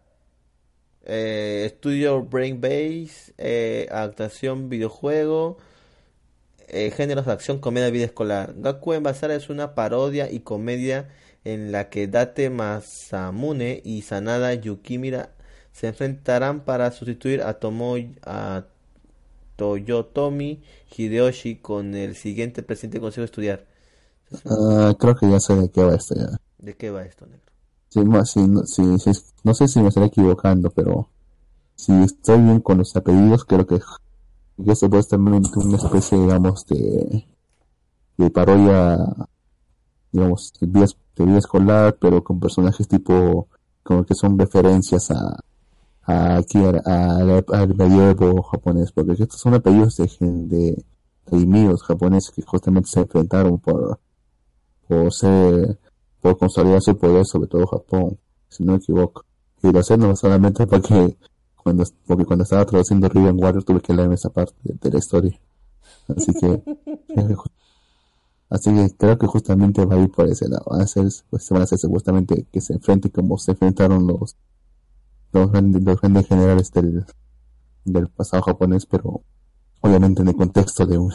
Eh, 1.04 1.64
estudio 1.66 2.22
Brain 2.22 2.60
Base, 2.60 3.32
eh, 3.38 3.88
adaptación 3.90 4.68
videojuego, 4.68 5.56
eh, 6.68 6.90
géneros 6.90 7.24
de 7.26 7.32
acción, 7.32 7.58
comedia, 7.60 7.90
vida 7.90 8.04
escolar. 8.04 8.54
Gakuen 8.56 9.02
Basara 9.02 9.34
es 9.34 9.48
una 9.48 9.74
parodia 9.74 10.30
y 10.30 10.40
comedia 10.40 11.08
en 11.52 11.72
la 11.72 11.88
que 11.90 12.08
Date 12.08 12.50
Masamune 12.50 13.80
y 13.84 14.02
Sanada 14.02 14.54
Yukimura 14.54 15.30
se 15.72 15.88
enfrentarán 15.88 16.64
para 16.64 16.90
sustituir 16.92 17.42
a 17.42 17.54
Tomo, 17.60 17.96
a 18.24 18.66
Toyotomi 19.56 20.62
Hideyoshi 20.96 21.56
con 21.56 21.94
el 21.94 22.16
siguiente 22.16 22.62
presidente 22.62 22.96
del 22.98 23.02
Consejo 23.02 23.22
de 23.22 23.26
Estudiar. 23.26 23.66
Ah, 24.44 24.94
creo 24.98 25.14
que 25.16 25.30
ya 25.30 25.38
sé 25.38 25.54
de 25.54 25.70
qué 25.70 25.82
va 25.84 25.94
esto 25.94 26.14
ya. 26.16 26.36
¿De 26.58 26.76
qué 26.76 26.90
va 26.90 27.04
esto, 27.04 27.26
negro? 27.26 27.52
Sí, 27.90 28.00
ma- 28.04 28.24
sí, 28.24 28.40
no, 28.48 28.64
sí, 28.64 28.82
no 29.44 29.54
sé 29.54 29.68
si 29.68 29.80
me 29.80 29.88
estaré 29.88 30.06
equivocando, 30.06 30.70
pero 30.70 31.10
si 31.76 31.92
estoy 32.04 32.40
bien 32.42 32.60
con 32.60 32.78
los 32.78 32.96
apellidos, 32.96 33.44
creo 33.46 33.66
que, 33.66 33.80
ser 35.02 35.18
una, 35.20 35.40
una 35.56 35.76
especie, 35.76 36.18
digamos, 36.18 36.66
de, 36.66 37.26
de 38.18 38.30
parodia, 38.30 38.98
digamos, 40.12 40.52
vida, 40.60 40.86
de 41.16 41.24
vida 41.24 41.38
escolar, 41.38 41.96
pero 42.00 42.22
con 42.24 42.40
personajes 42.40 42.88
tipo, 42.88 43.48
como 43.82 44.04
que 44.04 44.14
son 44.14 44.38
referencias 44.38 45.10
a, 45.10 45.38
a 46.04 46.36
a- 46.38 47.42
al 47.60 47.74
medievo 47.76 48.42
japonés, 48.42 48.92
porque 48.92 49.12
estos 49.12 49.40
son 49.40 49.54
apellidos 49.54 49.96
de, 49.96 50.06
de 50.20 50.84
redimidos 51.26 51.82
japoneses 51.82 52.30
que 52.34 52.42
justamente 52.42 52.88
se 52.90 53.00
enfrentaron 53.00 53.58
por, 53.58 54.00
por 54.86 55.12
ser, 55.12 55.78
por 56.20 56.38
consolidar 56.38 56.80
su 56.82 56.96
poder, 56.96 57.24
sobre 57.26 57.48
todo 57.48 57.66
Japón, 57.66 58.18
si 58.48 58.64
no 58.64 58.72
me 58.72 58.78
equivoco. 58.78 59.24
Y 59.62 59.72
lo 59.72 59.82
sé 59.82 59.96
no 59.96 60.14
solamente 60.16 60.66
porque 60.66 61.16
cuando, 61.56 61.84
porque 62.06 62.24
cuando 62.24 62.44
estaba 62.44 62.64
traduciendo 62.64 63.08
Ribbon 63.08 63.42
Warrior 63.42 63.64
tuve 63.64 63.80
que 63.80 63.92
leerme 63.92 64.14
esa 64.14 64.30
parte 64.30 64.54
de 64.64 64.90
la 64.90 64.98
historia. 64.98 65.38
Así 66.08 66.32
que, 66.34 66.62
así 68.50 68.74
que 68.74 68.96
creo 68.96 69.18
que 69.18 69.26
justamente 69.26 69.84
va 69.86 69.96
a 69.96 70.00
ir 70.00 70.10
por 70.10 70.28
ese 70.28 70.48
lado. 70.48 70.64
Van 70.70 70.82
a 70.82 70.86
ser, 70.86 71.06
pues, 71.30 71.48
van 71.50 71.62
a 71.62 71.64
hacer 71.64 71.78
justamente 71.90 72.46
que 72.52 72.60
se 72.60 72.74
enfrenten 72.74 73.10
como 73.12 73.38
se 73.38 73.52
enfrentaron 73.52 74.06
los, 74.06 74.36
los 75.32 75.50
grandes, 75.52 75.82
los 75.82 76.00
grandes 76.00 76.26
generales 76.28 76.70
del, 76.72 77.04
del 77.84 78.08
pasado 78.10 78.42
japonés, 78.44 78.86
pero 78.86 79.24
obviamente 79.80 80.22
en 80.22 80.28
el 80.28 80.36
contexto 80.36 80.86
de 80.86 80.98
un, 80.98 81.12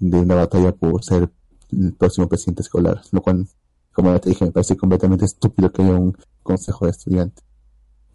de 0.00 0.18
una 0.20 0.36
batalla 0.36 0.72
por 0.72 1.04
ser 1.04 1.30
el 1.72 1.94
próximo 1.94 2.28
presidente 2.28 2.62
escolar, 2.62 3.02
lo 3.12 3.22
cual, 3.22 3.48
como 3.92 4.18
te 4.20 4.30
dije, 4.30 4.44
me 4.46 4.52
parece 4.52 4.76
completamente 4.76 5.24
estúpido 5.26 5.72
que 5.72 5.82
haya 5.82 5.94
un 5.94 6.16
consejo 6.42 6.86
de 6.86 6.92
estudiantes 6.92 7.44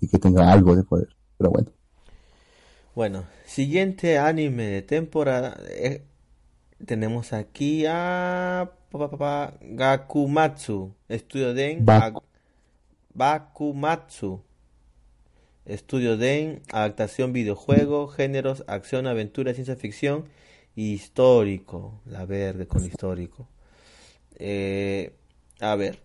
y 0.02 0.10
que 0.10 0.20
tenga 0.20 0.52
algo 0.52 0.76
de 0.76 0.84
poder. 0.84 1.10
Pero 1.38 1.52
bueno, 1.52 1.72
Bueno, 2.96 3.26
siguiente 3.46 4.18
anime 4.18 4.66
de 4.68 4.82
temporada. 4.82 5.58
eh, 5.70 6.04
tenemos 6.86 7.34
aquí 7.34 7.86
a 7.88 8.72
Gakumatsu, 9.62 10.94
estudio 11.08 11.54
a- 11.88 12.14
Bakumatsu, 13.14 14.42
estudio 15.66 16.18
Den, 16.18 16.62
adaptación 16.72 17.34
videojuego, 17.34 18.08
géneros, 18.08 18.64
acción, 18.68 19.08
aventura, 19.08 19.54
ciencia 19.54 19.76
ficción, 19.76 20.26
histórico, 20.76 22.02
la 22.06 22.26
verde 22.26 22.68
con 22.68 22.86
histórico. 22.86 23.48
Eh, 24.36 25.14
a 25.60 25.76
ver, 25.76 26.00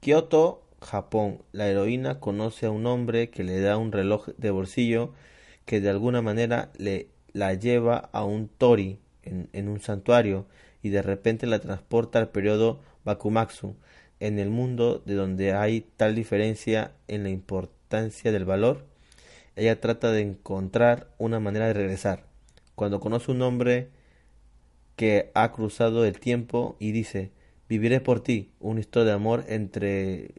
Kioto, 0.00 0.62
Japón. 0.80 1.42
La 1.52 1.66
heroína 1.68 2.20
conoce 2.20 2.66
a 2.66 2.70
un 2.70 2.86
hombre 2.86 3.30
que 3.30 3.42
le 3.42 3.60
da 3.60 3.76
un 3.78 3.90
reloj 3.90 4.28
de 4.36 4.50
bolsillo 4.50 5.12
que 5.64 5.80
de 5.80 5.90
alguna 5.90 6.22
manera 6.22 6.70
le 6.78 7.08
la 7.32 7.54
lleva 7.54 7.96
a 8.12 8.24
un 8.24 8.48
tori 8.48 8.98
en, 9.24 9.68
un 9.68 9.80
santuario 9.80 10.46
y 10.82 10.90
de 10.90 11.02
repente 11.02 11.46
la 11.46 11.60
transporta 11.60 12.18
al 12.18 12.28
periodo 12.30 12.80
Bakumatsu, 13.04 13.76
en 14.20 14.38
el 14.38 14.50
mundo 14.50 15.02
de 15.04 15.14
donde 15.14 15.52
hay 15.52 15.86
tal 15.96 16.14
diferencia 16.14 16.92
en 17.08 17.22
la 17.24 17.30
importancia 17.30 18.32
del 18.32 18.44
valor. 18.44 18.84
Ella 19.56 19.80
trata 19.80 20.10
de 20.12 20.22
encontrar 20.22 21.08
una 21.18 21.40
manera 21.40 21.66
de 21.66 21.74
regresar. 21.74 22.24
Cuando 22.74 23.00
conoce 23.00 23.30
un 23.30 23.42
hombre 23.42 23.90
que 24.96 25.30
ha 25.34 25.52
cruzado 25.52 26.04
el 26.04 26.18
tiempo 26.20 26.76
y 26.78 26.92
dice, 26.92 27.32
viviré 27.68 28.00
por 28.00 28.22
ti, 28.22 28.50
una 28.60 28.80
historia 28.80 29.06
de 29.06 29.12
amor 29.12 29.44
entre 29.48 30.34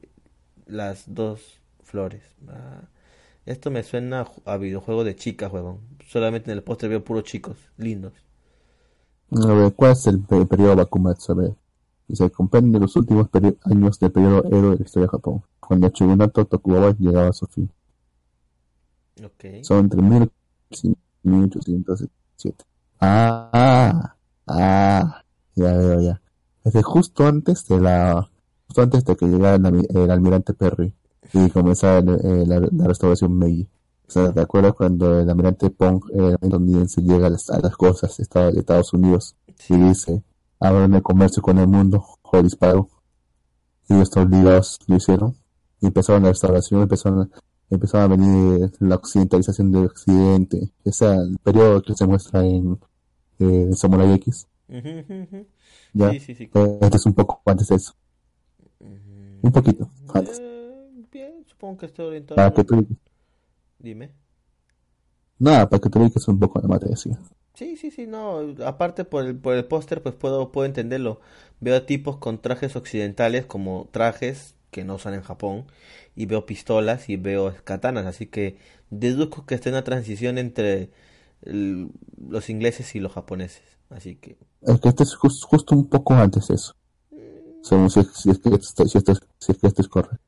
las 0.65 1.13
dos 1.13 1.59
flores. 1.83 2.23
Ah, 2.47 2.89
esto 3.45 3.71
me 3.71 3.83
suena 3.83 4.21
a 4.21 4.25
ju- 4.25 4.41
a 4.45 4.57
videojuego 4.57 5.03
de 5.03 5.15
chicas, 5.15 5.51
huevón. 5.51 5.79
Solamente 6.07 6.51
en 6.51 6.57
el 6.57 6.63
póster 6.63 6.89
veo 6.89 7.03
puros 7.03 7.23
chicos, 7.25 7.57
lindos. 7.77 8.13
¿Cuál 9.75 9.91
es 9.91 10.07
el 10.07 10.19
pe- 10.21 10.45
periodo 10.45 10.75
Bakumatsu? 10.77 11.31
A 11.33 11.35
ver, 11.35 11.55
y 12.07 12.15
se 12.15 12.29
comprende 12.31 12.79
los 12.79 12.95
últimos 12.95 13.29
años 13.65 13.99
del 13.99 14.11
periodo 14.11 14.43
héroe 14.45 14.71
de 14.71 14.77
la 14.77 14.83
historia 14.85 15.05
de 15.07 15.11
Japón, 15.11 15.43
cuando 15.59 15.87
el 15.87 15.93
shogunato 15.93 16.45
Tokugawa 16.45 16.95
llegaba 16.97 17.29
a 17.29 17.33
su 17.33 17.45
fin. 17.47 17.69
Ok. 19.23 19.45
Son 19.61 19.79
entre 19.79 20.01
1000 20.01 20.31
y 20.81 20.95
1807. 21.23 22.65
Ah, 22.99 23.49
ah, 23.53 24.15
ah, 24.47 25.23
ya 25.55 25.73
veo 25.77 26.01
ya. 26.01 26.21
Es 26.63 26.73
de 26.73 26.83
justo 26.83 27.25
antes 27.27 27.67
de 27.67 27.79
la, 27.81 28.29
justo 28.67 28.81
antes 28.81 29.05
de 29.05 29.15
que 29.15 29.25
llegara 29.27 29.55
el, 29.69 29.87
el 29.89 30.11
almirante 30.11 30.53
Perry 30.53 30.93
y 31.33 31.49
comenzara 31.49 31.99
eh, 31.99 32.45
la, 32.47 32.59
la 32.59 32.87
restauración 32.87 33.37
Meiji. 33.37 33.67
O 34.07 34.11
sea, 34.11 34.31
¿te 34.31 34.41
acuerdas 34.41 34.73
cuando 34.73 35.19
el 35.19 35.29
almirante 35.29 35.69
Pong, 35.69 36.03
el 36.13 36.33
estadounidense, 36.33 37.01
llega 37.01 37.27
a 37.27 37.29
las, 37.29 37.49
a 37.49 37.59
las 37.59 37.75
costas 37.75 38.15
de 38.17 38.23
Estados, 38.23 38.93
Unidos 38.93 39.35
y 39.69 39.75
dice, 39.77 40.23
abran 40.59 40.93
el 40.93 41.01
comercio 41.01 41.41
con 41.41 41.57
el 41.57 41.67
mundo, 41.67 42.03
o 42.23 42.41
disparo? 42.41 42.89
Y 43.89 43.99
estos 43.99 44.25
obligados 44.25 44.79
lo 44.87 44.95
hicieron. 44.95 45.35
Y 45.81 45.87
empezaron 45.87 46.23
la 46.23 46.29
restauración, 46.29 46.83
empezaron 46.83 47.21
a 47.21 47.29
empezaba 47.69 48.03
a 48.05 48.07
venir 48.07 48.71
la 48.79 48.95
occidentalización 48.95 49.71
del 49.71 49.85
occidente. 49.85 50.71
Ese 50.83 51.05
es 51.05 51.19
el 51.19 51.37
periodo 51.39 51.81
que 51.81 51.95
se 51.95 52.05
muestra 52.05 52.45
en, 52.45 52.79
eh, 53.39 53.69
Samurai 53.73 54.13
X. 54.13 54.47
Ujú, 54.67 54.77
ujú, 54.79 55.13
ujú. 55.23 55.47
Ya, 55.93 56.11
Sí, 56.11 56.19
sí, 56.19 56.35
sí. 56.35 56.49
Eh, 56.53 56.77
este 56.81 56.97
es 56.97 57.05
un 57.05 57.13
poco 57.13 57.41
antes 57.45 57.67
de 57.67 57.75
eso. 57.75 57.93
Un 59.41 59.51
poquito 59.51 59.89
antes. 60.13 60.39
Eh, 60.41 61.05
bien, 61.11 61.45
supongo 61.45 61.77
que 61.77 61.85
estoy 61.85 62.07
orientado. 62.07 62.35
Para 62.35 62.53
que 62.53 62.63
tú, 62.63 62.87
Dime. 63.79 64.13
nada, 65.39 65.69
para 65.69 65.79
que 65.81 65.89
tú 65.89 65.99
ubiques 66.01 66.27
un 66.27 66.39
poco 66.39 66.59
la 66.61 66.67
materia, 66.67 66.97
sí. 66.97 67.09
Sí, 67.53 67.77
sí, 67.77 67.89
sí, 67.91 68.05
no. 68.07 68.55
Aparte 68.65 69.05
por 69.05 69.25
el, 69.25 69.37
por 69.37 69.55
el 69.55 69.65
póster, 69.65 70.01
pues 70.03 70.13
puedo, 70.15 70.51
puedo 70.51 70.65
entenderlo. 70.65 71.21
Veo 71.61 71.83
tipos 71.85 72.17
con 72.17 72.41
trajes 72.41 72.75
occidentales, 72.75 73.45
como 73.45 73.87
trajes 73.91 74.55
que 74.71 74.83
no 74.83 74.95
usan 74.95 75.13
en 75.13 75.21
Japón, 75.21 75.65
y 76.15 76.25
veo 76.25 76.45
pistolas 76.45 77.07
y 77.09 77.15
veo 77.15 77.53
katanas, 77.63 78.05
así 78.05 78.25
que 78.27 78.57
deduzco 78.89 79.45
que 79.45 79.55
está 79.55 79.69
en 79.69 79.75
una 79.75 79.83
transición 79.85 80.37
entre 80.37 80.89
el- 81.43 81.91
los 82.29 82.49
ingleses 82.49 82.93
y 82.95 82.99
los 82.99 83.13
japoneses. 83.13 83.63
Así 83.89 84.15
que, 84.17 84.37
Es 84.63 84.81
que 84.81 84.89
este 84.89 85.03
es 85.03 85.15
jus- 85.15 85.45
justo 85.45 85.73
un 85.75 85.87
poco 85.87 86.13
antes 86.13 86.49
de 86.49 86.55
eso. 86.55 86.73
Según 87.61 87.89
si, 87.91 88.03
si 88.15 88.31
es 88.31 88.39
que 88.39 88.49
esto, 88.55 88.87
si 88.87 88.97
esto 88.99 89.13
es, 89.13 89.19
si 89.39 89.53
es 89.53 89.59
que 89.59 89.67
esto 89.67 89.83
es 89.83 89.89
correcto. 89.89 90.24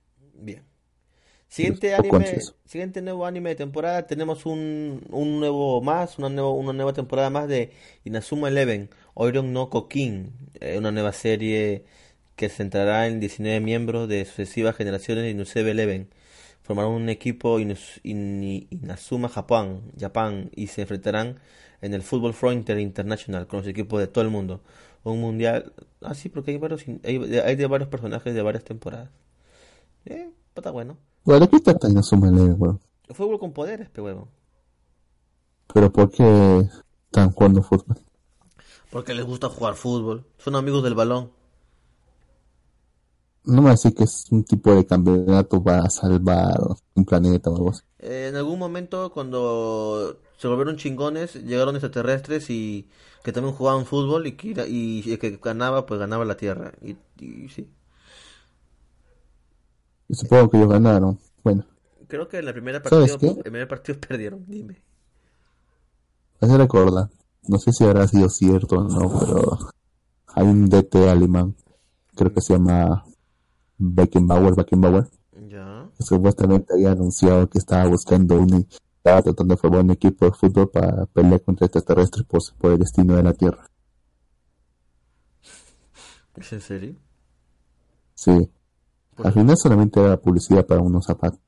Siguiente 1.47 1.95
anime, 1.95 2.51
siguiente 2.65 3.01
nuevo 3.01 3.25
anime 3.25 3.49
de 3.51 3.55
temporada, 3.55 4.05
tenemos 4.05 4.45
un, 4.45 5.01
un 5.09 5.39
nuevo 5.39 5.81
más, 5.81 6.17
una 6.19 6.29
nueva, 6.29 6.51
una 6.51 6.73
nueva 6.73 6.91
temporada 6.93 7.29
más 7.29 7.47
de 7.47 7.71
Inazuma 8.03 8.49
Eleven, 8.49 8.89
Oiron 9.13 9.53
no 9.53 9.69
Kokin, 9.69 10.33
eh, 10.59 10.77
una 10.77 10.91
nueva 10.91 11.13
serie 11.13 11.85
que 12.35 12.49
se 12.49 12.57
centrará 12.57 13.07
en 13.07 13.19
19 13.21 13.61
miembros 13.61 14.09
de 14.09 14.25
sucesivas 14.25 14.75
generaciones 14.75 15.23
de 15.23 15.31
Inusebe 15.31 15.71
Eleven. 15.71 16.09
Formarán 16.63 16.91
un 16.91 17.09
equipo 17.09 17.59
Inus- 17.59 17.99
In- 18.03 18.67
Inazuma 18.69 19.29
Japan, 19.29 19.81
Japan 19.99 20.51
y 20.55 20.67
se 20.67 20.81
enfrentarán 20.81 21.39
en 21.81 21.93
el 21.93 22.01
Football 22.03 22.33
Frontier 22.33 22.77
International 22.79 23.47
con 23.47 23.59
los 23.59 23.67
equipos 23.67 23.99
de 24.01 24.07
todo 24.07 24.23
el 24.23 24.29
mundo. 24.31 24.61
Un 25.03 25.21
mundial, 25.21 25.71
ah 26.01 26.13
sí, 26.13 26.27
porque 26.29 26.51
hay 26.51 26.57
varios, 26.57 26.83
hay, 27.05 27.17
hay 27.39 27.55
de 27.55 27.67
varios 27.67 27.89
personajes 27.89 28.33
de 28.33 28.41
varias 28.41 28.65
temporadas. 28.65 29.09
Eh, 30.05 30.29
está 30.55 30.71
bueno. 30.71 30.97
Bueno, 31.27 31.41
¿de 31.41 31.49
qué 31.49 31.59
trata 31.59 31.89
Inazuma 31.89 32.29
Eleven, 32.29 32.55
weón? 32.57 32.79
Fútbol 33.09 33.37
con 33.37 33.51
poderes, 33.51 33.89
pe 33.89 33.99
huevo. 33.99 34.29
Pero 35.73 35.91
¿por 35.91 36.09
qué 36.09 36.69
están 37.07 37.31
jugando 37.31 37.61
fútbol? 37.61 37.97
Porque 38.89 39.13
les 39.13 39.25
gusta 39.25 39.49
jugar 39.49 39.75
fútbol. 39.75 40.23
Son 40.37 40.55
amigos 40.55 40.83
del 40.83 40.95
balón. 40.95 41.31
No 43.43 43.61
me 43.61 43.71
decís 43.71 43.93
que 43.93 44.05
es 44.05 44.27
un 44.31 44.45
tipo 44.45 44.73
de 44.73 44.85
campeonato 44.85 45.61
para 45.61 45.89
salvar 45.89 46.55
un 46.95 47.03
planeta 47.03 47.49
o 47.49 47.57
algo 47.57 47.69
así. 47.71 47.81
Eh, 47.99 48.27
en 48.29 48.37
algún 48.37 48.57
momento, 48.57 49.11
cuando 49.11 50.21
se 50.37 50.47
volvieron 50.47 50.77
chingones, 50.77 51.35
llegaron 51.35 51.75
extraterrestres 51.75 52.49
y 52.49 52.87
que 53.25 53.33
también 53.33 53.53
jugaban 53.53 53.85
fútbol 53.85 54.27
y 54.27 54.37
que, 54.37 54.65
y 54.69 55.11
el 55.11 55.19
que 55.19 55.37
ganaba, 55.43 55.85
pues 55.85 55.99
ganaba 55.99 56.23
la 56.23 56.37
Tierra. 56.37 56.71
Y, 56.81 56.95
y 57.19 57.49
sí. 57.49 57.67
Y 60.09 60.15
supongo 60.15 60.49
que 60.49 60.57
ellos 60.57 60.69
ganaron. 60.69 61.19
Bueno, 61.43 61.65
Creo 62.07 62.27
que 62.29 62.37
en 62.39 62.45
la 62.45 62.53
primera 62.53 62.81
¿Sabes 62.83 63.11
partido, 63.11 63.33
qué? 63.33 63.37
el 63.39 63.43
primer 63.43 63.67
partido 63.67 63.99
perdieron. 64.07 64.45
Dime. 64.47 64.81
me 66.41 66.47
hace 66.47 66.57
recordar. 66.57 67.09
No 67.47 67.57
sé 67.59 67.71
si 67.73 67.83
habrá 67.85 68.07
sido 68.07 68.29
cierto 68.29 68.77
o 68.77 68.83
no, 68.83 69.19
pero 69.19 69.57
hay 70.27 70.45
un 70.45 70.67
DT 70.69 71.09
alemán, 71.09 71.55
creo 72.15 72.33
que 72.33 72.41
se 72.41 72.53
llama 72.53 73.05
Beckenbauer, 73.77 74.53
Beckenbauer, 74.55 75.07
Ya. 75.49 75.89
que 75.97 76.03
supuestamente 76.03 76.73
había 76.73 76.91
anunciado 76.91 77.49
que 77.49 77.57
estaba 77.57 77.87
buscando 77.87 78.35
un, 78.37 78.67
estaba 78.97 79.21
tratando 79.21 79.55
de 79.55 79.61
formar 79.61 79.81
un 79.85 79.91
equipo 79.91 80.25
de 80.25 80.31
fútbol 80.33 80.69
para 80.69 81.05
pelear 81.07 81.41
contra 81.41 81.65
extraterrestres 81.67 82.25
por, 82.25 82.41
por 82.57 82.71
el 82.73 82.79
destino 82.79 83.15
de 83.15 83.23
la 83.23 83.33
Tierra. 83.33 83.65
¿Es 86.35 86.53
en 86.53 86.61
serio? 86.61 86.95
Sí. 88.13 88.51
Al 89.23 89.33
final 89.33 89.57
solamente 89.57 89.99
era 89.99 90.17
publicidad 90.17 90.65
para 90.65 90.81
unos 90.81 91.05
zapatos. 91.05 91.39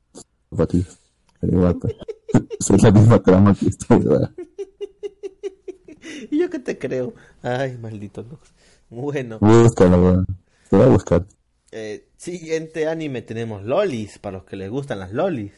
Igual, 1.41 1.76
pues, 1.78 1.95
es 2.59 2.84
la 2.84 2.91
misma 2.91 3.22
trama 3.22 3.55
que 3.55 3.67
estoy, 3.67 3.99
¿verdad? 3.99 4.32
¿Y 6.32 6.39
yo 6.39 6.49
qué 6.49 6.59
te 6.59 6.78
creo? 6.78 7.13
Ay, 7.41 7.78
maldito 7.78 8.24
Lux. 8.24 8.51
Bueno, 8.89 9.38
Búscalo. 9.39 10.26
Te 10.70 10.76
voy 10.76 10.86
a 10.86 10.89
buscar. 10.89 11.26
eh, 11.72 12.07
siguiente 12.17 12.88
anime 12.88 13.22
tenemos 13.22 13.63
Lolis, 13.63 14.17
para 14.20 14.38
los 14.38 14.45
que 14.45 14.55
les 14.55 14.70
gustan 14.70 14.99
las 14.99 15.13
Lolis. 15.13 15.53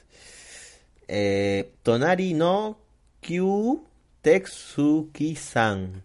Eh, 1.07 1.73
Tonari 1.83 2.33
no 2.33 2.77
Kyu 3.21 3.83
Tetsuki-san. 4.21 6.03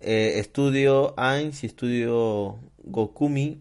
Eh, 0.00 0.34
estudio 0.38 1.14
Ains 1.18 1.64
y 1.64 1.66
estudio 1.66 2.58
Gokumi. 2.84 3.60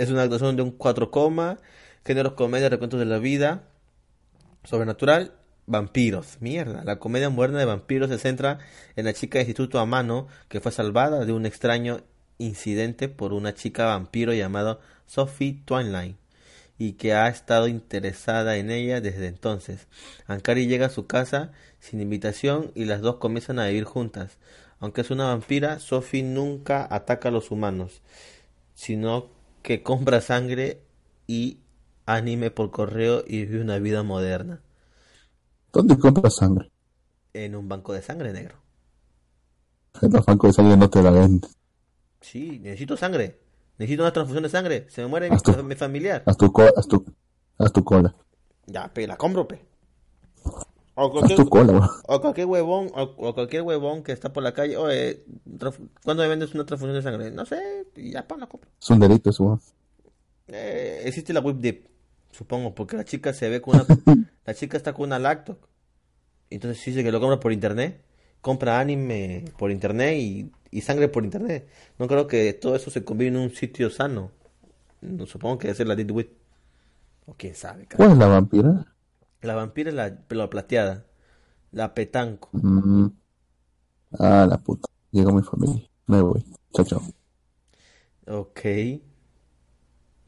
Es 0.00 0.08
una 0.08 0.22
actuación 0.22 0.56
de 0.56 0.62
un 0.62 0.70
4 0.70 1.10
coma. 1.10 1.58
Géneros 2.06 2.32
comedia, 2.32 2.70
recuentos 2.70 2.98
de 2.98 3.04
la 3.04 3.18
vida. 3.18 3.64
Sobrenatural, 4.64 5.34
vampiros. 5.66 6.38
Mierda. 6.40 6.82
La 6.84 6.98
comedia 6.98 7.28
moderna 7.28 7.58
de 7.58 7.66
vampiros 7.66 8.08
se 8.08 8.16
centra 8.16 8.60
en 8.96 9.04
la 9.04 9.12
chica 9.12 9.38
de 9.38 9.42
instituto 9.42 9.78
Amano 9.78 10.26
que 10.48 10.62
fue 10.62 10.72
salvada 10.72 11.26
de 11.26 11.34
un 11.34 11.44
extraño 11.44 12.00
incidente 12.38 13.10
por 13.10 13.34
una 13.34 13.52
chica 13.52 13.84
vampiro 13.84 14.32
llamada 14.32 14.78
Sophie 15.04 15.60
Twilight 15.66 16.16
y 16.78 16.94
que 16.94 17.12
ha 17.12 17.28
estado 17.28 17.68
interesada 17.68 18.56
en 18.56 18.70
ella 18.70 19.02
desde 19.02 19.26
entonces. 19.26 19.86
Ankari 20.26 20.66
llega 20.66 20.86
a 20.86 20.88
su 20.88 21.06
casa 21.06 21.52
sin 21.78 22.00
invitación 22.00 22.72
y 22.74 22.86
las 22.86 23.02
dos 23.02 23.16
comienzan 23.16 23.58
a 23.58 23.66
vivir 23.66 23.84
juntas. 23.84 24.38
Aunque 24.78 25.02
es 25.02 25.10
una 25.10 25.26
vampira, 25.26 25.78
Sophie 25.78 26.22
nunca 26.22 26.88
ataca 26.90 27.28
a 27.28 27.32
los 27.32 27.50
humanos, 27.50 28.00
sino 28.74 29.38
que 29.62 29.82
compra 29.82 30.20
sangre 30.20 30.82
y 31.26 31.58
anime 32.06 32.50
por 32.50 32.70
correo 32.70 33.24
y 33.26 33.44
vive 33.46 33.60
una 33.62 33.78
vida 33.78 34.02
moderna 34.02 34.60
¿Dónde 35.72 35.98
compras 35.98 36.36
sangre? 36.36 36.70
en 37.34 37.56
un 37.56 37.68
banco 37.68 37.92
de 37.92 38.02
sangre 38.02 38.32
negro. 38.32 38.56
El 40.02 40.08
banco 40.08 40.48
de 40.48 40.52
sangre 40.52 40.76
no 40.76 40.90
te 40.90 41.00
la 41.00 41.10
vende. 41.12 41.46
Sí, 42.20 42.58
necesito 42.60 42.96
sangre. 42.96 43.38
Necesito 43.78 44.02
una 44.02 44.12
transfusión 44.12 44.42
de 44.42 44.48
sangre. 44.50 44.86
Se 44.88 45.02
me 45.02 45.08
muere 45.08 45.30
mi, 45.30 45.36
Haz 45.36 45.42
tu- 45.42 45.64
mi 45.64 45.74
familiar. 45.74 46.22
Haz 46.26 46.36
tu, 46.36 46.52
haz 46.76 46.88
tu, 46.88 47.04
haz 47.58 47.72
tu 47.72 47.84
cola. 47.84 48.14
Ya, 48.66 48.84
pe, 48.94 49.06
la 49.06 49.16
compro, 49.18 49.46
pe. 49.46 49.60
O 51.02 51.10
cualquier, 51.10 51.38
tu 51.38 51.48
cola, 51.48 51.88
o 52.08 52.20
cualquier 52.20 52.46
huevón, 52.46 52.90
o, 52.94 53.02
o 53.16 53.34
cualquier 53.34 53.62
huevón 53.62 54.02
que 54.02 54.12
está 54.12 54.34
por 54.34 54.42
la 54.42 54.52
calle. 54.52 54.76
Oye, 54.76 55.24
¿cuándo 56.04 56.22
me 56.22 56.28
vendes 56.28 56.54
una 56.54 56.66
transfusión 56.66 56.94
de 56.94 57.02
sangre? 57.02 57.30
No 57.30 57.46
sé, 57.46 57.86
ya, 57.96 58.28
pa, 58.28 58.36
la 58.36 58.46
compro. 58.46 58.68
Es 58.78 58.90
un 58.90 59.00
delito 59.00 59.30
eso. 59.30 59.58
Eh, 60.48 61.00
existe 61.06 61.32
la 61.32 61.40
whip 61.40 61.56
dip, 61.56 61.86
supongo, 62.32 62.74
porque 62.74 62.98
la 62.98 63.04
chica 63.06 63.32
se 63.32 63.48
ve 63.48 63.62
con 63.62 63.76
una... 63.76 63.86
la 64.44 64.52
chica 64.52 64.76
está 64.76 64.92
con 64.92 65.06
una 65.06 65.18
lacto. 65.18 65.56
Entonces 66.50 66.84
dice 66.84 67.02
que 67.02 67.10
lo 67.10 67.18
compra 67.18 67.40
por 67.40 67.52
internet. 67.52 68.02
Compra 68.42 68.78
anime 68.78 69.46
por 69.56 69.70
internet 69.70 70.18
y, 70.18 70.52
y 70.70 70.82
sangre 70.82 71.08
por 71.08 71.24
internet. 71.24 71.66
No 71.98 72.08
creo 72.08 72.26
que 72.26 72.52
todo 72.52 72.76
eso 72.76 72.90
se 72.90 73.04
combine 73.04 73.38
en 73.38 73.44
un 73.44 73.54
sitio 73.54 73.88
sano. 73.88 74.32
No, 75.00 75.24
supongo 75.24 75.56
que 75.56 75.68
debe 75.68 75.76
ser 75.78 75.86
la 75.86 75.96
deep 75.96 76.10
web. 76.10 76.30
O 77.24 77.32
quién 77.32 77.54
sabe. 77.54 77.88
¿Cuál 77.96 78.12
es 78.12 78.18
la 78.18 78.26
vampira? 78.26 78.86
La 79.42 79.54
vampira 79.54 79.90
es 79.90 79.96
la 79.96 80.16
pelo 80.16 80.48
plateada. 80.50 81.04
La 81.72 81.94
petanco. 81.94 82.50
Mm. 82.52 83.06
Ah, 84.18 84.46
la 84.48 84.58
puta. 84.58 84.88
Llegó 85.12 85.32
mi 85.32 85.42
familia. 85.42 85.88
Me 86.06 86.20
voy. 86.20 86.44
Chao, 86.74 86.84
chao. 86.84 87.02
Ok. 88.26 88.60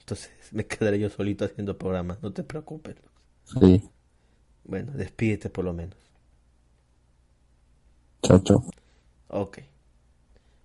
Entonces 0.00 0.30
me 0.52 0.66
quedaré 0.66 0.98
yo 0.98 1.08
solito 1.10 1.44
haciendo 1.44 1.78
programas. 1.78 2.22
No 2.22 2.32
te 2.32 2.42
preocupes. 2.42 2.96
Sí. 3.44 3.82
Bueno, 4.64 4.92
despídete 4.92 5.50
por 5.50 5.64
lo 5.64 5.72
menos. 5.72 5.96
Chao, 8.22 8.38
chao. 8.40 8.64
Ok. 9.28 9.58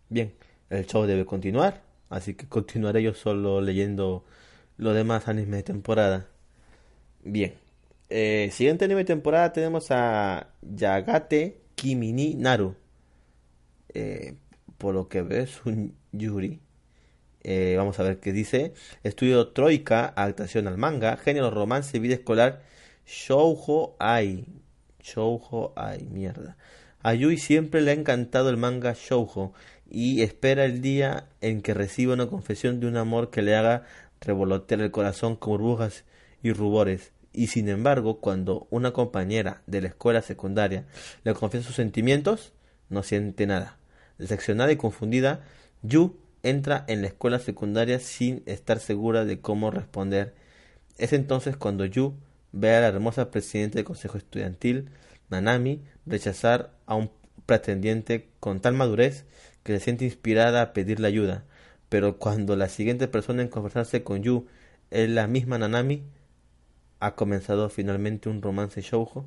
Bien, 0.10 0.34
el 0.70 0.86
show 0.86 1.06
debe 1.06 1.26
continuar, 1.26 1.82
así 2.10 2.34
que 2.36 2.48
continuaré 2.48 3.04
yo 3.04 3.14
solo 3.14 3.62
leyendo 3.62 4.24
los 4.78 4.96
demás 4.96 5.28
animes 5.28 5.52
de 5.58 5.64
temporada. 5.64 6.28
Bien. 7.24 7.54
Eh, 8.10 8.50
siguiente 8.54 8.86
anime 8.86 9.04
temporada 9.04 9.52
tenemos 9.52 9.92
a 9.92 10.54
Yagate 10.62 11.62
Kimini 11.76 12.36
Naru. 12.36 12.76
Eh, 13.94 14.36
por 14.78 14.94
lo 14.96 15.10
que 15.10 15.22
veo 15.22 15.44
es 15.44 15.66
un 15.66 15.96
Yuri. 16.12 16.62
Eh, 17.44 17.76
vamos 17.78 18.00
a 18.00 18.04
ver 18.04 18.20
qué 18.20 18.32
dice. 18.32 18.74
Estudio 19.04 19.50
Troika, 19.50 20.14
adaptación 20.16 20.68
al 20.68 20.78
manga, 20.78 21.18
género 21.18 21.52
romance, 21.52 22.00
vida 22.00 22.16
escolar, 22.16 22.62
Shoujo 23.06 23.96
Ai. 24.00 24.46
Shoujo 25.02 25.74
Ai, 25.76 26.04
mierda. 26.12 26.58
A 27.02 27.14
Yui 27.14 27.38
siempre 27.38 27.82
le 27.82 27.92
ha 27.92 27.94
encantado 27.94 28.50
el 28.50 28.58
manga 28.58 28.94
Shoujo 28.94 29.54
y 29.90 30.22
espera 30.22 30.66
el 30.66 30.82
día 30.82 31.30
en 31.42 31.62
que 31.62 31.74
reciba 31.74 32.14
una 32.14 32.28
confesión 32.28 32.80
de 32.80 32.88
un 32.88 32.98
amor 32.98 33.30
que 33.32 33.42
le 33.42 33.56
haga 33.56 33.86
revolotear 34.22 34.82
el 34.82 34.92
corazón 34.92 35.36
con 35.36 35.54
burbujas 35.54 36.06
y 36.44 36.52
rubores. 36.52 37.14
Y 37.34 37.48
sin 37.48 37.70
embargo, 37.70 38.20
cuando 38.20 38.68
una 38.70 38.94
compañera 38.94 39.62
de 39.68 39.82
la 39.82 39.90
escuela 39.90 40.22
secundaria 40.22 40.86
le 41.24 41.34
confiesa 41.34 41.68
sus 41.68 41.76
sentimientos, 41.76 42.54
no 42.90 43.04
siente 43.04 43.46
nada. 43.46 43.78
Decepcionada 44.18 44.72
y 44.72 44.78
confundida, 44.78 45.44
Yu 45.84 46.18
entra 46.44 46.86
en 46.88 47.02
la 47.02 47.08
escuela 47.08 47.40
secundaria 47.40 48.00
sin 48.00 48.44
estar 48.46 48.80
segura 48.80 49.26
de 49.26 49.40
cómo 49.42 49.72
responder. 49.72 50.34
Es 50.98 51.14
entonces 51.14 51.58
cuando 51.58 51.86
Yu 51.86 52.16
ve 52.52 52.76
a 52.76 52.82
la 52.82 52.88
hermosa 52.88 53.30
presidenta 53.30 53.76
del 53.76 53.86
consejo 53.86 54.18
estudiantil, 54.18 54.90
Nanami, 55.30 55.84
rechazar 56.06 56.72
a 56.86 56.96
un 56.96 57.12
pretendiente 57.46 58.30
con 58.40 58.62
tal 58.62 58.74
madurez 58.74 59.26
que 59.64 59.78
se 59.78 59.84
siente 59.84 60.06
inspirada 60.06 60.62
a 60.62 60.74
pedirle 60.74 61.08
ayuda. 61.08 61.44
Pero 61.90 62.18
cuando 62.18 62.56
la 62.56 62.70
siguiente 62.70 63.08
persona 63.08 63.42
en 63.42 63.50
conversarse 63.50 64.04
con 64.04 64.24
Yu 64.24 64.48
es 64.90 65.10
la 65.10 65.28
misma 65.28 65.58
Nanami, 65.58 66.04
ha 67.00 67.16
comenzado 67.16 67.70
finalmente 67.70 68.30
un 68.30 68.42
romance 68.42 68.82
shoujo. 68.82 69.26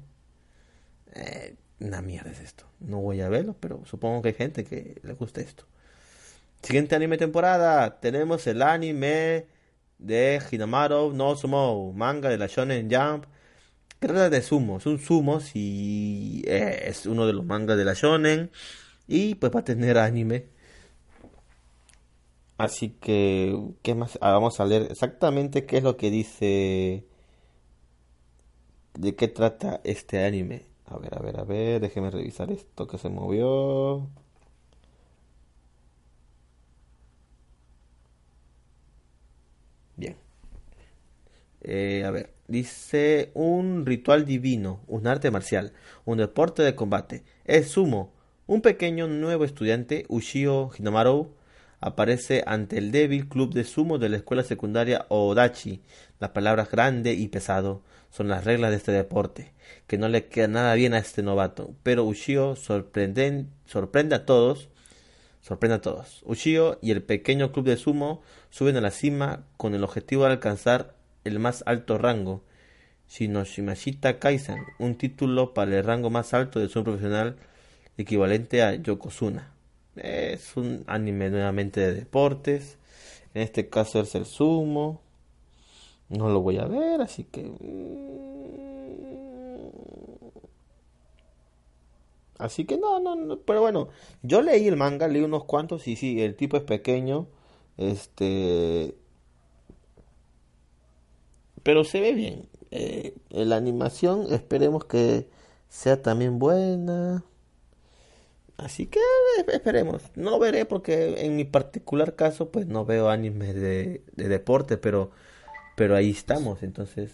Eh, 1.14 1.54
una 1.80 2.02
mierda 2.02 2.30
es 2.30 2.40
esto. 2.40 2.64
No 2.80 3.00
voy 3.00 3.20
a 3.20 3.28
verlo, 3.28 3.56
pero 3.58 3.84
supongo 3.86 4.22
que 4.22 4.28
hay 4.28 4.34
gente 4.34 4.64
que 4.64 5.00
le 5.02 5.14
gusta 5.14 5.40
esto. 5.40 5.64
Siguiente 6.62 6.94
anime 6.94 7.16
temporada. 7.16 8.00
Tenemos 8.00 8.46
el 8.46 8.62
anime 8.62 9.46
de 9.98 10.42
Hinamaru 10.50 11.12
no 11.12 11.36
Sumo, 11.36 11.92
manga 11.92 12.28
de 12.28 12.38
la 12.38 12.46
Shonen 12.46 12.88
Jump. 12.90 13.24
Que 13.98 14.08
trata 14.08 14.30
de 14.30 14.42
sumo, 14.42 14.78
es 14.78 14.86
un 14.86 14.98
sumo 14.98 15.40
y 15.52 16.42
eh, 16.46 16.84
es 16.86 17.04
uno 17.04 17.26
de 17.26 17.34
los 17.34 17.44
mangas 17.44 17.76
de 17.76 17.84
la 17.84 17.94
Shonen. 17.94 18.50
Y 19.06 19.34
pues 19.36 19.52
va 19.54 19.60
a 19.60 19.64
tener 19.64 19.98
anime. 19.98 20.46
Así 22.58 22.90
que, 23.00 23.58
¿qué 23.82 23.94
más? 23.94 24.18
Ah, 24.20 24.32
vamos 24.32 24.60
a 24.60 24.66
leer 24.66 24.88
exactamente 24.90 25.64
qué 25.66 25.78
es 25.78 25.82
lo 25.82 25.96
que 25.96 26.10
dice. 26.10 27.06
¿De 28.94 29.14
qué 29.16 29.28
trata 29.28 29.80
este 29.84 30.24
anime? 30.24 30.66
A 30.86 30.98
ver, 30.98 31.16
a 31.16 31.20
ver, 31.22 31.40
a 31.40 31.44
ver, 31.44 31.80
déjeme 31.80 32.10
revisar 32.10 32.50
esto 32.50 32.86
que 32.86 32.98
se 32.98 33.08
movió. 33.08 34.08
Bien. 39.96 40.16
Eh, 41.62 42.04
a 42.06 42.10
ver, 42.10 42.32
dice 42.48 43.30
un 43.34 43.84
ritual 43.86 44.24
divino, 44.24 44.80
un 44.88 45.06
arte 45.06 45.30
marcial, 45.30 45.72
un 46.04 46.18
deporte 46.18 46.62
de 46.62 46.74
combate. 46.74 47.22
Es 47.44 47.68
sumo. 47.70 48.12
Un 48.46 48.62
pequeño 48.62 49.06
nuevo 49.06 49.44
estudiante, 49.44 50.06
Ushio 50.08 50.70
Hinamaru, 50.76 51.34
aparece 51.80 52.42
ante 52.46 52.78
el 52.78 52.90
débil 52.92 53.28
club 53.28 53.54
de 53.54 53.64
sumo 53.64 53.98
de 53.98 54.08
la 54.08 54.16
escuela 54.16 54.42
secundaria 54.42 55.06
Odachi. 55.08 55.82
Las 56.18 56.30
palabras 56.30 56.70
grande 56.70 57.12
y 57.14 57.28
pesado 57.28 57.82
son 58.10 58.28
las 58.28 58.44
reglas 58.44 58.70
de 58.70 58.76
este 58.76 58.92
deporte, 58.92 59.52
que 59.86 59.98
no 59.98 60.08
le 60.08 60.26
queda 60.26 60.48
nada 60.48 60.74
bien 60.74 60.94
a 60.94 60.98
este 60.98 61.22
novato. 61.22 61.74
Pero 61.82 62.04
Ushio 62.04 62.56
sorprende, 62.56 63.46
sorprende 63.66 64.14
a 64.16 64.26
todos 64.26 64.68
sorprende 65.40 65.76
a 65.76 65.80
todos. 65.80 66.22
Ushio 66.24 66.78
y 66.82 66.90
el 66.90 67.02
pequeño 67.02 67.52
club 67.52 67.66
de 67.66 67.76
sumo 67.76 68.22
suben 68.50 68.76
a 68.76 68.80
la 68.80 68.90
cima 68.90 69.44
con 69.56 69.74
el 69.74 69.84
objetivo 69.84 70.24
de 70.24 70.32
alcanzar 70.32 70.94
el 71.24 71.38
más 71.38 71.62
alto 71.66 71.98
rango, 71.98 72.42
Shinoshimashita 73.08 74.18
Kaisan, 74.18 74.64
un 74.78 74.96
título 74.96 75.52
para 75.54 75.76
el 75.76 75.84
rango 75.84 76.10
más 76.10 76.32
alto 76.34 76.60
de 76.60 76.68
sumo 76.68 76.84
profesional 76.84 77.36
equivalente 77.98 78.62
a 78.62 78.74
Yokozuna. 78.74 79.52
Es 79.96 80.56
un 80.56 80.84
anime 80.86 81.30
nuevamente 81.30 81.80
de 81.80 81.94
deportes, 81.94 82.78
en 83.34 83.42
este 83.42 83.68
caso 83.68 84.00
es 84.00 84.14
el 84.14 84.26
sumo. 84.26 85.02
No 86.10 86.28
lo 86.28 86.40
voy 86.42 86.58
a 86.58 86.66
ver, 86.66 87.00
así 87.00 87.24
que... 87.24 87.50
Así 92.38 92.64
que 92.64 92.78
no, 92.78 93.00
no, 93.00 93.16
no, 93.16 93.38
pero 93.40 93.60
bueno, 93.60 93.88
yo 94.22 94.40
leí 94.42 94.66
el 94.66 94.76
manga, 94.76 95.08
leí 95.08 95.22
unos 95.22 95.44
cuantos 95.44 95.86
y 95.88 95.96
sí, 95.96 96.22
el 96.22 96.36
tipo 96.36 96.56
es 96.56 96.62
pequeño, 96.62 97.26
este, 97.76 98.94
pero 101.62 101.84
se 101.84 102.00
ve 102.00 102.12
bien. 102.14 102.48
Eh, 102.70 103.14
la 103.30 103.56
animación 103.56 104.32
esperemos 104.32 104.84
que 104.84 105.28
sea 105.68 106.02
también 106.02 106.38
buena. 106.38 107.24
Así 108.56 108.86
que 108.86 108.98
eh, 108.98 109.44
esperemos. 109.52 110.02
No 110.16 110.30
lo 110.30 110.38
veré 110.38 110.66
porque 110.66 111.24
en 111.24 111.36
mi 111.36 111.44
particular 111.44 112.14
caso 112.16 112.50
pues 112.50 112.66
no 112.66 112.84
veo 112.84 113.08
anime 113.08 113.54
de, 113.54 114.02
de 114.14 114.28
deporte, 114.28 114.76
pero, 114.76 115.10
pero 115.80 115.96
ahí 115.96 116.10
estamos. 116.10 116.62
Entonces, 116.62 117.10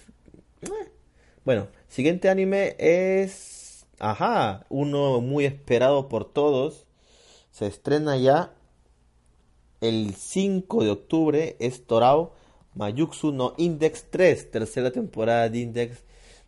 eh. 0.60 0.90
bueno, 1.44 1.68
siguiente 1.86 2.28
anime 2.28 2.74
es, 2.80 3.86
ajá, 4.00 4.66
uno 4.70 5.20
muy 5.20 5.44
esperado 5.44 6.08
por 6.08 6.24
todos. 6.24 6.84
Se 7.52 7.68
estrena 7.68 8.16
ya 8.16 8.50
el 9.80 10.16
5 10.16 10.82
de 10.82 10.90
octubre, 10.90 11.56
es 11.60 11.86
Torao 11.86 12.34
Mayuxu 12.74 13.30
no 13.30 13.54
Index 13.56 14.06
3, 14.10 14.50
tercera 14.50 14.90
temporada 14.90 15.48
de 15.48 15.58
Index, 15.60 16.02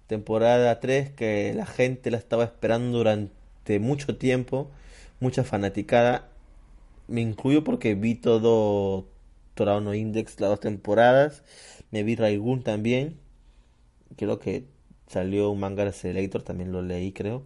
temporada 0.09 0.81
3 0.81 1.11
que 1.11 1.55
la 1.55 1.67
gente 1.67 2.11
la 2.11 2.19
estaba 2.19 2.43
esperando 2.43 2.99
durante 2.99 3.79
mucho 3.79 4.17
tiempo, 4.17 4.73
mucha 5.21 5.45
fanaticada. 5.45 6.29
Me 7.07 7.21
incluyo 7.21 7.63
porque 7.63 7.95
vi 7.95 8.17
todo 8.17 9.07
Torao 9.55 9.81
no 9.81 9.95
Index 9.95 10.41
las 10.41 10.51
dos 10.51 10.61
temporadas, 10.61 11.45
me 11.91 12.03
vi 12.03 12.17
Raigun 12.17 12.63
también, 12.63 13.19
creo 14.17 14.39
que 14.39 14.67
salió 15.07 15.51
un 15.51 15.61
manga 15.61 15.91
Selector, 15.93 16.43
también 16.43 16.73
lo 16.73 16.83
leí 16.83 17.13
creo. 17.13 17.45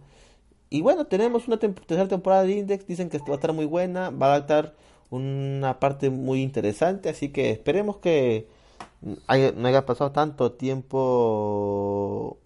Y 0.69 0.81
bueno, 0.81 1.05
tenemos 1.07 1.47
una 1.47 1.57
tercera 1.59 2.07
temporada 2.07 2.43
de 2.43 2.53
Index, 2.53 2.87
dicen 2.87 3.09
que 3.09 3.19
va 3.19 3.31
a 3.31 3.35
estar 3.35 3.53
muy 3.53 3.65
buena, 3.65 4.09
va 4.09 4.35
a 4.35 4.39
estar 4.39 4.75
una 5.09 5.79
parte 5.79 6.09
muy 6.09 6.41
interesante, 6.41 7.09
así 7.09 7.29
que 7.29 7.51
esperemos 7.51 7.97
que 7.97 8.47
no 9.01 9.67
haya 9.67 9.85
pasado 9.85 10.11
tanto 10.11 10.53
tiempo 10.53 12.39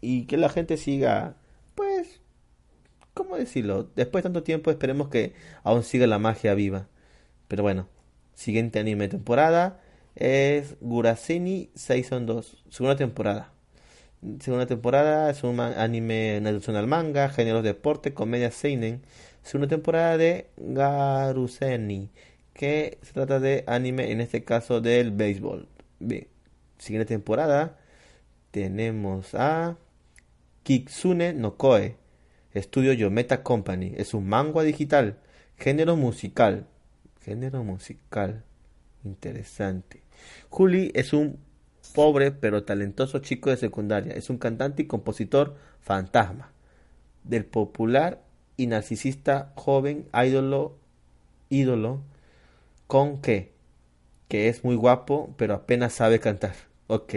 y 0.00 0.26
que 0.26 0.36
la 0.36 0.48
gente 0.48 0.76
siga, 0.76 1.36
pues, 1.74 2.20
¿cómo 3.14 3.36
decirlo? 3.36 3.88
Después 3.96 4.22
de 4.22 4.28
tanto 4.28 4.42
tiempo 4.42 4.70
esperemos 4.70 5.08
que 5.08 5.34
aún 5.62 5.82
siga 5.82 6.06
la 6.06 6.18
magia 6.18 6.54
viva. 6.54 6.88
Pero 7.48 7.62
bueno, 7.62 7.88
siguiente 8.34 8.78
anime 8.78 9.08
temporada 9.08 9.80
es 10.14 10.76
Guraseni 10.80 11.70
Season 11.74 12.26
2, 12.26 12.64
segunda 12.70 12.96
temporada. 12.96 13.52
Segunda 14.40 14.66
temporada 14.66 15.30
es 15.30 15.44
un 15.44 15.60
anime 15.60 16.36
al 16.38 16.86
manga, 16.86 17.28
géneros 17.28 17.62
deporte, 17.62 18.14
comedia 18.14 18.50
seinen. 18.50 19.02
Segunda 19.42 19.68
temporada 19.68 20.16
de 20.16 20.48
Garuseni 20.56 22.10
que 22.54 22.98
se 23.02 23.12
trata 23.12 23.40
de 23.40 23.64
anime, 23.66 24.12
en 24.12 24.20
este 24.20 24.44
caso 24.44 24.80
del 24.80 25.10
béisbol. 25.10 25.68
Siguiente 26.78 27.06
temporada 27.06 27.78
tenemos 28.50 29.34
a 29.34 29.76
Kitsune 30.62 31.34
no 31.34 31.56
Koe, 31.56 31.96
estudio 32.52 32.92
Yometa 32.92 33.42
Company. 33.42 33.92
Es 33.96 34.14
un 34.14 34.28
manga 34.28 34.62
digital, 34.62 35.18
género 35.58 35.96
musical. 35.96 36.68
Género 37.24 37.64
musical, 37.64 38.44
interesante. 39.02 40.02
Juli 40.50 40.92
es 40.94 41.14
un 41.14 41.38
pobre 41.94 42.32
pero 42.32 42.64
talentoso 42.64 43.20
chico 43.20 43.48
de 43.48 43.56
secundaria. 43.56 44.12
Es 44.12 44.28
un 44.28 44.36
cantante 44.36 44.82
y 44.82 44.86
compositor 44.86 45.56
fantasma. 45.80 46.52
Del 47.22 47.46
popular 47.46 48.22
y 48.58 48.66
narcisista 48.66 49.52
joven 49.54 50.06
ídolo, 50.12 50.76
ídolo 51.48 52.02
con 52.86 53.22
qué? 53.22 53.54
Que 54.28 54.48
es 54.48 54.62
muy 54.62 54.76
guapo, 54.76 55.34
pero 55.38 55.54
apenas 55.54 55.94
sabe 55.94 56.20
cantar. 56.20 56.54
Ok. 56.88 57.14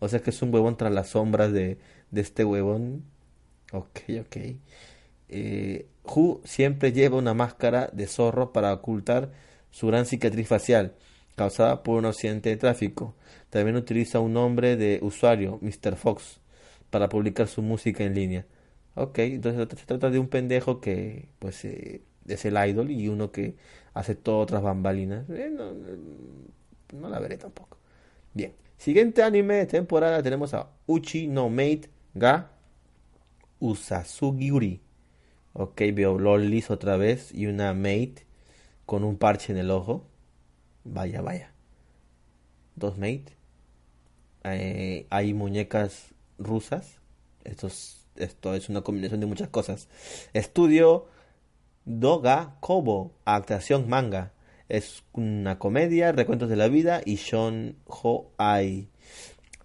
O 0.00 0.08
sea 0.08 0.20
que 0.20 0.30
es 0.30 0.42
un 0.42 0.52
huevón 0.52 0.76
tras 0.76 0.92
las 0.92 1.10
sombras 1.10 1.52
de, 1.52 1.78
de 2.10 2.20
este 2.20 2.44
huevón. 2.44 3.04
Ok, 3.72 4.00
ok. 4.22 4.36
Eh, 5.28 5.86
Hu 6.14 6.40
siempre 6.44 6.92
lleva 6.92 7.18
una 7.18 7.34
máscara 7.34 7.90
de 7.92 8.06
zorro 8.06 8.52
para 8.52 8.72
ocultar 8.72 9.30
su 9.70 9.86
gran 9.86 10.06
cicatriz 10.06 10.48
facial 10.48 10.94
causada 11.36 11.82
por 11.82 11.96
un 11.96 12.04
accidente 12.04 12.50
de 12.50 12.56
tráfico. 12.58 13.14
También 13.48 13.76
utiliza 13.76 14.20
un 14.20 14.34
nombre 14.34 14.76
de 14.76 14.98
usuario, 15.00 15.58
Mr. 15.62 15.96
Fox, 15.96 16.38
para 16.90 17.08
publicar 17.08 17.48
su 17.48 17.62
música 17.62 18.04
en 18.04 18.14
línea. 18.14 18.46
Ok, 18.94 19.20
entonces 19.20 19.66
se 19.78 19.86
trata 19.86 20.10
de 20.10 20.18
un 20.18 20.28
pendejo 20.28 20.82
que 20.82 21.28
pues 21.38 21.64
eh, 21.64 22.02
es 22.26 22.44
el 22.44 22.58
idol 22.68 22.90
y 22.90 23.08
uno 23.08 23.32
que 23.32 23.54
hace 23.94 24.14
todo 24.14 24.38
otras 24.40 24.62
bambalinas. 24.62 25.30
Eh, 25.30 25.50
no, 26.92 27.08
la 27.08 27.18
veré 27.20 27.38
tampoco. 27.38 27.78
Bien. 28.34 28.52
Siguiente 28.76 29.22
anime 29.22 29.54
de 29.54 29.66
temporada 29.66 30.22
tenemos 30.22 30.52
a 30.52 30.68
Uchi 30.86 31.26
no 31.26 31.48
Mate 31.48 31.88
ga 32.14 32.50
Usasugiuri. 33.60 34.80
Ok, 35.52 35.82
veo 35.92 36.18
lolis 36.18 36.70
otra 36.70 36.96
vez 36.96 37.34
y 37.34 37.46
una 37.46 37.74
mate 37.74 38.26
con 38.86 39.04
un 39.04 39.16
parche 39.16 39.52
en 39.52 39.58
el 39.58 39.70
ojo. 39.70 40.06
Vaya, 40.84 41.20
vaya. 41.22 41.52
Dos 42.76 42.98
mate. 42.98 43.36
Eh, 44.44 45.06
hay 45.10 45.34
muñecas 45.34 46.14
rusas. 46.38 47.00
Esto 47.44 47.66
es, 47.66 48.06
esto 48.16 48.54
es 48.54 48.68
una 48.68 48.82
combinación 48.82 49.20
de 49.20 49.26
muchas 49.26 49.48
cosas. 49.48 49.88
Estudio 50.32 51.06
Doga 51.84 52.56
Kobo, 52.60 53.12
actuación 53.24 53.88
manga. 53.88 54.32
Es 54.68 55.02
una 55.12 55.58
comedia, 55.58 56.12
recuentos 56.12 56.48
de 56.48 56.56
la 56.56 56.68
vida 56.68 57.00
y 57.04 57.16
Shon 57.16 57.76
Ho 57.86 58.30
Ai. 58.38 58.88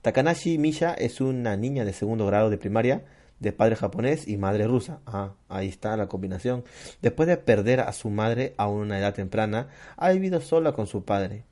Takanashi 0.02 0.58
Misha 0.58 0.94
es 0.94 1.22
una 1.22 1.58
niña 1.58 1.86
de 1.86 1.94
segundo 1.94 2.26
grado 2.26 2.50
de 2.50 2.58
primaria, 2.58 3.06
de 3.40 3.52
padre 3.52 3.76
japonés 3.76 4.28
y 4.28 4.38
madre 4.38 4.68
rusa. 4.68 5.00
Ah, 5.06 5.34
ahí 5.50 5.68
está 5.68 5.98
la 5.98 6.08
combinación. 6.08 6.64
Después 7.02 7.28
de 7.28 7.38
perder 7.38 7.82
a 7.82 7.94
su 7.94 8.10
madre 8.10 8.54
a 8.58 8.68
una 8.68 9.00
edad 9.00 9.14
temprana, 9.14 9.70
ha 9.98 10.12
vivido 10.12 10.42
sola 10.42 10.74
con 10.74 10.88
su 10.88 11.04
padre. 11.06 11.44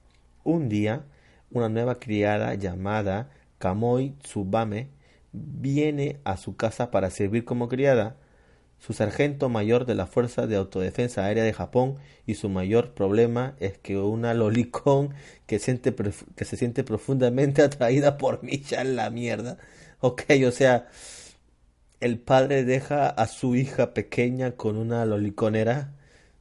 Un 0.44 0.70
día, 0.70 1.06
una 1.52 1.70
nueva 1.70 1.96
criada 1.96 2.56
llamada 2.56 3.30
Kamoi 3.60 4.16
Tsubame 4.22 4.90
viene 5.32 6.20
a 6.24 6.38
su 6.38 6.56
casa 6.56 6.92
para 6.92 7.10
servir 7.10 7.46
como 7.46 7.68
criada 7.68 8.18
su 8.86 8.92
sargento 8.92 9.48
mayor 9.48 9.86
de 9.86 9.96
la 9.96 10.08
Fuerza 10.08 10.46
de 10.46 10.58
Autodefensa 10.58 11.24
Aérea 11.24 11.46
de 11.46 11.54
Japón 11.54 11.96
y 12.26 12.36
su 12.36 12.50
mayor 12.50 12.94
problema 12.94 13.56
es 13.62 13.78
que 13.78 13.98
una 13.98 14.34
lolicón 14.34 15.14
que, 15.46 15.58
siente, 15.60 15.96
que 16.36 16.44
se 16.44 16.58
siente 16.58 16.84
profundamente 16.84 17.62
atraída 17.64 18.18
por 18.18 18.44
Misha 18.44 18.82
en 18.82 18.98
la 18.98 19.10
mierda. 19.10 19.58
Ok, 20.02 20.24
o 20.46 20.52
sea, 20.52 20.90
el 22.06 22.20
padre 22.20 22.64
deja 22.66 23.08
a 23.10 23.28
su 23.28 23.56
hija 23.56 23.94
pequeña 23.94 24.54
con 24.54 24.78
una 24.78 25.06
loliconera. 25.06 25.94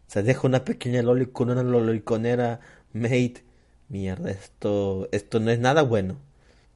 O 0.09 0.11
sea, 0.13 0.23
deja 0.23 0.47
una 0.47 0.65
pequeña 0.65 1.03
loli 1.03 1.27
con 1.27 1.51
una 1.51 1.63
loliconera 1.63 2.61
mate. 2.93 3.45
Mierda, 3.89 4.31
esto, 4.31 5.09
esto 5.13 5.41
no 5.41 5.51
es 5.51 5.59
nada 5.61 5.83
bueno. 5.83 6.19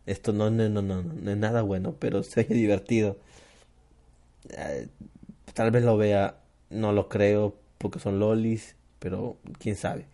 Esto 0.07 0.33
no, 0.33 0.51
no, 0.51 0.69
no, 0.71 0.83
no, 0.83 1.03
no 1.03 1.31
es 1.33 1.37
nada 1.39 1.63
bueno, 1.63 1.97
pero 2.01 2.23
se 2.25 2.45
ve 2.45 2.55
divertido. 2.57 3.19
Eh, 4.51 4.89
Tal 5.55 5.71
vez 5.73 5.85
lo 5.85 5.97
vea, 5.99 6.39
no 6.71 6.93
lo 6.93 7.09
creo 7.09 7.57
porque 7.79 7.99
son 8.01 8.21
lolis, 8.21 8.77
pero 9.01 9.39
quién 9.61 9.77
sabe. 9.77 10.07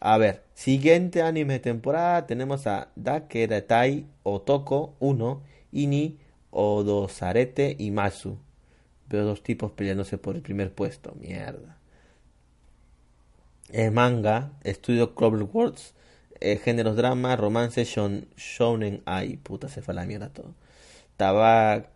A 0.00 0.18
ver, 0.18 0.42
siguiente 0.54 1.22
anime 1.22 1.54
de 1.54 1.60
temporada 1.60 2.26
tenemos 2.26 2.66
a 2.66 2.88
Dakedatai 2.96 4.06
Otoko 4.22 4.94
1, 5.00 5.42
Ini, 5.72 6.18
Odosarete 6.58 7.76
y 7.78 7.90
Masu. 7.90 8.38
Veo 9.10 9.24
dos 9.24 9.42
tipos 9.42 9.72
peleándose 9.72 10.16
por 10.16 10.36
el 10.36 10.42
primer 10.42 10.72
puesto. 10.72 11.14
Mierda. 11.20 11.76
Manga, 13.92 14.52
estudio 14.64 15.14
Cloverworks, 15.14 15.92
eh, 16.40 16.56
géneros 16.56 16.96
drama, 16.96 17.36
romance, 17.36 17.84
shon, 17.84 18.26
shonen 18.36 19.02
ai. 19.04 19.36
Puta, 19.36 19.68
se 19.68 19.82
fue 19.82 19.92
la 19.92 20.06
mierda 20.06 20.30
todo. 20.30 20.54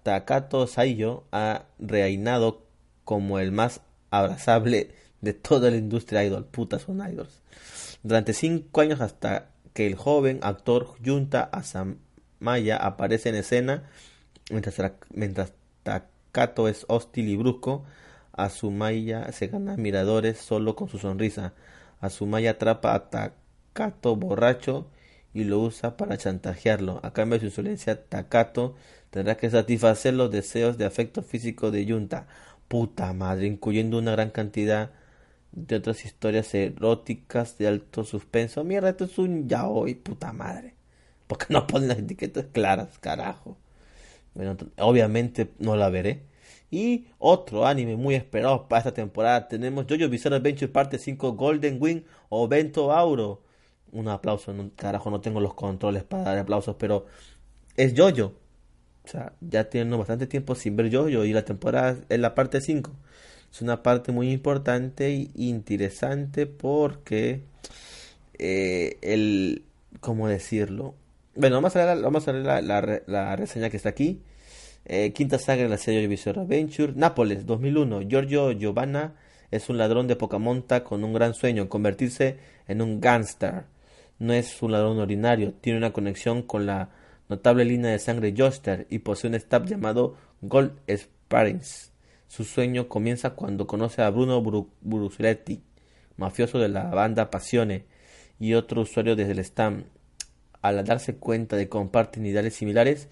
Takato 0.03 0.67
Saiyo 0.67 1.25
ha 1.33 1.65
reinado 1.79 2.67
como 3.05 3.39
el 3.39 3.53
más 3.53 3.81
abrazable 4.11 4.91
de 5.23 5.33
toda 5.33 5.71
la 5.71 5.79
industria 5.79 6.23
idol. 6.25 6.45
Puta, 6.45 6.79
son 6.79 7.01
idols. 7.01 7.41
Durante 8.03 8.35
cinco 8.35 8.83
años 8.83 9.01
hasta 9.01 9.49
que 9.73 9.87
el 9.87 9.95
joven 9.95 10.41
actor 10.43 10.95
Junta 11.03 11.45
Asamaya 11.45 12.77
aparece 12.77 13.31
en 13.31 13.37
escena, 13.37 13.89
mientras, 14.51 15.53
Takato 15.83 16.69
es 16.69 16.85
hostil 16.89 17.29
y 17.29 17.37
brusco, 17.37 17.85
Asumaya 18.33 19.31
se 19.33 19.49
gana 19.49 19.77
miradores 19.77 20.39
solo 20.39 20.77
con 20.77 20.89
su 20.89 20.99
sonrisa. 20.99 21.53
Asumaya 22.01 22.53
atrapa 22.53 22.95
a 22.95 23.11
Takato 23.11 24.17
borracho 24.17 24.87
y 25.35 25.45
lo 25.45 25.61
usa 25.61 25.97
para 25.97 26.17
chantajearlo. 26.17 27.01
A 27.03 27.13
cambio 27.13 27.37
de 27.37 27.41
su 27.41 27.47
insolencia, 27.47 28.05
Takato 28.05 28.77
tendrá 29.11 29.37
que 29.37 29.51
satisfacer 29.51 30.15
los 30.15 30.31
deseos 30.31 30.79
de 30.79 30.85
afecto 30.87 31.23
físico 31.23 31.71
de 31.71 31.85
Yunta. 31.85 32.27
Puta 32.69 33.13
madre, 33.13 33.47
incluyendo 33.47 33.99
una 33.99 34.13
gran 34.13 34.31
cantidad 34.31 34.91
de 35.53 35.77
otras 35.77 36.05
historias 36.05 36.55
eróticas 36.55 37.59
de 37.59 37.69
alto 37.69 38.05
suspenso. 38.05 38.65
Mierda, 38.65 38.91
esto 38.91 39.05
es 39.05 39.19
un 39.19 39.49
yaoi, 39.49 39.95
puta 39.95 40.33
madre. 40.33 40.75
Porque 41.27 41.47
no 41.51 41.67
ponen 41.67 41.89
las 41.89 41.99
etiquetas 41.99 42.47
claras, 42.53 42.99
carajo. 42.99 43.57
Bueno, 44.35 44.57
obviamente 44.79 45.51
no 45.59 45.77
la 45.77 45.91
veré. 45.91 46.23
Y 46.71 47.07
otro 47.19 47.67
anime 47.67 47.97
muy 47.97 48.15
esperado 48.15 48.69
para 48.69 48.79
esta 48.81 48.95
temporada 48.95 49.49
tenemos 49.49 49.87
Jojo 49.89 50.09
Bizarre 50.09 50.37
Adventure 50.37 50.71
parte 50.71 50.99
5 50.99 51.33
Golden 51.33 51.79
Wing 51.81 52.03
o 52.29 52.47
Vento 52.49 52.93
Auro. 52.93 53.43
Un 53.93 54.09
aplauso, 54.09 54.55
carajo, 54.77 55.11
no 55.11 55.21
tengo 55.21 55.41
los 55.41 55.55
controles 55.55 56.05
para 56.05 56.23
dar 56.25 56.39
aplausos, 56.39 56.77
pero 56.79 57.07
es 57.77 57.95
Jojo. 57.97 58.35
O 59.05 59.09
sea, 59.09 59.33
ya 59.41 59.69
tengo 59.69 59.99
bastante 59.99 60.27
tiempo 60.27 60.55
sin 60.55 60.77
ver 60.77 60.95
Jojo 60.95 61.25
y 61.25 61.33
la 61.33 61.45
temporada 61.45 61.97
es 62.09 62.19
la 62.21 62.35
parte 62.35 62.61
5. 62.61 62.93
Es 63.53 63.63
una 63.63 63.83
parte 63.83 64.13
muy 64.13 64.31
importante 64.31 65.09
e 65.09 65.31
interesante 65.35 66.47
porque 66.47 67.43
eh, 68.39 68.99
el, 69.03 69.65
¿cómo 70.01 70.29
decirlo? 70.29 70.95
Bueno, 71.37 71.57
vamos 71.57 71.77
a 71.77 72.33
ver, 72.33 72.65
la, 73.07 73.37
reseña 73.37 73.71
que 73.71 73.77
está 73.77 73.91
aquí. 73.91 74.21
Eh, 74.85 75.13
quinta 75.13 75.39
saga 75.39 75.63
de 75.63 75.69
la 75.69 75.79
serie 75.79 76.09
Visor 76.09 76.41
Adventure. 76.41 76.93
Nápoles, 76.97 77.47
2001. 77.47 78.03
Giorgio 78.03 78.51
Giovanna 78.51 79.15
es 79.53 79.69
un 79.69 79.79
ladrón 79.79 80.09
de 80.09 80.17
poca 80.17 80.39
monta 80.39 80.83
con 80.83 81.05
un 81.05 81.13
gran 81.13 81.35
sueño, 81.35 81.69
convertirse 81.69 82.39
en 82.67 82.83
un 82.83 83.01
gangster. 83.01 83.67
No 84.19 84.33
es 84.33 84.61
un 84.61 84.73
ladrón 84.73 84.99
ordinario, 84.99 85.55
tiene 85.55 85.79
una 85.79 85.93
conexión 85.93 86.43
con 86.43 86.67
la 86.67 86.91
notable 87.29 87.65
línea 87.65 87.93
de 87.93 88.01
sangre 88.01 88.35
Joster 88.37 88.89
y 88.91 88.99
posee 88.99 89.29
un 89.31 89.37
staff 89.37 89.65
llamado 89.67 90.17
Gold 90.43 90.81
Sparings. 90.91 91.93
Su 92.27 92.43
sueño 92.43 92.89
comienza 92.89 93.31
cuando 93.31 93.69
conoce 93.69 94.03
a 94.03 94.11
Bruno 94.11 94.43
Brusletti, 94.81 95.63
mafioso 96.17 96.59
de 96.59 96.69
la 96.69 96.85
banda 96.91 97.31
Passione, 97.31 97.85
y 98.41 98.55
otro 98.55 98.83
usuario 98.83 99.15
desde 99.15 99.33
el 99.33 99.45
Stam. 99.45 99.85
Al 100.63 100.85
darse 100.85 101.17
cuenta 101.17 101.57
de 101.57 101.65
que 101.65 101.71
comparten 101.71 102.27
ideales 102.27 102.55
similares, 102.55 103.09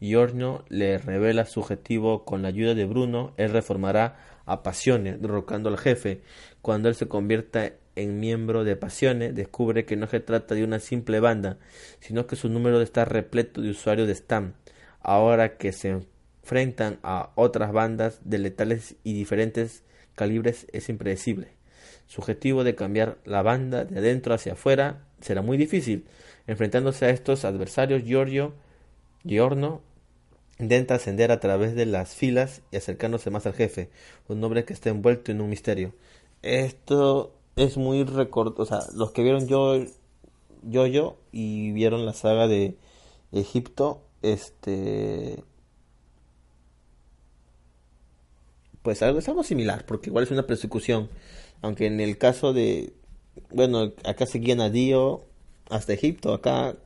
Giorgio 0.00 0.64
le 0.68 0.98
revela 0.98 1.46
su 1.46 1.60
objetivo 1.60 2.24
con 2.24 2.42
la 2.42 2.48
ayuda 2.48 2.74
de 2.74 2.84
Bruno, 2.84 3.34
él 3.36 3.50
reformará 3.50 4.16
a 4.46 4.62
Passione, 4.62 5.16
derrocando 5.16 5.68
al 5.68 5.78
jefe. 5.78 6.22
Cuando 6.60 6.88
él 6.88 6.94
se 6.94 7.06
convierta 7.06 7.72
en 7.94 8.18
miembro 8.18 8.64
de 8.64 8.76
Passione, 8.76 9.32
descubre 9.32 9.84
que 9.84 9.96
no 9.96 10.06
se 10.06 10.20
trata 10.20 10.54
de 10.54 10.64
una 10.64 10.80
simple 10.80 11.20
banda, 11.20 11.58
sino 12.00 12.26
que 12.26 12.36
su 12.36 12.48
número 12.48 12.80
está 12.80 13.04
repleto 13.04 13.60
de 13.60 13.70
usuarios 13.70 14.08
de 14.08 14.14
Stam. 14.14 14.54
Ahora 15.00 15.56
que 15.56 15.72
se 15.72 16.00
enfrentan 16.42 16.98
a 17.02 17.30
otras 17.34 17.72
bandas 17.72 18.20
de 18.24 18.38
letales 18.38 18.96
y 19.04 19.12
diferentes 19.14 19.84
calibres 20.14 20.66
es 20.72 20.88
impredecible. 20.88 21.48
Su 22.06 22.20
objetivo 22.20 22.64
de 22.64 22.74
cambiar 22.74 23.18
la 23.24 23.42
banda 23.42 23.84
de 23.84 23.98
adentro 23.98 24.34
hacia 24.34 24.52
afuera 24.52 25.04
será 25.20 25.42
muy 25.42 25.56
difícil. 25.56 26.06
Enfrentándose 26.46 27.06
a 27.06 27.10
estos 27.10 27.44
adversarios, 27.44 28.02
Giorgio 28.04 28.54
Giorno 29.24 29.82
Intenta 30.62 30.94
ascender 30.94 31.32
a 31.32 31.40
través 31.40 31.74
de 31.74 31.86
las 31.86 32.14
filas 32.14 32.62
y 32.70 32.76
acercándose 32.76 33.30
más 33.30 33.46
al 33.46 33.54
jefe, 33.54 33.90
un 34.28 34.42
hombre 34.44 34.64
que 34.64 34.72
está 34.72 34.90
envuelto 34.90 35.32
en 35.32 35.40
un 35.40 35.50
misterio. 35.50 35.92
Esto 36.42 37.34
es 37.56 37.76
muy 37.76 38.04
record... 38.04 38.54
O 38.60 38.64
sea, 38.64 38.80
los 38.94 39.10
que 39.10 39.22
vieron 39.22 39.48
yo, 39.48 39.82
yo, 40.62 40.86
yo 40.86 41.16
y 41.32 41.72
vieron 41.72 42.06
la 42.06 42.12
saga 42.12 42.46
de 42.46 42.76
Egipto, 43.32 44.02
este... 44.22 45.42
Pues 48.82 49.02
algo, 49.02 49.18
es 49.18 49.28
algo 49.28 49.42
similar, 49.42 49.84
porque 49.84 50.10
igual 50.10 50.24
es 50.24 50.30
una 50.30 50.46
persecución. 50.46 51.08
Aunque 51.60 51.86
en 51.86 52.00
el 52.00 52.18
caso 52.18 52.52
de... 52.52 52.92
Bueno, 53.50 53.92
acá 54.04 54.26
seguían 54.26 54.60
a 54.60 54.70
Dio 54.70 55.24
hasta 55.70 55.92
Egipto, 55.92 56.34
acá 56.34 56.76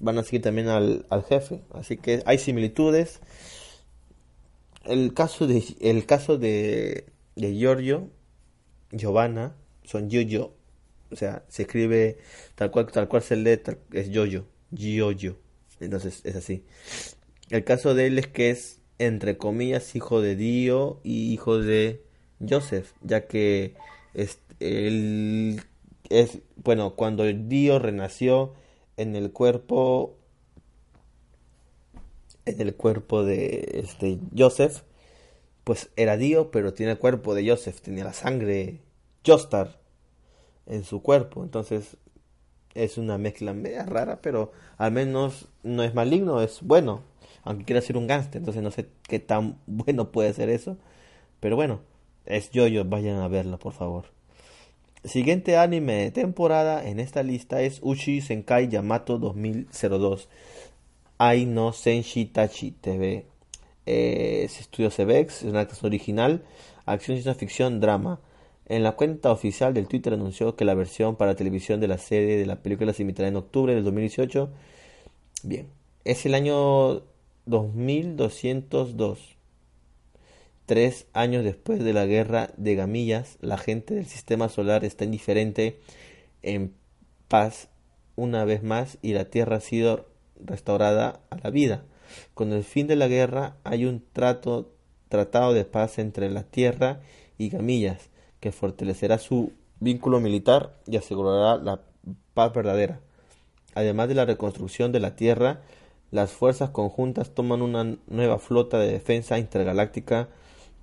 van 0.00 0.18
a 0.18 0.22
seguir 0.22 0.42
también 0.42 0.68
al, 0.68 1.04
jefe. 1.28 1.62
Así 1.72 1.96
que 1.96 2.22
hay 2.26 2.38
similitudes. 2.38 3.20
El 4.84 5.12
caso 5.14 5.46
de 5.46 5.62
el 5.80 6.06
caso 6.06 6.38
de, 6.38 7.06
de 7.36 7.54
Giorgio, 7.54 8.08
Giovanna, 8.92 9.54
son 9.84 10.08
Giorgio. 10.08 10.54
O 11.10 11.16
sea, 11.16 11.44
se 11.48 11.62
escribe 11.62 12.18
tal 12.54 12.70
cual, 12.70 12.86
tal 12.86 13.08
cual 13.08 13.22
se 13.22 13.36
lee, 13.36 13.60
es 13.92 14.10
Giorgio, 14.10 14.46
Giorgio. 14.70 15.38
Entonces 15.80 16.20
es 16.24 16.36
así. 16.36 16.64
El 17.50 17.64
caso 17.64 17.94
de 17.94 18.06
él 18.06 18.18
es 18.18 18.26
que 18.26 18.50
es, 18.50 18.80
entre 18.98 19.38
comillas, 19.38 19.94
hijo 19.96 20.20
de 20.20 20.36
Dio 20.36 21.00
y 21.02 21.32
hijo 21.32 21.58
de 21.58 22.02
Joseph, 22.46 22.92
ya 23.02 23.26
que 23.26 23.74
es, 24.14 24.38
él 24.60 25.62
es, 26.10 26.38
bueno, 26.56 26.94
cuando 26.94 27.24
Dio 27.24 27.78
renació, 27.78 28.54
en 28.98 29.16
el 29.16 29.32
cuerpo 29.32 30.18
en 32.44 32.60
el 32.60 32.74
cuerpo 32.74 33.24
de 33.24 33.82
este 33.84 34.18
Joseph 34.36 34.82
pues 35.64 35.90
era 35.96 36.16
Dio 36.16 36.50
pero 36.50 36.74
tiene 36.74 36.92
el 36.92 36.98
cuerpo 36.98 37.34
de 37.34 37.48
Joseph 37.48 37.80
tenía 37.80 38.04
la 38.04 38.12
sangre 38.12 38.80
Jostar 39.24 39.78
en 40.66 40.84
su 40.84 41.02
cuerpo. 41.02 41.42
Entonces 41.42 41.96
es 42.74 42.98
una 42.98 43.18
mezcla 43.18 43.54
media 43.54 43.86
rara 43.86 44.20
pero 44.20 44.52
al 44.76 44.92
menos 44.92 45.48
no 45.62 45.82
es 45.82 45.94
maligno 45.94 46.42
es 46.42 46.60
bueno 46.62 47.02
aunque 47.44 47.64
quiera 47.64 47.80
ser 47.80 47.96
un 47.96 48.08
gángster. 48.08 48.40
Entonces 48.40 48.62
no 48.62 48.70
sé 48.72 48.88
qué 49.04 49.20
tan 49.20 49.58
bueno 49.66 50.10
puede 50.10 50.32
ser 50.32 50.48
eso 50.48 50.76
pero 51.40 51.54
bueno 51.54 51.80
es 52.26 52.50
Jojo 52.52 52.84
vayan 52.84 53.18
a 53.18 53.28
verlo 53.28 53.58
por 53.58 53.74
favor 53.74 54.17
Siguiente 55.04 55.56
anime 55.56 55.94
de 55.94 56.10
temporada 56.10 56.84
en 56.84 56.98
esta 56.98 57.22
lista 57.22 57.62
es 57.62 57.78
Uchi 57.82 58.20
Senkai 58.20 58.68
Yamato 58.68 59.18
2002. 59.18 60.28
Ai 61.18 61.46
no 61.46 61.72
Senshi 61.72 62.26
Tachi 62.26 62.72
TV. 62.72 63.24
es 63.86 64.58
estudio 64.58 64.88
es 64.88 65.42
una 65.44 65.60
actriz 65.60 65.84
original, 65.84 66.42
acción, 66.84 67.16
ciencia 67.16 67.34
ficción, 67.34 67.80
drama. 67.80 68.18
En 68.66 68.82
la 68.82 68.96
cuenta 68.96 69.30
oficial 69.30 69.72
del 69.72 69.86
Twitter 69.86 70.14
anunció 70.14 70.56
que 70.56 70.64
la 70.64 70.74
versión 70.74 71.14
para 71.14 71.36
televisión 71.36 71.80
de 71.80 71.86
la 71.86 71.98
serie 71.98 72.36
de 72.36 72.46
la 72.46 72.56
película 72.56 72.92
se 72.92 73.04
emitirá 73.04 73.28
en 73.28 73.36
octubre 73.36 73.74
del 73.76 73.84
2018. 73.84 74.50
Bien, 75.44 75.68
es 76.04 76.26
el 76.26 76.34
año 76.34 77.02
2202. 77.46 79.37
Tres 80.68 81.06
años 81.14 81.44
después 81.44 81.82
de 81.82 81.94
la 81.94 82.04
guerra 82.04 82.50
de 82.58 82.74
Gamillas, 82.74 83.38
la 83.40 83.56
gente 83.56 83.94
del 83.94 84.04
sistema 84.04 84.50
solar 84.50 84.84
está 84.84 85.06
indiferente, 85.06 85.80
en 86.42 86.74
paz 87.26 87.70
una 88.16 88.44
vez 88.44 88.62
más 88.62 88.98
y 89.00 89.14
la 89.14 89.30
Tierra 89.30 89.56
ha 89.56 89.60
sido 89.60 90.04
restaurada 90.38 91.20
a 91.30 91.38
la 91.42 91.48
vida. 91.48 91.84
Con 92.34 92.52
el 92.52 92.64
fin 92.64 92.86
de 92.86 92.96
la 92.96 93.08
guerra 93.08 93.56
hay 93.64 93.86
un 93.86 94.04
trato, 94.12 94.70
tratado 95.08 95.54
de 95.54 95.64
paz 95.64 95.98
entre 95.98 96.28
la 96.28 96.42
Tierra 96.42 97.00
y 97.38 97.48
Gamillas, 97.48 98.10
que 98.38 98.52
fortalecerá 98.52 99.16
su 99.16 99.54
vínculo 99.80 100.20
militar 100.20 100.74
y 100.86 100.98
asegurará 100.98 101.56
la 101.56 101.80
paz 102.34 102.52
verdadera. 102.52 103.00
Además 103.74 104.08
de 104.08 104.16
la 104.16 104.26
reconstrucción 104.26 104.92
de 104.92 105.00
la 105.00 105.16
Tierra, 105.16 105.62
las 106.10 106.32
fuerzas 106.32 106.68
conjuntas 106.68 107.30
toman 107.30 107.62
una 107.62 107.96
nueva 108.06 108.38
flota 108.38 108.78
de 108.78 108.92
defensa 108.92 109.38
intergaláctica 109.38 110.28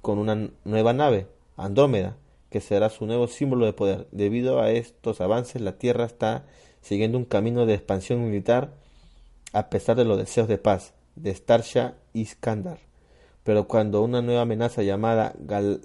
con 0.06 0.20
una 0.20 0.52
nueva 0.66 0.94
nave, 0.94 1.26
Andrómeda, 1.58 2.16
que 2.52 2.62
será 2.62 2.92
su 2.92 3.08
nuevo 3.08 3.28
símbolo 3.28 3.66
de 3.66 3.74
poder. 3.74 4.08
Debido 4.12 4.62
a 4.62 4.70
estos 4.70 5.20
avances, 5.20 5.64
la 5.64 5.80
Tierra 5.80 6.06
está 6.06 6.46
siguiendo 6.82 7.18
un 7.18 7.26
camino 7.26 7.66
de 7.66 7.74
expansión 7.74 8.24
militar 8.24 8.76
a 9.52 9.72
pesar 9.72 9.96
de 9.96 10.06
los 10.06 10.20
deseos 10.20 10.48
de 10.48 10.60
paz 10.60 10.94
de 11.16 11.34
Starsha 11.34 11.96
y 12.14 12.24
Skandar. 12.24 12.78
Pero 13.44 13.68
cuando 13.68 14.04
una 14.04 14.22
nueva 14.22 14.42
amenaza 14.42 14.84
llamada 14.84 15.34
Gal 15.40 15.82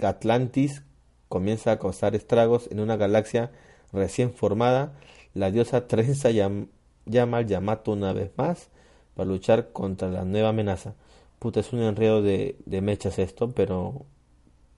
Atlantis 0.00 0.82
comienza 1.28 1.70
a 1.70 1.78
causar 1.78 2.16
estragos 2.16 2.68
en 2.72 2.80
una 2.80 2.96
galaxia 2.96 3.52
recién 3.92 4.34
formada, 4.34 4.92
la 5.34 5.52
diosa 5.52 5.86
Trenza 5.86 6.30
llama 6.32 7.36
al 7.36 7.46
Yamato 7.46 7.92
una 7.92 8.12
vez 8.12 8.32
más 8.36 8.70
para 9.14 9.30
luchar 9.30 9.70
contra 9.70 10.08
la 10.08 10.24
nueva 10.24 10.48
amenaza. 10.48 10.96
Puta, 11.42 11.58
es 11.58 11.72
un 11.72 11.82
enredo 11.82 12.22
de, 12.22 12.54
mechas 12.66 13.18
esto, 13.18 13.50
pero 13.50 14.06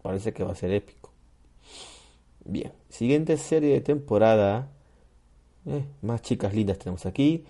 parece 0.01 0.33
que 0.33 0.45
va 0.45 0.53
a 0.53 0.55
ser 0.55 0.73
épico. 0.73 1.11
Bien, 2.43 2.73
siguiente 2.89 3.37
serie 3.37 3.75
de 3.75 3.81
temporada. 3.83 4.71
Eh, 5.67 5.85
más 6.01 6.23
chicas 6.23 6.55
lindas 6.55 6.79
tenemos 6.79 7.05
aquí. 7.05 7.45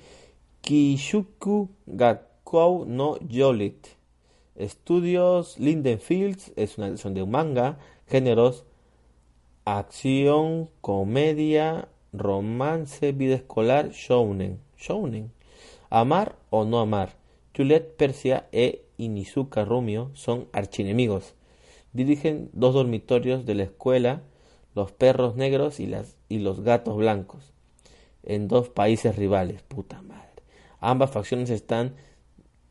Kishuku 0.62 1.68
Gakou 1.86 2.86
no 2.86 3.16
Yolit. 3.20 3.86
Estudios 4.56 5.60
Lindenfields 5.60 6.50
es 6.56 6.76
una 6.76 6.88
edición 6.88 7.14
de 7.14 7.22
un 7.22 7.30
manga. 7.30 7.78
Géneros 8.08 8.64
acción, 9.64 10.70
comedia, 10.80 11.86
romance, 12.12 13.12
vida 13.12 13.36
escolar, 13.36 13.90
shounen. 13.92 14.58
Shounen. 14.76 15.30
Amar 15.88 16.34
o 16.50 16.64
no 16.64 16.80
amar. 16.80 17.14
Juliet 17.56 17.94
Persia 17.96 18.48
e 18.50 18.83
Inizuka 18.98 19.64
Rumio 19.64 20.10
son 20.14 20.48
archienemigos. 20.52 21.34
Dirigen 21.92 22.50
dos 22.52 22.74
dormitorios 22.74 23.46
de 23.46 23.54
la 23.54 23.64
escuela, 23.64 24.22
los 24.74 24.92
perros 24.92 25.36
negros 25.36 25.80
y, 25.80 25.86
las, 25.86 26.16
y 26.28 26.38
los 26.38 26.60
gatos 26.60 26.96
blancos, 26.96 27.52
en 28.22 28.48
dos 28.48 28.68
países 28.68 29.16
rivales. 29.16 29.62
Puta 29.62 30.02
madre. 30.02 30.24
Ambas 30.80 31.10
facciones 31.10 31.50
están 31.50 31.94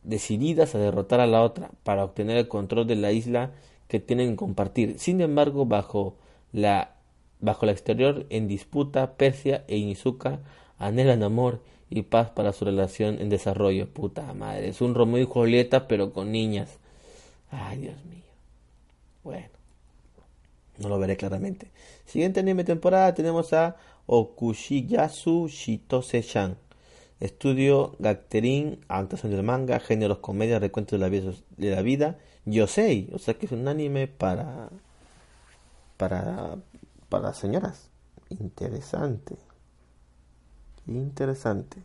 decididas 0.04 0.76
a 0.76 0.80
derrotar 0.80 1.20
a 1.20 1.28
la 1.28 1.42
otra 1.42 1.72
para 1.84 2.04
obtener 2.04 2.38
el 2.38 2.48
control 2.48 2.88
de 2.88 2.96
la 2.96 3.12
isla 3.12 3.52
que 3.88 4.00
tienen 4.00 4.32
que 4.32 4.38
compartir. 4.38 5.00
Sin 5.00 5.22
embargo, 5.22 5.66
bajo 5.66 6.18
la, 6.52 6.96
bajo 7.40 7.66
la 7.66 7.72
exterior 7.72 8.26
en 8.30 8.48
disputa, 8.48 9.16
Persia 9.16 9.64
e 9.68 9.78
Inizuka 9.78 10.40
anhelan 10.78 11.24
amor 11.24 11.62
y 11.94 12.02
paz 12.02 12.32
para 12.32 12.54
su 12.54 12.66
relación 12.66 13.22
en 13.22 13.30
desarrollo. 13.30 13.88
Puta 13.88 14.34
madre, 14.34 14.70
es 14.70 14.82
un 14.82 14.96
Romeo 14.96 15.22
y 15.22 15.26
Julieta, 15.26 15.88
pero 15.88 16.12
con 16.12 16.32
niñas. 16.32 16.80
Ay, 17.52 17.78
Dios 17.82 18.04
mío. 18.06 18.24
Bueno, 19.24 19.50
no 20.80 20.90
lo 20.90 20.98
veré 20.98 21.16
claramente. 21.18 21.72
Siguiente 22.06 22.40
anime 22.40 22.64
temporada 22.64 23.14
tenemos 23.14 23.54
a 23.54 23.76
Okushiyasu 24.08 25.48
Shitose-chan. 25.48 26.58
Estudio 27.20 27.96
Gacterin, 28.00 28.80
adaptación 28.88 29.32
del 29.32 29.44
manga, 29.44 29.80
géneros, 29.80 30.18
comedia, 30.18 30.58
recuento 30.58 30.96
de 30.96 31.00
la 31.00 31.10
vida, 31.10 31.32
de 31.58 31.70
la 31.70 31.82
vida 31.84 32.18
Yosei, 32.46 33.10
o 33.14 33.20
sea 33.20 33.36
que 33.36 33.46
es 33.46 33.52
un 33.52 33.68
anime 33.68 34.08
para 34.08 34.70
para 35.96 36.58
para 37.08 37.34
señoras. 37.34 37.90
Interesante. 38.30 39.38
Interesante. 40.88 41.82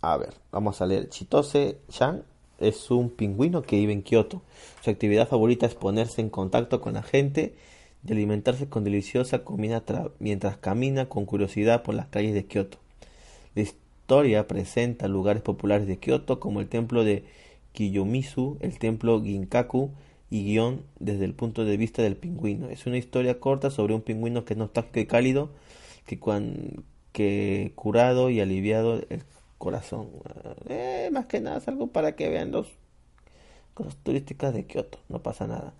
A 0.00 0.16
ver, 0.16 0.34
vamos 0.52 0.80
a 0.80 0.86
leer. 0.86 1.08
Chitose 1.08 1.78
Chan 1.88 2.22
es 2.58 2.90
un 2.90 3.10
pingüino 3.10 3.62
que 3.62 3.76
vive 3.76 3.92
en 3.92 4.02
Kioto. 4.02 4.42
Su 4.82 4.90
actividad 4.90 5.28
favorita 5.28 5.66
es 5.66 5.74
ponerse 5.74 6.20
en 6.20 6.30
contacto 6.30 6.80
con 6.80 6.94
la 6.94 7.02
gente 7.02 7.54
y 8.06 8.12
alimentarse 8.12 8.68
con 8.68 8.84
deliciosa 8.84 9.44
comida 9.44 9.82
mientras 10.18 10.56
camina 10.56 11.08
con 11.08 11.26
curiosidad 11.26 11.82
por 11.82 11.94
las 11.94 12.06
calles 12.06 12.34
de 12.34 12.46
Kioto. 12.46 12.78
La 13.54 13.62
historia 13.62 14.46
presenta 14.46 15.08
lugares 15.08 15.42
populares 15.42 15.86
de 15.86 15.98
Kioto 15.98 16.38
como 16.40 16.60
el 16.60 16.68
templo 16.68 17.04
de 17.04 17.24
Kiyomizu, 17.72 18.56
el 18.60 18.78
templo 18.78 19.22
Ginkaku 19.22 19.90
y 20.30 20.44
guion 20.44 20.82
desde 20.98 21.24
el 21.24 21.34
punto 21.34 21.64
de 21.64 21.76
vista 21.76 22.02
del 22.02 22.16
pingüino. 22.16 22.68
Es 22.68 22.86
una 22.86 22.98
historia 22.98 23.40
corta 23.40 23.70
sobre 23.70 23.94
un 23.94 24.02
pingüino 24.02 24.44
que 24.44 24.54
es 24.54 24.58
nostálgico 24.58 25.00
y 25.00 25.06
cálido, 25.06 25.50
que, 26.06 26.18
cuando, 26.18 26.82
que 27.12 27.72
curado 27.74 28.30
y 28.30 28.40
aliviado 28.40 29.00
el 29.08 29.22
corazón. 29.58 30.08
Eh, 30.68 31.10
más 31.12 31.26
que 31.26 31.40
nada 31.40 31.58
es 31.58 31.68
algo 31.68 31.88
para 31.88 32.16
que 32.16 32.28
vean 32.28 32.52
los 32.52 32.68
cosas 33.74 33.96
turísticas 34.02 34.54
de 34.54 34.66
Kioto, 34.66 34.98
no 35.08 35.22
pasa 35.22 35.46
nada. 35.46 35.72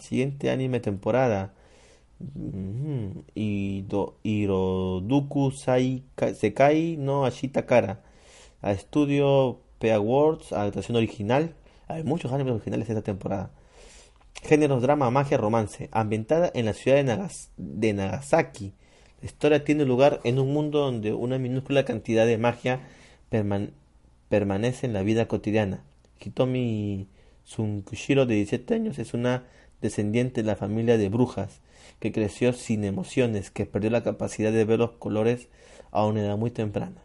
Siguiente 0.00 0.50
anime 0.50 0.80
temporada. 0.80 1.52
Mm, 2.18 3.20
Hiroduku 4.22 5.50
Sekai 5.52 6.96
no 6.98 7.24
Ashita 7.26 7.66
Kara. 7.66 8.00
A 8.62 8.72
estudio 8.72 9.60
P 9.78 9.92
Awards, 9.92 10.52
adaptación 10.52 10.96
original. 10.96 11.54
Hay 11.88 12.02
muchos 12.02 12.32
animes 12.32 12.54
originales 12.54 12.88
esta 12.88 13.02
temporada. 13.02 13.50
Géneros 14.42 14.82
drama, 14.82 15.10
magia, 15.10 15.38
romance. 15.38 15.88
Ambientada 15.92 16.50
en 16.54 16.66
la 16.66 16.72
ciudad 16.72 16.96
de, 17.56 17.92
Nagasaki. 17.92 18.72
La 19.20 19.26
historia 19.26 19.64
tiene 19.64 19.84
lugar 19.84 20.20
en 20.24 20.38
un 20.38 20.52
mundo 20.52 20.80
donde 20.80 21.12
una 21.12 21.38
minúscula 21.38 21.84
cantidad 21.84 22.26
de 22.26 22.38
magia 22.38 22.80
permanece 24.28 24.86
en 24.86 24.92
la 24.92 25.02
vida 25.02 25.26
cotidiana. 25.26 25.84
Hitomi 26.20 27.08
Sunkushiro, 27.44 28.26
de 28.26 28.34
17 28.34 28.74
años, 28.74 28.98
es 28.98 29.14
una 29.14 29.44
descendiente 29.80 30.42
de 30.42 30.46
la 30.46 30.56
familia 30.56 30.98
de 30.98 31.08
brujas 31.08 31.60
que 32.00 32.12
creció 32.12 32.52
sin 32.52 32.84
emociones, 32.84 33.50
que 33.50 33.66
perdió 33.66 33.90
la 33.90 34.02
capacidad 34.02 34.52
de 34.52 34.64
ver 34.64 34.80
los 34.80 34.92
colores 34.92 35.48
a 35.92 36.04
una 36.04 36.20
edad 36.20 36.36
muy 36.36 36.50
temprana. 36.50 37.02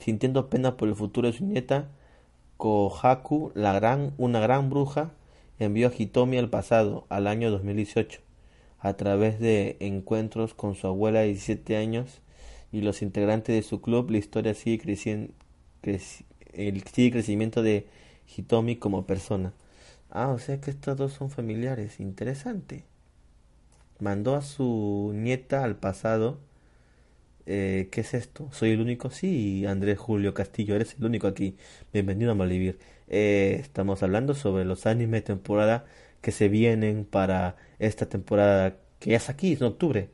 Sintiendo 0.00 0.48
pena 0.48 0.76
por 0.76 0.88
el 0.88 0.94
futuro 0.94 1.30
de 1.30 1.36
su 1.36 1.44
nieta, 1.44 1.90
Kohaku, 2.56 3.52
la 3.54 3.72
gran, 3.72 4.12
una 4.18 4.40
gran 4.40 4.70
bruja, 4.70 5.12
envió 5.58 5.88
a 5.88 5.92
Hitomi 5.96 6.38
al 6.38 6.50
pasado, 6.50 7.06
al 7.08 7.26
año 7.26 7.50
2018, 7.50 8.20
a 8.78 8.94
través 8.94 9.38
de 9.40 9.76
encuentros 9.80 10.54
con 10.54 10.74
su 10.74 10.86
abuela 10.86 11.20
de 11.20 11.28
17 11.28 11.76
años 11.76 12.20
y 12.72 12.80
los 12.80 13.02
integrantes 13.02 13.54
de 13.54 13.62
su 13.62 13.80
club. 13.80 14.10
La 14.10 14.18
historia 14.18 14.54
sigue 14.54 14.82
creciendo, 14.82 15.32
el 15.82 16.82
sigue 16.84 17.12
crecimiento 17.12 17.62
de 17.62 17.86
Hitomi 18.36 18.76
como 18.76 19.06
persona. 19.06 19.52
Ah, 20.10 20.28
o 20.28 20.38
sea 20.38 20.60
que 20.60 20.70
estos 20.70 20.96
dos 20.96 21.12
son 21.12 21.30
familiares. 21.30 22.00
Interesante. 22.00 22.84
Mandó 23.98 24.34
a 24.34 24.42
su 24.42 25.12
nieta 25.14 25.64
al 25.64 25.76
pasado. 25.76 26.38
Eh, 27.46 27.88
¿Qué 27.92 28.00
es 28.00 28.14
esto? 28.14 28.48
¿Soy 28.52 28.70
el 28.72 28.80
único? 28.80 29.10
Sí, 29.10 29.64
Andrés 29.66 29.98
Julio 29.98 30.34
Castillo, 30.34 30.74
eres 30.74 30.96
el 30.98 31.04
único 31.04 31.28
aquí. 31.28 31.56
Bienvenido 31.92 32.32
a 32.32 32.34
Malivir. 32.34 32.78
Eh, 33.08 33.58
estamos 33.60 34.02
hablando 34.02 34.34
sobre 34.34 34.64
los 34.64 34.86
anime 34.86 35.20
temporada 35.20 35.84
que 36.20 36.32
se 36.32 36.48
vienen 36.48 37.04
para 37.04 37.56
esta 37.78 38.06
temporada 38.08 38.76
que 38.98 39.10
ya 39.10 39.18
es 39.18 39.28
aquí, 39.28 39.52
es 39.52 39.60
en 39.60 39.68
octubre. 39.68 40.10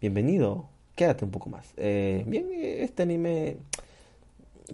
Bienvenido, 0.00 0.70
quédate 0.96 1.24
un 1.26 1.30
poco 1.30 1.50
más. 1.50 1.74
Eh, 1.76 2.24
bien, 2.26 2.48
este 2.54 3.02
anime 3.02 3.58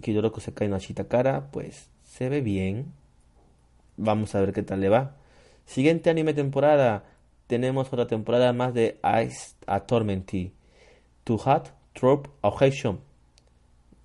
Kidoroko 0.01 0.39
se 0.39 0.53
cae 0.53 0.65
en 0.67 0.71
la 0.71 1.03
cara, 1.09 1.51
pues 1.51 1.89
se 2.05 2.29
ve 2.29 2.41
bien 2.41 2.93
Vamos 4.01 4.33
a 4.33 4.39
ver 4.39 4.53
qué 4.53 4.63
tal 4.63 4.79
le 4.79 4.87
va. 4.87 5.17
Siguiente 5.65 6.09
anime 6.09 6.33
temporada. 6.33 7.03
Tenemos 7.47 7.91
otra 7.91 8.07
temporada 8.07 8.53
más 8.53 8.73
de 8.73 8.97
Ice 9.25 9.55
Tormenty. 9.87 10.53
To 11.25 11.37
Hot 11.37 11.78
Trope 11.93 12.29
Objection. 12.41 12.99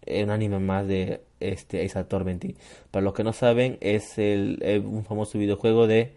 Un 0.06 0.30
anime 0.30 0.58
más 0.58 0.86
de 0.86 1.22
este 1.40 1.84
Ice 1.84 2.02
Tormenty. 2.04 2.56
Para 2.90 3.04
los 3.04 3.14
que 3.14 3.24
no 3.24 3.32
saben, 3.32 3.78
es 3.80 4.18
el, 4.18 4.82
un 4.86 5.04
famoso 5.04 5.38
videojuego 5.38 5.86
de 5.86 6.12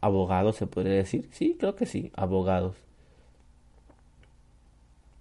abogados, 0.00 0.56
se 0.56 0.66
podría 0.66 0.94
decir. 0.94 1.28
Sí, 1.32 1.56
creo 1.58 1.76
que 1.76 1.86
sí, 1.86 2.10
abogados. 2.14 2.76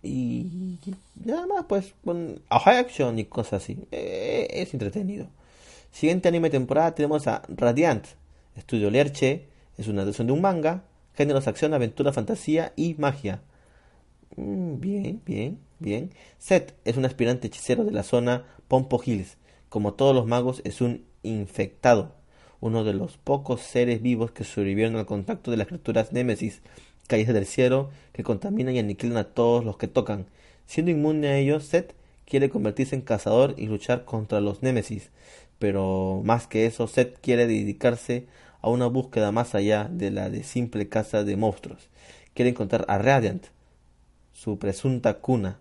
Y 0.01 0.77
nada 1.25 1.45
más, 1.45 1.65
pues, 1.65 1.93
con 2.03 2.41
action 2.49 3.19
y 3.19 3.25
cosas 3.25 3.63
así. 3.63 3.79
Eh, 3.91 4.47
es 4.51 4.73
entretenido. 4.73 5.27
Siguiente 5.91 6.29
anime 6.29 6.49
temporada 6.49 6.95
tenemos 6.95 7.27
a 7.27 7.41
Radiant, 7.49 8.05
Estudio 8.55 8.89
Lerche, 8.89 9.45
es 9.77 9.87
una 9.87 10.01
adaptación 10.01 10.27
de 10.27 10.33
un 10.33 10.41
manga, 10.41 10.83
géneros 11.15 11.47
acción, 11.47 11.73
aventura, 11.73 12.13
fantasía 12.13 12.73
y 12.75 12.95
magia. 12.95 13.41
Mm, 14.35 14.79
bien, 14.79 15.21
bien, 15.25 15.59
bien. 15.79 16.11
Seth 16.37 16.73
es 16.85 16.97
un 16.97 17.05
aspirante 17.05 17.47
hechicero 17.47 17.83
de 17.83 17.91
la 17.91 18.03
zona 18.03 18.45
Pompo 18.67 19.01
Hills. 19.03 19.37
Como 19.69 19.93
todos 19.93 20.15
los 20.15 20.25
magos, 20.25 20.61
es 20.65 20.81
un 20.81 21.05
infectado, 21.23 22.15
uno 22.59 22.83
de 22.83 22.93
los 22.93 23.17
pocos 23.17 23.61
seres 23.61 24.01
vivos 24.01 24.31
que 24.31 24.43
sobrevivieron 24.43 24.95
al 24.95 25.05
contacto 25.05 25.51
de 25.51 25.57
las 25.57 25.67
criaturas 25.67 26.11
Némesis, 26.13 26.61
calles 27.07 27.27
del 27.27 27.45
cielo, 27.45 27.89
que 28.13 28.23
contaminan 28.23 28.75
y 28.75 28.79
aniquilan 28.79 29.17
a 29.17 29.23
todos 29.25 29.63
los 29.65 29.77
que 29.77 29.87
tocan. 29.87 30.27
Siendo 30.65 30.91
inmune 30.91 31.27
a 31.27 31.37
ellos, 31.37 31.65
Seth 31.65 31.93
quiere 32.25 32.49
convertirse 32.49 32.95
en 32.95 33.01
cazador 33.01 33.55
y 33.57 33.67
luchar 33.67 34.05
contra 34.05 34.41
los 34.41 34.61
Némesis, 34.63 35.11
pero 35.59 36.21
más 36.23 36.47
que 36.47 36.65
eso, 36.65 36.87
Seth 36.87 37.19
quiere 37.19 37.47
dedicarse 37.47 38.27
a 38.61 38.69
una 38.69 38.87
búsqueda 38.87 39.31
más 39.31 39.55
allá 39.55 39.89
de 39.91 40.11
la 40.11 40.29
de 40.29 40.43
simple 40.43 40.89
caza 40.89 41.23
de 41.23 41.35
monstruos. 41.37 41.89
Quiere 42.33 42.51
encontrar 42.51 42.85
a 42.87 42.97
Radiant, 42.97 43.45
su 44.39 44.57
presunta 44.57 45.15
cuna. 45.15 45.59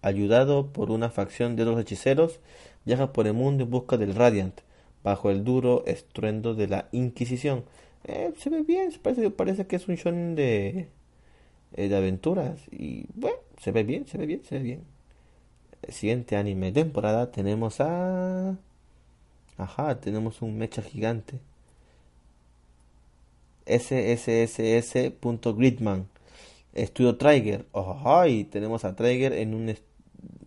Ayudado 0.00 0.68
por 0.68 0.92
una 0.92 1.10
facción 1.10 1.56
de 1.56 1.64
los 1.64 1.80
hechiceros, 1.80 2.38
viaja 2.84 3.12
por 3.12 3.26
el 3.26 3.32
mundo 3.32 3.64
en 3.64 3.70
busca 3.70 3.96
del 3.96 4.14
Radiant, 4.14 4.60
bajo 5.02 5.30
el 5.30 5.42
duro 5.42 5.82
estruendo 5.86 6.54
de 6.54 6.68
la 6.68 6.88
Inquisición. 6.92 7.64
Eh, 8.04 8.32
se 8.38 8.48
ve 8.48 8.62
bien, 8.62 8.92
parece, 9.02 9.66
que 9.66 9.76
es 9.76 9.88
un 9.88 9.96
shonen 9.96 10.36
de, 10.36 10.88
eh, 11.74 11.88
de 11.88 11.96
aventuras. 11.96 12.60
Y 12.70 13.06
bueno, 13.14 13.38
se 13.60 13.72
ve 13.72 13.82
bien, 13.82 14.06
se 14.06 14.18
ve 14.18 14.26
bien, 14.26 14.44
se 14.44 14.58
ve 14.58 14.62
bien. 14.62 14.84
Siguiente 15.88 16.36
anime 16.36 16.70
temporada 16.70 17.32
tenemos 17.32 17.80
a... 17.80 18.56
Ajá, 19.58 20.00
tenemos 20.00 20.42
un 20.42 20.58
mecha 20.58 20.80
gigante. 20.80 21.40
SSSS.gridman. 23.66 26.06
Estudio 26.74 27.16
Trigger. 27.16 27.66
Ajá, 27.72 28.28
y 28.28 28.44
tenemos 28.44 28.84
a 28.84 28.94
Trigger 28.96 29.32
en 29.32 29.54
un, 29.54 29.74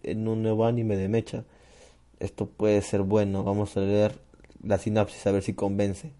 en 0.04 0.28
un 0.28 0.42
nuevo 0.42 0.66
anime 0.66 0.98
de 0.98 1.08
mecha. 1.08 1.44
Esto 2.20 2.48
puede 2.48 2.82
ser 2.82 3.02
bueno. 3.02 3.44
Vamos 3.44 3.76
a 3.78 3.82
leer 3.82 4.20
la 4.64 4.78
sinapsis 4.78 5.26
a 5.28 5.32
ver 5.32 5.44
si 5.44 5.54
convence. 5.54 6.12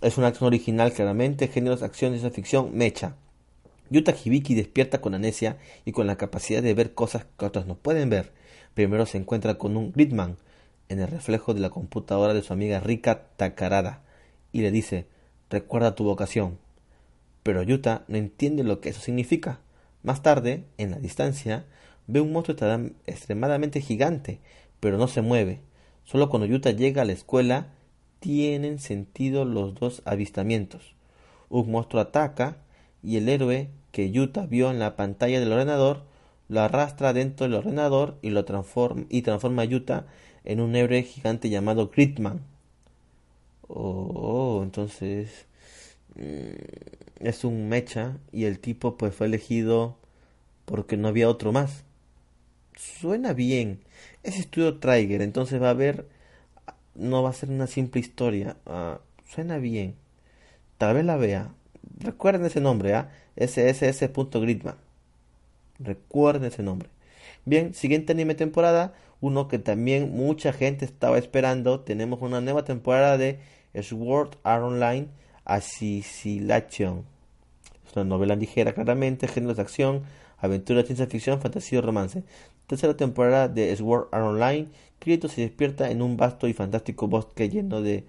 Es 0.00 0.18
una 0.18 0.28
acción 0.28 0.46
original, 0.46 0.92
claramente, 0.92 1.48
géneros, 1.48 1.82
acción, 1.82 2.12
ciencia 2.12 2.30
ficción, 2.30 2.76
mecha. 2.76 3.16
Yuta 3.90 4.14
Hibiki 4.14 4.54
despierta 4.54 5.00
con 5.00 5.14
anesia 5.14 5.58
y 5.84 5.92
con 5.92 6.06
la 6.06 6.16
capacidad 6.16 6.62
de 6.62 6.72
ver 6.72 6.94
cosas 6.94 7.26
que 7.38 7.44
otros 7.44 7.66
no 7.66 7.74
pueden 7.74 8.08
ver. 8.08 8.32
Primero 8.74 9.04
se 9.04 9.18
encuentra 9.18 9.58
con 9.58 9.76
un 9.76 9.92
Gridman 9.92 10.38
en 10.88 11.00
el 11.00 11.08
reflejo 11.08 11.52
de 11.52 11.60
la 11.60 11.70
computadora 11.70 12.32
de 12.32 12.42
su 12.42 12.52
amiga 12.52 12.80
Rika 12.80 13.26
Takarada 13.36 14.02
y 14.50 14.62
le 14.62 14.70
dice, 14.70 15.06
recuerda 15.50 15.94
tu 15.94 16.04
vocación. 16.04 16.58
Pero 17.42 17.62
Yuta 17.62 18.04
no 18.08 18.16
entiende 18.16 18.64
lo 18.64 18.80
que 18.80 18.90
eso 18.90 19.00
significa. 19.00 19.60
Más 20.02 20.22
tarde, 20.22 20.64
en 20.78 20.90
la 20.90 20.98
distancia, 20.98 21.64
ve 22.06 22.20
un 22.20 22.32
monstruo 22.32 22.56
extremadamente 23.06 23.80
gigante, 23.80 24.40
pero 24.80 24.98
no 24.98 25.08
se 25.08 25.22
mueve. 25.22 25.60
Solo 26.04 26.28
cuando 26.28 26.46
Yuta 26.46 26.70
llega 26.70 27.02
a 27.02 27.04
la 27.04 27.12
escuela 27.12 27.68
tienen 28.20 28.78
sentido 28.78 29.44
los 29.44 29.74
dos 29.74 30.02
avistamientos. 30.04 30.94
Un 31.48 31.70
monstruo 31.70 32.00
ataca 32.00 32.56
y 33.02 33.16
el 33.16 33.28
héroe 33.28 33.68
que 33.90 34.10
Yuta 34.10 34.46
vio 34.46 34.70
en 34.70 34.78
la 34.78 34.96
pantalla 34.96 35.40
del 35.40 35.52
ordenador 35.52 36.04
lo 36.48 36.60
arrastra 36.60 37.12
dentro 37.12 37.46
del 37.46 37.54
ordenador 37.54 38.18
y 38.22 38.30
lo 38.30 38.44
transforma 38.44 39.06
y 39.08 39.22
transforma 39.22 39.62
a 39.62 39.64
Yuta 39.66 40.06
en 40.44 40.60
un 40.60 40.76
héroe 40.76 41.02
gigante 41.02 41.48
llamado 41.48 41.88
Gridman. 41.88 42.42
Oh, 43.68 44.60
entonces 44.62 45.46
mm, 46.14 47.11
es 47.22 47.44
un 47.44 47.68
mecha 47.68 48.18
y 48.32 48.44
el 48.44 48.58
tipo 48.58 48.96
pues 48.96 49.14
fue 49.14 49.26
elegido 49.26 49.96
porque 50.64 50.96
no 50.96 51.08
había 51.08 51.28
otro 51.28 51.52
más. 51.52 51.84
Suena 52.76 53.32
bien. 53.32 53.80
Es 54.22 54.38
estudio 54.38 54.78
Trigger, 54.78 55.22
entonces 55.22 55.60
va 55.60 55.68
a 55.68 55.70
haber 55.70 56.06
no 56.94 57.22
va 57.22 57.30
a 57.30 57.34
ser 57.34 57.50
una 57.50 57.66
simple 57.66 58.00
historia. 58.00 58.56
Ah, 58.66 59.00
suena 59.26 59.58
bien. 59.58 59.96
Tal 60.78 60.94
vez 60.94 61.04
la 61.04 61.16
vea. 61.16 61.54
Recuerden 61.98 62.44
ese 62.44 62.60
nombre, 62.60 62.94
¿ah? 62.94 63.10
SSS.gridman. 63.36 64.76
Recuerden 65.78 66.44
ese 66.44 66.62
nombre. 66.62 66.88
Bien, 67.44 67.74
siguiente 67.74 68.12
anime 68.12 68.34
temporada, 68.34 68.94
uno 69.20 69.48
que 69.48 69.58
también 69.58 70.12
mucha 70.12 70.52
gente 70.52 70.84
estaba 70.84 71.18
esperando. 71.18 71.80
Tenemos 71.80 72.20
una 72.22 72.40
nueva 72.40 72.64
temporada 72.64 73.16
de 73.18 73.40
Sword 73.80 74.36
Art 74.44 74.62
Online 74.62 75.08
Assassination. 75.44 77.11
Es 77.92 77.96
una 77.96 78.06
novela 78.06 78.36
ligera, 78.36 78.72
claramente, 78.72 79.28
géneros 79.28 79.56
de 79.56 79.62
acción, 79.62 80.04
aventura, 80.38 80.82
ciencia 80.82 81.06
ficción, 81.08 81.42
fantasía 81.42 81.76
y 81.76 81.82
romance. 81.82 82.22
Tercera 82.66 82.96
temporada 82.96 83.48
de 83.48 83.76
Sword 83.76 84.08
Art 84.12 84.24
Online. 84.24 84.68
Kirito 84.98 85.28
se 85.28 85.42
despierta 85.42 85.90
en 85.90 86.00
un 86.00 86.16
vasto 86.16 86.48
y 86.48 86.54
fantástico 86.54 87.06
bosque 87.06 87.50
lleno 87.50 87.82
de 87.82 88.06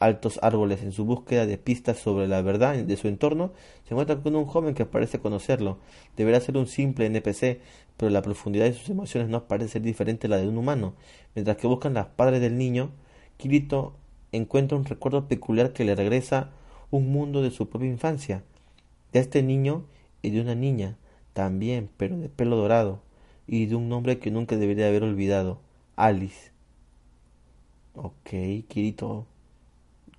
altos 0.00 0.40
árboles. 0.42 0.82
En 0.82 0.90
su 0.90 1.04
búsqueda 1.04 1.46
de 1.46 1.58
pistas 1.58 1.98
sobre 1.98 2.26
la 2.26 2.42
verdad 2.42 2.74
de 2.74 2.96
su 2.96 3.06
entorno, 3.06 3.52
se 3.86 3.94
encuentra 3.94 4.20
con 4.20 4.34
un 4.34 4.46
joven 4.46 4.74
que 4.74 4.84
parece 4.84 5.20
conocerlo. 5.20 5.78
Deberá 6.16 6.40
ser 6.40 6.56
un 6.56 6.66
simple 6.66 7.06
NPC, 7.06 7.60
pero 7.96 8.10
la 8.10 8.22
profundidad 8.22 8.64
de 8.64 8.72
sus 8.72 8.88
emociones 8.88 9.28
no 9.28 9.46
parece 9.46 9.74
ser 9.74 9.82
diferente 9.82 10.26
a 10.26 10.30
la 10.30 10.38
de 10.38 10.48
un 10.48 10.58
humano. 10.58 10.94
Mientras 11.36 11.56
que 11.56 11.68
buscan 11.68 11.94
las 11.94 12.06
padres 12.06 12.40
del 12.40 12.58
niño, 12.58 12.90
Kirito 13.36 13.94
encuentra 14.32 14.76
un 14.76 14.86
recuerdo 14.86 15.28
peculiar 15.28 15.72
que 15.72 15.84
le 15.84 15.94
regresa 15.94 16.50
un 16.90 17.12
mundo 17.12 17.42
de 17.42 17.52
su 17.52 17.68
propia 17.68 17.88
infancia, 17.88 18.42
de 19.12 19.20
este 19.20 19.42
niño 19.42 19.84
y 20.22 20.30
de 20.30 20.40
una 20.40 20.54
niña, 20.54 20.96
también, 21.32 21.90
pero 21.96 22.18
de 22.18 22.28
pelo 22.28 22.56
dorado, 22.56 23.02
y 23.46 23.66
de 23.66 23.76
un 23.76 23.88
nombre 23.88 24.18
que 24.18 24.30
nunca 24.30 24.56
debería 24.56 24.88
haber 24.88 25.02
olvidado, 25.02 25.60
Alice. 25.96 26.50
Ok, 27.94 28.30
Kirito 28.68 29.26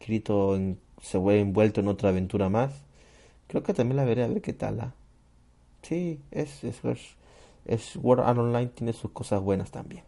Kirito 0.01 0.59
se 1.01 1.17
ve 1.19 1.39
envuelto 1.39 1.79
en 1.79 1.87
otra 1.87 2.09
aventura 2.09 2.49
más. 2.49 2.73
Creo 3.47 3.63
que 3.63 3.73
también 3.73 3.97
la 3.97 4.05
veré 4.05 4.23
a 4.23 4.27
ver 4.27 4.41
qué 4.41 4.53
tal. 4.53 4.79
¿ah? 4.79 4.93
Sí, 5.83 6.19
es, 6.31 6.63
es, 6.63 6.81
es, 7.65 7.95
World 7.97 8.23
Art 8.25 8.39
Online 8.39 8.67
tiene 8.67 8.93
sus 8.93 9.11
cosas 9.11 9.41
buenas 9.41 9.71
también. 9.71 10.03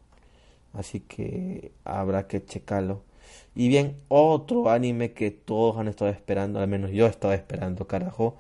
Así 0.73 0.99
que 0.99 1.71
habrá 1.85 2.27
que 2.27 2.43
checarlo. 2.43 3.03
Y 3.55 3.67
bien, 3.67 3.97
otro 4.07 4.69
anime 4.69 5.13
que 5.13 5.31
todos 5.31 5.77
han 5.77 5.87
estado 5.87 6.11
esperando, 6.11 6.59
al 6.59 6.67
menos 6.67 6.91
yo 6.91 7.05
estaba 7.05 7.35
esperando, 7.35 7.87
carajo. 7.87 8.37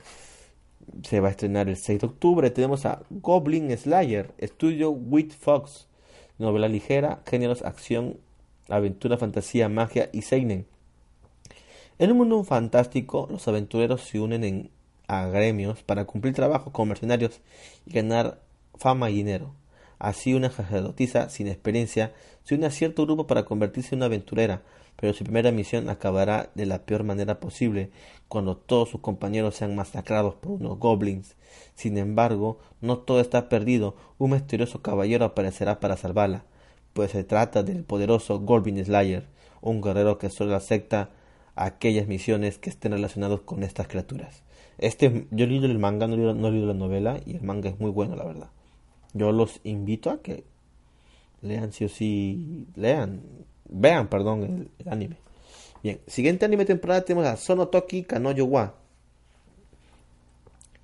Se 1.03 1.19
va 1.19 1.27
a 1.27 1.31
estrenar 1.31 1.69
el 1.69 1.77
6 1.77 2.01
de 2.01 2.07
octubre. 2.07 2.49
Tenemos 2.51 2.85
a 2.85 3.03
Goblin 3.09 3.75
Slayer, 3.77 4.31
estudio 4.37 4.91
With 4.91 5.31
Fox. 5.31 5.87
Novela 6.39 6.67
ligera, 6.67 7.21
géneros, 7.25 7.61
acción, 7.63 8.17
aventura, 8.69 9.17
fantasía, 9.17 9.69
magia 9.69 10.09
y 10.11 10.23
seinen. 10.23 10.65
En 11.99 12.11
un 12.11 12.17
mundo 12.17 12.43
fantástico, 12.43 13.27
los 13.29 13.47
aventureros 13.47 14.01
se 14.01 14.19
unen 14.19 14.43
en, 14.43 14.71
a 15.07 15.27
gremios 15.27 15.83
para 15.83 16.05
cumplir 16.05 16.33
trabajos 16.33 16.73
como 16.73 16.87
mercenarios 16.87 17.41
y 17.85 17.93
ganar 17.93 18.39
fama 18.75 19.09
y 19.09 19.15
dinero. 19.15 19.53
Así 19.99 20.33
una 20.33 20.49
sacerdotisa 20.49 21.29
sin 21.29 21.47
experiencia 21.47 22.13
se 22.43 22.55
une 22.55 22.65
a 22.65 22.71
cierto 22.71 23.05
grupo 23.05 23.27
para 23.27 23.45
convertirse 23.45 23.95
en 23.95 23.99
una 23.99 24.07
aventurera, 24.07 24.63
pero 24.95 25.13
su 25.13 25.23
primera 25.23 25.51
misión 25.51 25.89
acabará 25.89 26.49
de 26.55 26.65
la 26.65 26.85
peor 26.85 27.03
manera 27.03 27.39
posible 27.39 27.89
cuando 28.27 28.57
todos 28.57 28.89
sus 28.89 29.01
compañeros 29.01 29.55
sean 29.55 29.75
masacrados 29.75 30.35
por 30.35 30.53
unos 30.53 30.79
goblins. 30.79 31.35
Sin 31.75 31.97
embargo, 31.97 32.59
no 32.81 32.99
todo 32.99 33.19
está 33.19 33.49
perdido, 33.49 33.95
un 34.17 34.31
misterioso 34.31 34.81
caballero 34.81 35.25
aparecerá 35.25 35.79
para 35.79 35.97
salvarla, 35.97 36.45
pues 36.93 37.11
se 37.11 37.23
trata 37.23 37.63
del 37.63 37.83
poderoso 37.83 38.39
Goblin 38.39 38.83
Slayer, 38.83 39.27
un 39.61 39.81
guerrero 39.81 40.17
que 40.17 40.29
solo 40.29 40.55
acepta 40.55 41.09
aquellas 41.55 42.07
misiones 42.07 42.57
que 42.57 42.69
estén 42.69 42.91
relacionadas 42.91 43.41
con 43.41 43.63
estas 43.63 43.87
criaturas. 43.87 44.43
Este, 44.77 45.27
yo 45.31 45.45
he 45.45 45.47
leído 45.47 45.65
el 45.65 45.79
manga, 45.79 46.07
no 46.07 46.15
he 46.15 46.51
leído, 46.51 46.67
la 46.67 46.73
novela 46.73 47.19
y 47.25 47.35
el 47.35 47.41
manga 47.43 47.69
es 47.69 47.79
muy 47.79 47.91
bueno, 47.91 48.15
la 48.15 48.25
verdad. 48.25 48.49
Yo 49.13 49.31
los 49.31 49.59
invito 49.63 50.09
a 50.09 50.21
que 50.21 50.43
lean 51.41 51.71
sí 51.71 51.85
o 51.85 51.89
sí, 51.89 52.67
lean, 52.75 53.21
vean, 53.65 54.07
perdón, 54.07 54.69
el, 54.77 54.89
anime. 54.89 55.17
Bien, 55.81 55.99
siguiente 56.07 56.45
anime 56.45 56.65
temporada 56.65 57.03
tenemos 57.03 57.27
a 57.27 57.37
Sonotoki 57.37 58.03
Kanoyo 58.03 58.45
wa. 58.45 58.75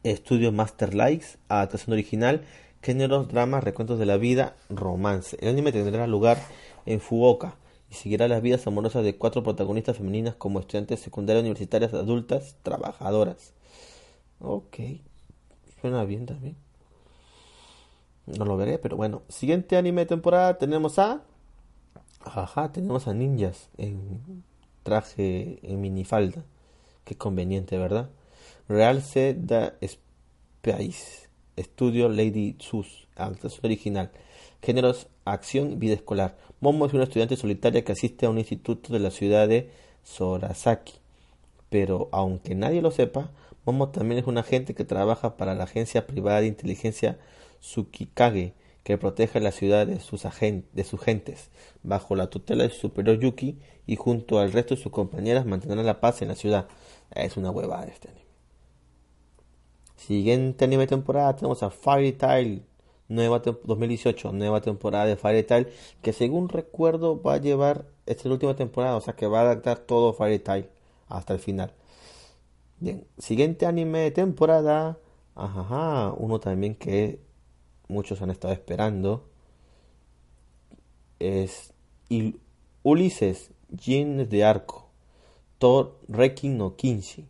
Estudio 0.04 0.52
Master 0.52 0.94
Likes, 0.94 1.38
adaptación 1.50 1.94
original, 1.94 2.46
géneros, 2.82 3.28
dramas, 3.28 3.64
recuentos 3.64 4.00
de 4.00 4.06
la 4.06 4.18
vida, 4.18 4.56
romance. 4.70 5.38
El 5.42 5.50
anime 5.50 5.72
tendrá 5.72 6.08
lugar 6.08 6.38
en 6.86 7.02
Fuoka, 7.02 7.56
y 7.92 7.96
seguirá 7.96 8.28
las 8.28 8.42
vidas 8.42 8.66
amorosas 8.68 9.04
de 9.04 9.18
cuatro 9.18 9.44
protagonistas 9.44 9.98
femeninas 9.98 10.36
como 10.36 10.60
estudiantes 10.60 11.00
secundarias 11.00 11.42
universitarias 11.42 11.94
adultas 11.94 12.56
trabajadoras. 12.62 13.54
Ok, 14.40 14.78
suena 15.82 16.06
bien 16.06 16.26
también. 16.26 16.56
No 18.26 18.46
lo 18.46 18.58
veré, 18.58 18.78
pero 18.78 18.96
bueno. 18.96 19.24
Siguiente 19.28 19.76
anime 19.76 20.02
de 20.02 20.08
temporada 20.08 20.58
tenemos 20.58 21.00
a... 21.00 21.24
Ajá, 22.22 22.72
tenemos 22.72 23.08
a 23.08 23.14
ninjas 23.14 23.70
en 23.78 24.44
traje 24.84 25.60
en 25.64 25.82
minifalda. 25.82 26.44
Qué 27.06 27.16
conveniente, 27.16 27.78
¿verdad? 27.78 28.10
Real 28.68 29.02
C. 29.02 29.34
The 29.34 29.74
Space. 29.82 31.30
Estudio 31.56 32.10
Lady 32.10 32.56
Sus. 32.60 33.08
Adaptación 33.16 33.62
original. 33.64 34.12
Géneros, 34.62 35.08
acción, 35.26 35.80
vida 35.80 35.94
escolar. 35.94 36.38
Momo 36.60 36.86
es 36.86 36.94
una 36.94 37.06
estudiante 37.06 37.38
solitaria 37.38 37.84
que 37.84 37.94
asiste 37.94 38.26
a 38.26 38.30
un 38.30 38.38
instituto 38.38 38.92
de 38.92 39.00
la 39.00 39.12
ciudad 39.12 39.48
de 39.48 39.72
Sorasaki. 40.04 40.96
Pero 41.70 42.10
aunque 42.12 42.54
nadie 42.54 42.82
lo 42.82 42.92
sepa, 42.92 43.32
Momo 43.66 43.90
también 43.90 44.20
es 44.20 44.28
un 44.28 44.38
agente 44.38 44.76
que 44.76 44.86
trabaja 44.86 45.38
para 45.38 45.56
la 45.56 45.64
agencia 45.64 46.06
privada 46.06 46.42
de 46.42 46.48
inteligencia 46.48 47.18
Tsukikage, 47.62 48.54
que 48.84 48.98
protege 48.98 49.40
la 49.40 49.52
ciudad 49.52 49.88
de 49.88 50.00
sus, 50.00 50.24
de 50.24 50.84
sus 50.84 51.02
gentes, 51.02 51.50
bajo 51.84 52.16
la 52.16 52.30
tutela 52.30 52.64
de 52.64 52.70
su 52.70 52.82
superior 52.82 53.20
Yuki, 53.20 53.60
y 53.86 53.96
junto 53.96 54.40
al 54.40 54.52
resto 54.52 54.76
de 54.76 54.82
sus 54.82 54.92
compañeras 54.92 55.46
mantendrá 55.46 55.84
la 55.84 56.00
paz 56.00 56.22
en 56.22 56.30
la 56.30 56.36
ciudad. 56.36 56.68
Es 57.12 57.38
una 57.38 57.52
hueva 57.52 57.84
este 57.86 58.10
anime. 58.10 58.26
Siguiente 59.96 60.66
anime 60.66 60.88
temporada 60.88 61.36
tenemos 61.36 61.62
a 61.64 61.70
Fairy 61.70 62.14
Tail 62.14 62.64
nueva 63.10 63.40
2018, 63.40 64.32
nueva 64.32 64.62
temporada 64.62 65.06
de 65.06 65.18
Fairy 65.18 65.44
Tail, 65.44 65.68
que 66.02 66.14
según 66.14 66.48
recuerdo 66.48 67.22
va 67.22 67.34
a 67.34 67.38
llevar, 67.38 67.86
esta 68.06 68.22
es 68.22 68.26
la 68.28 68.34
última 68.34 68.56
temporada, 68.56 68.96
o 68.96 69.02
sea 69.02 69.16
que 69.16 69.28
va 69.28 69.40
a 69.40 69.42
adaptar 69.42 69.80
todo 69.80 70.14
Fairy 70.14 70.40
Tail 70.40 70.70
hasta 71.08 71.34
el 71.34 71.40
final. 71.40 71.74
Bien, 72.80 73.06
siguiente 73.18 73.66
anime 73.66 74.00
de 74.00 74.12
temporada, 74.12 75.00
ajá, 75.36 76.14
uno 76.18 76.40
también 76.40 76.76
que 76.76 77.20
muchos 77.90 78.22
han 78.22 78.32
estado 78.32 78.54
esperando, 78.54 79.28
es 81.20 81.74
Ulises, 82.84 83.52
Jin 83.78 84.30
de 84.30 84.44
Arco, 84.46 84.88
Thor 85.58 86.00
Rekin 86.08 86.58
no 86.58 86.78
Kinshi, 86.78 87.26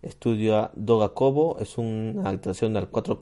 Estudio 0.00 0.70
Dogakobo, 0.74 1.58
es 1.60 1.78
una 1.78 2.28
actuación 2.28 2.76
al 2.76 2.88
4, 2.90 3.18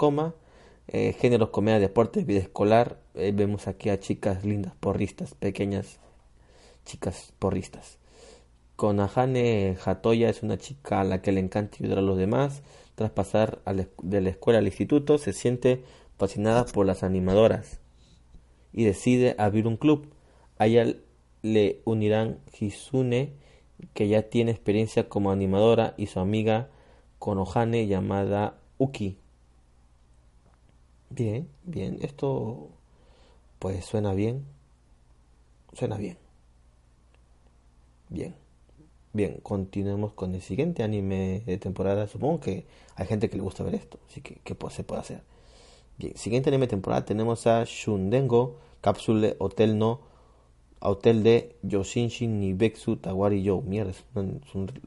eh, 0.88 1.12
géneros, 1.12 1.50
comedia, 1.50 1.78
deportes, 1.78 2.26
vida 2.26 2.40
escolar. 2.40 3.01
Vemos 3.14 3.68
aquí 3.68 3.90
a 3.90 4.00
chicas 4.00 4.44
lindas, 4.44 4.74
porristas, 4.80 5.34
pequeñas 5.34 6.00
chicas 6.84 7.32
porristas. 7.38 7.98
Konahane 8.76 9.76
Hatoya 9.84 10.28
es 10.28 10.42
una 10.42 10.58
chica 10.58 11.00
a 11.00 11.04
la 11.04 11.22
que 11.22 11.32
le 11.32 11.40
encanta 11.40 11.76
ayudar 11.78 11.98
a 11.98 12.02
los 12.02 12.16
demás. 12.16 12.62
Tras 12.94 13.10
pasar 13.10 13.60
de 14.02 14.20
la 14.20 14.30
escuela 14.30 14.58
al 14.58 14.66
instituto, 14.66 15.18
se 15.18 15.32
siente 15.32 15.84
fascinada 16.18 16.64
por 16.66 16.86
las 16.86 17.02
animadoras 17.02 17.80
y 18.72 18.84
decide 18.84 19.34
abrir 19.38 19.66
un 19.66 19.76
club. 19.76 20.12
A 20.58 20.66
ella 20.66 20.94
le 21.42 21.80
unirán 21.84 22.38
Hisune, 22.58 23.32
que 23.94 24.08
ya 24.08 24.22
tiene 24.22 24.52
experiencia 24.52 25.08
como 25.08 25.30
animadora, 25.30 25.94
y 25.96 26.06
su 26.06 26.20
amiga 26.20 26.68
Konohane 27.18 27.86
llamada 27.86 28.58
Uki. 28.78 29.16
Bien, 31.10 31.48
bien, 31.64 31.98
esto 32.02 32.70
pues 33.62 33.84
suena 33.84 34.12
bien. 34.12 34.44
Suena 35.72 35.96
bien. 35.96 36.18
Bien. 38.08 38.34
Bien, 39.12 39.38
continuemos 39.40 40.14
con 40.14 40.34
el 40.34 40.42
siguiente 40.42 40.82
anime 40.82 41.44
de 41.46 41.58
temporada. 41.58 42.08
Supongo 42.08 42.40
que 42.40 42.66
hay 42.96 43.06
gente 43.06 43.30
que 43.30 43.36
le 43.36 43.42
gusta 43.44 43.62
ver 43.62 43.76
esto, 43.76 44.00
así 44.08 44.20
que 44.20 44.40
¿qué 44.42 44.56
se 44.68 44.82
puede 44.82 45.00
hacer? 45.02 45.22
Bien, 45.96 46.16
siguiente 46.16 46.50
anime 46.50 46.66
de 46.66 46.70
temporada 46.70 47.04
tenemos 47.04 47.46
a 47.46 47.62
Shundengo, 47.64 48.58
Capsule 48.80 49.36
Hotel 49.38 49.78
no, 49.78 50.00
Hotel 50.80 51.22
de 51.22 51.54
Yoshinshin 51.62 52.40
Nibetsu 52.40 52.96
Tawari 52.96 53.44
Yo. 53.44 53.60
Mierda, 53.60 53.92
es, 53.92 54.04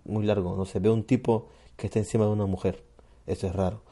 muy 0.04 0.26
largo, 0.26 0.58
no 0.58 0.66
se 0.66 0.80
ve 0.80 0.90
un 0.90 1.06
tipo 1.06 1.48
que 1.78 1.88
está 1.88 2.00
encima 2.00 2.26
de 2.26 2.32
una 2.32 2.46
mujer. 2.46 2.84
Eso 3.26 3.48
es 3.48 3.56
raro. 3.56 3.84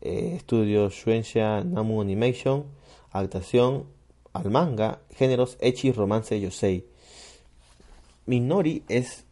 Eh, 0.00 0.32
estudio 0.34 0.88
Shuensha 0.88 1.62
Namu 1.62 2.00
Animation, 2.00 2.64
adaptación 3.12 3.99
al 4.32 4.50
manga, 4.50 5.00
géneros 5.10 5.56
Echi, 5.60 5.92
romance, 5.92 6.40
yosei. 6.40 6.84
Minori 8.26 8.84
es 8.88 9.24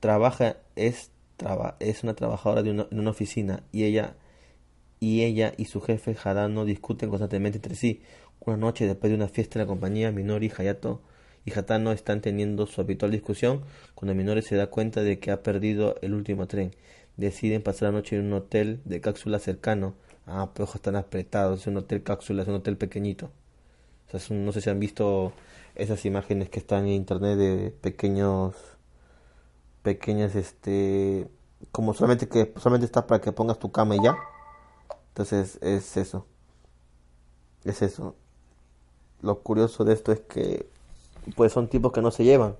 trabaja 0.00 0.56
es 0.76 1.10
es 1.78 2.02
una 2.02 2.14
trabajadora 2.14 2.62
de 2.62 2.70
una, 2.70 2.86
en 2.90 2.98
una 2.98 3.10
oficina 3.10 3.62
y 3.72 3.84
ella 3.84 4.14
y 5.00 5.22
ella 5.22 5.54
y 5.56 5.64
su 5.64 5.80
jefe 5.80 6.14
Hadano 6.22 6.66
discuten 6.66 7.08
constantemente 7.08 7.58
entre 7.58 7.74
sí. 7.74 8.02
Una 8.40 8.56
noche 8.56 8.86
después 8.86 9.10
de 9.10 9.16
una 9.16 9.28
fiesta 9.28 9.58
en 9.58 9.66
la 9.66 9.68
compañía, 9.68 10.12
Minori, 10.12 10.52
Hayato 10.56 11.00
y 11.46 11.58
Hatano 11.58 11.92
están 11.92 12.20
teniendo 12.20 12.66
su 12.66 12.80
habitual 12.80 13.10
discusión 13.10 13.62
cuando 13.94 14.14
Minori 14.14 14.42
se 14.42 14.56
da 14.56 14.68
cuenta 14.68 15.02
de 15.02 15.18
que 15.18 15.30
ha 15.30 15.42
perdido 15.42 15.96
el 16.02 16.14
último 16.14 16.46
tren 16.46 16.72
deciden 17.20 17.62
pasar 17.62 17.88
la 17.88 17.98
noche 17.98 18.16
en 18.16 18.26
un 18.26 18.32
hotel 18.32 18.80
de 18.84 19.00
cápsula 19.00 19.38
cercano. 19.38 19.94
Ah, 20.26 20.50
pues 20.54 20.74
están 20.74 20.96
apretados, 20.96 21.60
es 21.60 21.66
un 21.66 21.76
hotel 21.76 22.02
cápsula, 22.02 22.42
es 22.42 22.48
un 22.48 22.54
hotel 22.56 22.76
pequeñito. 22.76 23.30
No 24.12 24.52
sé 24.52 24.60
si 24.60 24.70
han 24.70 24.80
visto 24.80 25.32
esas 25.74 26.04
imágenes 26.04 26.50
que 26.50 26.58
están 26.58 26.84
en 26.86 26.92
internet 26.92 27.38
de 27.38 27.70
pequeños, 27.70 28.54
pequeñas, 29.82 30.34
este, 30.34 31.28
como 31.72 31.94
solamente 31.94 32.28
que 32.28 32.52
solamente 32.56 32.86
está 32.86 33.06
para 33.06 33.20
que 33.20 33.32
pongas 33.32 33.58
tu 33.58 33.70
cama 33.70 33.96
y 33.96 34.02
ya. 34.02 34.16
Entonces 35.08 35.58
es 35.62 35.96
eso, 35.96 36.26
es 37.64 37.82
eso. 37.82 38.14
Lo 39.22 39.40
curioso 39.40 39.84
de 39.84 39.92
esto 39.92 40.12
es 40.12 40.20
que, 40.20 40.66
pues 41.36 41.52
son 41.52 41.68
tipos 41.68 41.92
que 41.92 42.02
no 42.02 42.10
se 42.10 42.24
llevan. 42.24 42.56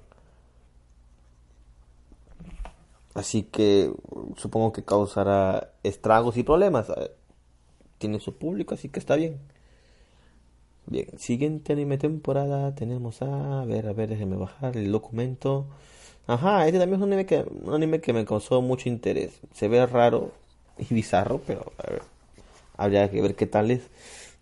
Así 3.14 3.42
que 3.42 3.92
supongo 4.36 4.72
que 4.72 4.84
causará 4.84 5.72
estragos 5.82 6.36
y 6.36 6.42
problemas. 6.42 6.92
Tiene 7.98 8.20
su 8.20 8.36
público, 8.36 8.74
así 8.74 8.88
que 8.88 9.00
está 9.00 9.16
bien. 9.16 9.40
Bien, 10.86 11.06
siguiente 11.18 11.72
anime 11.72 11.98
temporada 11.98 12.74
tenemos 12.74 13.22
a... 13.22 13.64
ver, 13.64 13.86
a 13.86 13.92
ver, 13.92 14.08
déjenme 14.10 14.36
bajar 14.36 14.76
el 14.76 14.90
documento. 14.90 15.66
Ajá, 16.26 16.66
este 16.66 16.78
también 16.78 17.00
es 17.00 17.06
un 17.06 17.12
anime 17.12 17.26
que, 17.26 17.44
un 17.62 17.74
anime 17.74 18.00
que 18.00 18.12
me 18.12 18.24
causó 18.24 18.60
mucho 18.62 18.88
interés. 18.88 19.40
Se 19.54 19.68
ve 19.68 19.84
raro 19.86 20.32
y 20.78 20.92
bizarro, 20.92 21.40
pero 21.46 21.72
a 21.78 21.90
ver, 21.90 22.02
habría 22.76 23.10
que 23.10 23.22
ver 23.22 23.34
qué 23.36 23.46
tal 23.46 23.70
es. 23.70 23.82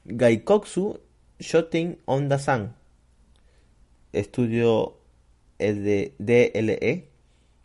Gaikoksu 0.04 1.00
Shoten 1.38 1.98
Onda-san. 2.06 2.74
Estudio 4.12 4.94
es 5.58 5.82
de 5.82 6.14
DLE 6.18 7.08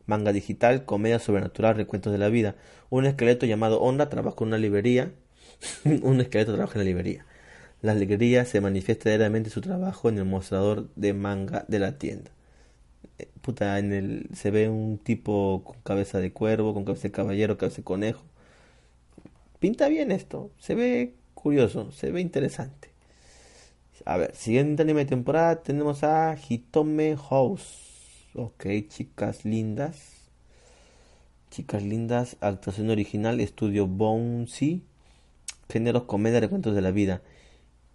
manga 0.06 0.34
digital, 0.34 0.86
comedia 0.86 1.20
sobrenatural, 1.20 1.76
recuentos 1.76 2.12
de 2.12 2.20
la 2.20 2.30
vida. 2.30 2.56
Un 2.90 3.06
esqueleto 3.06 3.46
llamado 3.46 3.80
Onda 3.82 4.10
trabaja 4.10 4.38
en 4.42 4.48
una 4.48 4.58
librería. 4.58 5.12
un 5.86 6.22
esqueleto 6.22 6.54
trabaja 6.54 6.74
en 6.74 6.80
la 6.80 6.86
librería. 6.86 7.26
La 7.84 7.94
librería 7.94 8.46
se 8.46 8.62
manifiesta 8.62 9.10
diariamente 9.10 9.50
su 9.50 9.60
trabajo 9.60 10.08
en 10.08 10.18
el 10.18 10.24
mostrador 10.24 10.88
de 10.96 11.14
manga 11.14 11.66
de 11.68 11.80
la 11.80 11.98
tienda. 11.98 12.32
Eh, 13.20 13.28
puta, 13.42 13.78
en 13.78 13.92
el 13.92 14.30
se 14.34 14.52
ve 14.52 14.70
un 14.70 14.98
tipo 14.98 15.64
con 15.66 15.76
cabeza 15.84 16.20
de 16.20 16.32
cuervo, 16.32 16.74
con 16.74 16.86
cabeza 16.86 17.10
de 17.10 17.12
caballero, 17.12 17.58
cabeza 17.58 17.78
de 17.78 17.84
conejo. 17.84 18.24
Pinta 19.60 19.90
bien 19.90 20.14
esto, 20.14 20.50
se 20.60 20.76
ve 20.76 21.16
curioso, 21.34 21.92
se 21.92 22.10
ve 22.10 22.22
interesante. 22.22 22.90
A 24.06 24.16
ver, 24.16 24.34
siguiente 24.34 24.84
anime 24.84 25.04
temporada 25.04 25.62
tenemos 25.62 26.06
a 26.06 26.38
Hitome 26.38 27.18
House. 27.18 28.30
Ok, 28.34 28.66
chicas 28.88 29.44
lindas. 29.44 30.30
Chicas 31.52 31.84
lindas, 31.84 32.38
actuación 32.40 32.90
original, 32.92 33.42
estudio 33.42 33.88
Bouncy. 33.88 34.84
Géneros, 35.68 36.04
comedia, 36.04 36.40
recuentos 36.40 36.76
de 36.76 36.82
la 36.82 36.92
vida. 36.92 37.22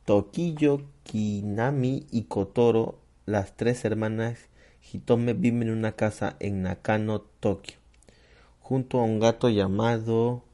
Tokiyo, 0.08 0.86
Kinami 1.02 2.06
y 2.10 2.22
Kotoro, 2.22 2.98
las 3.26 3.58
tres 3.58 3.84
hermanas 3.84 4.38
Hitome, 4.80 5.34
viven 5.34 5.64
en 5.64 5.70
una 5.70 5.92
casa 5.92 6.38
en 6.40 6.62
Nakano, 6.62 7.20
Tokio, 7.20 7.76
junto 8.58 9.00
a 9.00 9.04
un 9.04 9.20
gato 9.20 9.50
llamado 9.50 10.44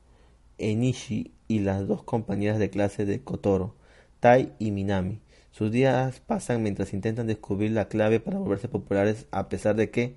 Enishi 0.59 1.31
y 1.47 1.61
las 1.61 1.87
dos 1.87 2.03
compañeras 2.03 2.59
de 2.59 2.69
clase 2.69 3.05
de 3.05 3.23
Kotoro, 3.23 3.77
Tai 4.19 4.53
y 4.59 4.73
Minami. 4.73 5.21
Sus 5.53 5.71
días 5.71 6.19
pasan 6.19 6.65
mientras 6.65 6.93
intentan 6.93 7.29
descubrir 7.29 7.71
la 7.71 7.87
clave 7.87 8.19
para 8.19 8.41
volverse 8.41 8.67
populares 8.67 9.29
a 9.31 9.49
pesar 9.49 9.77
de 9.77 9.89
que 9.89 10.17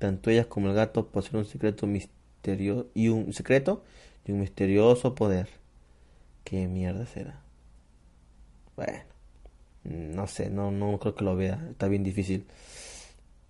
tanto 0.00 0.30
ellas 0.30 0.46
como 0.46 0.66
el 0.66 0.74
gato 0.74 1.06
poseen 1.06 1.36
un 1.36 1.44
secreto 1.44 1.86
misterioso 1.86 2.88
y 2.92 3.06
un 3.06 3.32
secreto 3.32 3.84
y 4.26 4.32
un 4.32 4.40
misterioso 4.40 5.14
poder. 5.14 5.46
¿Qué 6.42 6.66
mierda 6.66 7.06
será? 7.06 7.47
Bueno, 8.78 9.00
no 9.82 10.28
sé, 10.28 10.50
no, 10.50 10.70
no 10.70 11.00
creo 11.00 11.16
que 11.16 11.24
lo 11.24 11.34
vea, 11.34 11.66
está 11.68 11.88
bien 11.88 12.04
difícil. 12.04 12.46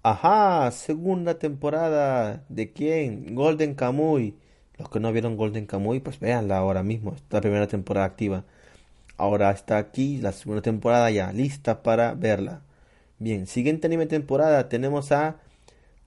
Ajá, 0.03 0.71
segunda 0.71 1.39
temporada. 1.39 2.47
¿De 2.49 2.73
quién? 2.73 3.35
Golden 3.35 3.75
Kamuy. 3.75 4.37
Los 4.79 4.89
que 4.89 5.01
no 5.01 5.13
vieron 5.13 5.37
Golden 5.37 5.67
Kamuy, 5.67 6.01
pues 6.01 6.19
véanla 6.19 6.57
ahora 6.57 6.83
mismo. 6.83 7.13
Esta 7.15 7.43
primera 7.43 7.67
temporada 7.67 8.07
activa. 8.07 8.45
Ahora 9.19 9.51
está 9.51 9.77
aquí 9.77 10.17
la 10.17 10.33
segunda 10.33 10.63
temporada 10.63 11.11
ya 11.11 11.31
lista 11.31 11.83
para 11.83 12.15
verla. 12.15 12.63
Bien, 13.19 13.47
siguiente 13.47 13.87
anime 13.87 14.07
temporada 14.07 14.71
tenemos 14.71 15.13
a 15.13 15.41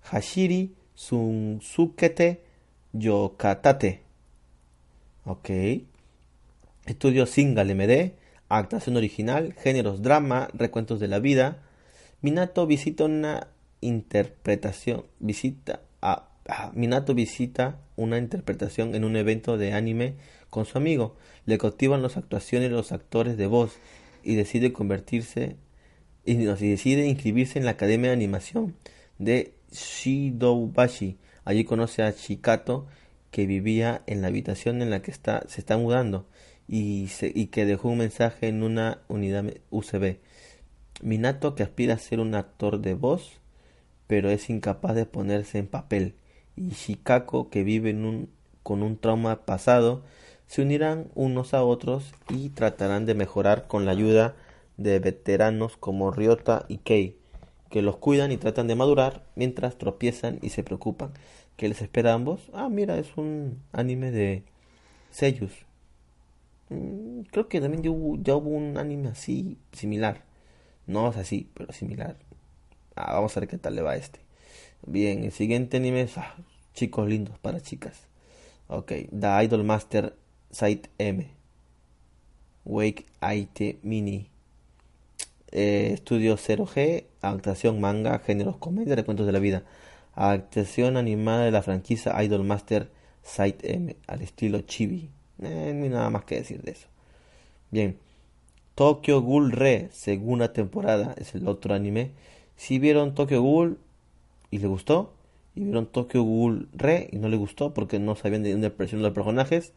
Hashiri 0.02 0.74
Sunsukete 0.96 2.42
Yokatate. 2.94 4.02
Ok. 5.26 5.50
Estudio 6.88 7.28
Single 7.28 7.76
MD, 7.76 8.16
actuación 8.58 8.98
original, 8.98 9.54
géneros 9.54 10.02
drama, 10.02 10.50
recuentos 10.54 11.00
de 11.00 11.08
la 11.08 11.20
vida. 11.20 11.64
Minato 12.22 12.68
visita 12.68 13.06
una 13.06 13.48
interpretación, 13.82 15.06
visita 15.20 15.82
a, 16.02 16.28
Minato 16.74 17.14
visita 17.14 17.80
una 17.96 18.18
interpretación 18.18 18.96
en 18.96 19.04
un 19.04 19.16
evento 19.16 19.58
de 19.58 19.74
anime 19.74 20.16
con 20.50 20.66
su 20.66 20.78
amigo. 20.78 21.16
Le 21.46 21.58
cautivan 21.58 22.02
las 22.02 22.18
actuaciones 22.18 22.70
de 22.70 22.76
los 22.76 22.92
actores 22.92 23.38
de 23.38 23.48
voz 23.48 23.78
y 24.24 24.36
decide 24.36 24.74
convertirse 24.74 25.56
y, 26.26 26.36
decide 26.36 27.08
inscribirse 27.08 27.58
en 27.58 27.66
la 27.66 27.72
Academia 27.72 28.10
de 28.10 28.16
Animación 28.16 28.76
de 29.18 29.54
Shidoubashi. 29.72 31.18
Allí 31.46 31.64
conoce 31.64 32.04
a 32.04 32.12
Shikato 32.12 32.88
que 33.32 33.46
vivía 33.46 34.04
en 34.08 34.22
la 34.22 34.28
habitación 34.28 34.82
en 34.82 34.90
la 34.90 35.02
que 35.02 35.12
está, 35.12 35.44
se 35.48 35.62
está 35.62 35.78
mudando 35.78 36.28
y, 36.72 37.10
y 37.22 37.48
que 37.48 37.66
dejó 37.66 37.90
un 37.90 37.98
mensaje 37.98 38.48
en 38.48 38.64
una 38.64 39.02
unidad 39.10 39.44
USB. 39.72 40.20
Minato, 41.02 41.54
que 41.54 41.64
aspira 41.64 41.96
a 41.96 42.00
ser 42.00 42.22
un 42.22 42.34
actor 42.34 42.80
de 42.80 42.94
voz, 42.94 43.42
pero 44.08 44.30
es 44.30 44.50
incapaz 44.50 44.96
de 44.96 45.06
ponerse 45.06 45.58
en 45.58 45.68
papel, 45.68 46.16
y 46.56 46.70
Shikako, 46.70 47.50
que 47.50 47.64
vive 47.64 47.90
en 47.90 48.06
un, 48.06 48.30
con 48.64 48.84
un 48.84 48.98
trauma 48.98 49.46
pasado, 49.46 50.04
se 50.48 50.62
unirán 50.62 51.10
unos 51.14 51.54
a 51.54 51.64
otros 51.64 52.14
y 52.30 52.50
tratarán 52.50 53.06
de 53.06 53.16
mejorar 53.16 53.68
con 53.68 53.86
la 53.86 53.92
ayuda 53.92 54.36
de 54.78 55.00
veteranos 55.00 55.76
como 55.76 56.12
Ryota 56.12 56.66
y 56.70 56.78
Kei, 56.78 57.18
que 57.70 57.82
los 57.82 57.98
cuidan 57.98 58.32
y 58.32 58.38
tratan 58.38 58.68
de 58.68 58.76
madurar 58.76 59.26
mientras 59.36 59.78
tropiezan 59.78 60.40
y 60.42 60.50
se 60.50 60.64
preocupan. 60.64 61.12
¿Qué 61.58 61.68
les 61.68 61.82
espera 61.82 62.12
a 62.12 62.16
ambos? 62.16 62.50
Ah, 62.54 62.70
mira, 62.70 62.98
es 62.98 63.18
un 63.18 63.62
anime 63.74 64.12
de 64.12 64.44
Seiyus. 65.10 65.71
Mm, 66.72 67.24
creo 67.32 67.50
que 67.50 67.60
también 67.62 67.84
ya 67.84 67.92
hubo, 68.36 68.50
un 68.50 68.78
anime 68.78 69.10
así, 69.10 69.58
similar. 69.74 70.24
No 70.88 71.10
es 71.10 71.18
así, 71.18 71.50
pero 71.54 71.74
similar. 71.74 72.18
Ah, 72.96 73.14
vamos 73.16 73.36
a 73.38 73.42
ver 73.42 73.50
qué 73.50 73.58
tal 73.58 73.76
le 73.76 73.82
va 73.82 73.96
este. 73.98 74.20
Bien, 74.88 75.24
el 75.26 75.32
siguiente 75.34 75.78
anime 75.78 76.02
es 76.02 76.18
ah, 76.18 76.36
chicos 76.74 77.08
lindos 77.08 77.38
para 77.40 77.62
chicas. 77.62 78.08
Ok, 78.68 78.94
The 79.12 79.44
Idol 79.44 79.64
Master 79.66 80.16
Site 80.52 80.90
M. 80.98 81.30
Wake 82.66 83.06
IT 83.22 83.84
Mini. 83.84 84.30
Eh, 85.52 85.92
estudio 85.94 86.38
0G, 86.38 87.06
adaptación 87.22 87.82
manga, 87.82 88.20
géneros 88.20 88.58
comedia, 88.58 88.96
recuentos 88.96 89.26
de 89.26 89.34
la 89.34 89.40
vida. 89.40 89.64
Adaptación 90.16 90.98
animada 90.98 91.44
de 91.46 91.52
la 91.52 91.62
franquicia 91.64 92.22
Idol 92.24 92.46
Master 92.46 92.90
Site 93.24 93.74
M, 93.74 93.98
al 94.08 94.22
estilo 94.22 94.62
chibi. 94.62 95.10
Eh, 95.42 95.74
no 95.76 95.90
nada 95.90 96.10
más 96.10 96.24
que 96.26 96.36
decir 96.36 96.62
de 96.62 96.72
eso. 96.72 96.88
Bien, 97.72 97.98
Tokyo 98.76 99.22
Ghoul 99.22 99.52
Re, 99.52 99.90
segunda 99.92 100.54
temporada, 100.54 101.16
es 101.18 101.36
el 101.36 101.48
otro 101.48 101.74
anime. 101.74 102.12
Si 102.58 102.80
vieron 102.80 103.16
Tokyo 103.16 103.42
Ghoul 103.42 103.80
y 104.52 104.60
le 104.60 104.68
gustó, 104.68 105.14
y 105.56 105.64
vieron 105.64 105.88
Tokyo 105.88 106.24
Ghoul 106.24 106.70
Re 106.74 107.10
y 107.12 107.18
no 107.18 107.30
le 107.30 107.38
gustó 107.38 107.74
porque 107.74 108.00
no 108.00 108.16
sabían 108.16 108.44
de 108.44 108.52
dónde 108.52 108.68
aparecieron 108.68 109.04
los 109.04 109.14
personajes, 109.14 109.74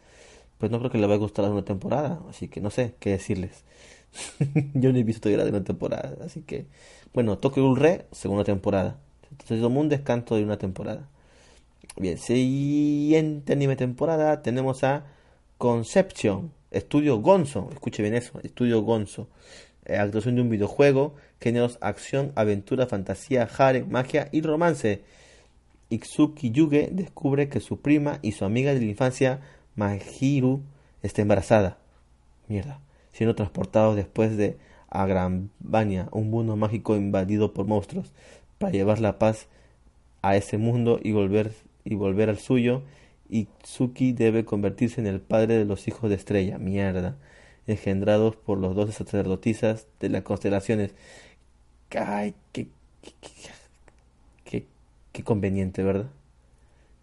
pues 0.58 0.70
no 0.72 0.78
creo 0.78 0.90
que 0.90 0.98
le 0.98 1.06
vaya 1.06 1.16
a 1.16 1.18
gustar 1.18 1.44
la 1.44 1.48
segunda 1.48 1.66
temporada. 1.66 2.20
Así 2.28 2.48
que 2.48 2.60
no 2.60 2.70
sé 2.70 2.94
qué 3.00 3.10
decirles. 3.10 3.64
Yo 4.74 4.92
no 4.92 4.98
he 4.98 5.04
visto 5.04 5.22
todavía 5.22 5.38
la 5.38 5.44
segunda 5.44 5.66
temporada. 5.66 6.16
Así 6.24 6.42
que, 6.42 6.66
bueno, 7.12 7.38
Tokyo 7.38 7.62
Ghoul 7.64 7.78
Re, 7.78 8.06
segunda 8.12 8.44
temporada. 8.44 8.98
Entonces 9.30 9.60
tomó 9.60 9.80
un 9.80 9.88
descanso 9.88 10.36
de 10.36 10.44
una 10.44 10.58
temporada. 10.58 11.08
Bien, 11.96 12.18
siguiente 12.18 13.52
anime 13.52 13.76
temporada 13.76 14.42
tenemos 14.42 14.84
a 14.84 15.06
Conception 15.64 16.52
Estudio 16.70 17.22
Gonzo, 17.22 17.70
escuche 17.72 18.02
bien 18.02 18.14
eso, 18.14 18.38
Estudio 18.42 18.82
Gonzo. 18.82 19.28
Eh, 19.86 19.96
actuación 19.96 20.34
de 20.34 20.42
un 20.42 20.50
videojuego, 20.50 21.14
géneros 21.40 21.78
acción, 21.80 22.32
aventura, 22.34 22.86
fantasía, 22.86 23.48
harem, 23.56 23.88
magia 23.88 24.28
y 24.30 24.42
romance. 24.42 25.04
Iksuki 25.88 26.50
Yuge 26.50 26.90
descubre 26.92 27.48
que 27.48 27.60
su 27.60 27.80
prima 27.80 28.18
y 28.20 28.32
su 28.32 28.44
amiga 28.44 28.74
de 28.74 28.80
la 28.80 28.84
infancia, 28.84 29.40
Mahiru, 29.74 30.60
está 31.02 31.22
embarazada. 31.22 31.78
Mierda. 32.46 32.80
Siendo 33.12 33.34
transportados 33.34 33.96
después 33.96 34.36
de 34.36 34.58
Agrambania, 34.90 36.10
un 36.12 36.28
mundo 36.28 36.56
mágico 36.56 36.94
invadido 36.94 37.54
por 37.54 37.66
monstruos, 37.66 38.12
para 38.58 38.72
llevar 38.72 39.00
la 39.00 39.18
paz 39.18 39.46
a 40.20 40.36
ese 40.36 40.58
mundo 40.58 41.00
y 41.02 41.12
volver, 41.12 41.52
y 41.84 41.94
volver 41.94 42.28
al 42.28 42.38
suyo 42.38 42.82
Itsuki 43.28 44.12
debe 44.12 44.44
convertirse 44.44 45.00
en 45.00 45.06
el 45.06 45.20
padre 45.20 45.58
de 45.58 45.64
los 45.64 45.88
hijos 45.88 46.10
de 46.10 46.16
Estrella, 46.16 46.58
mierda, 46.58 47.16
engendrados 47.66 48.36
por 48.36 48.58
los 48.58 48.74
dos 48.74 48.94
sacerdotisas 48.94 49.86
de 50.00 50.08
las 50.10 50.22
constelaciones. 50.22 50.94
Ay, 51.90 52.34
qué, 52.52 52.68
qué, 54.44 54.66
qué, 55.12 55.22
conveniente, 55.24 55.82
¿verdad? 55.82 56.10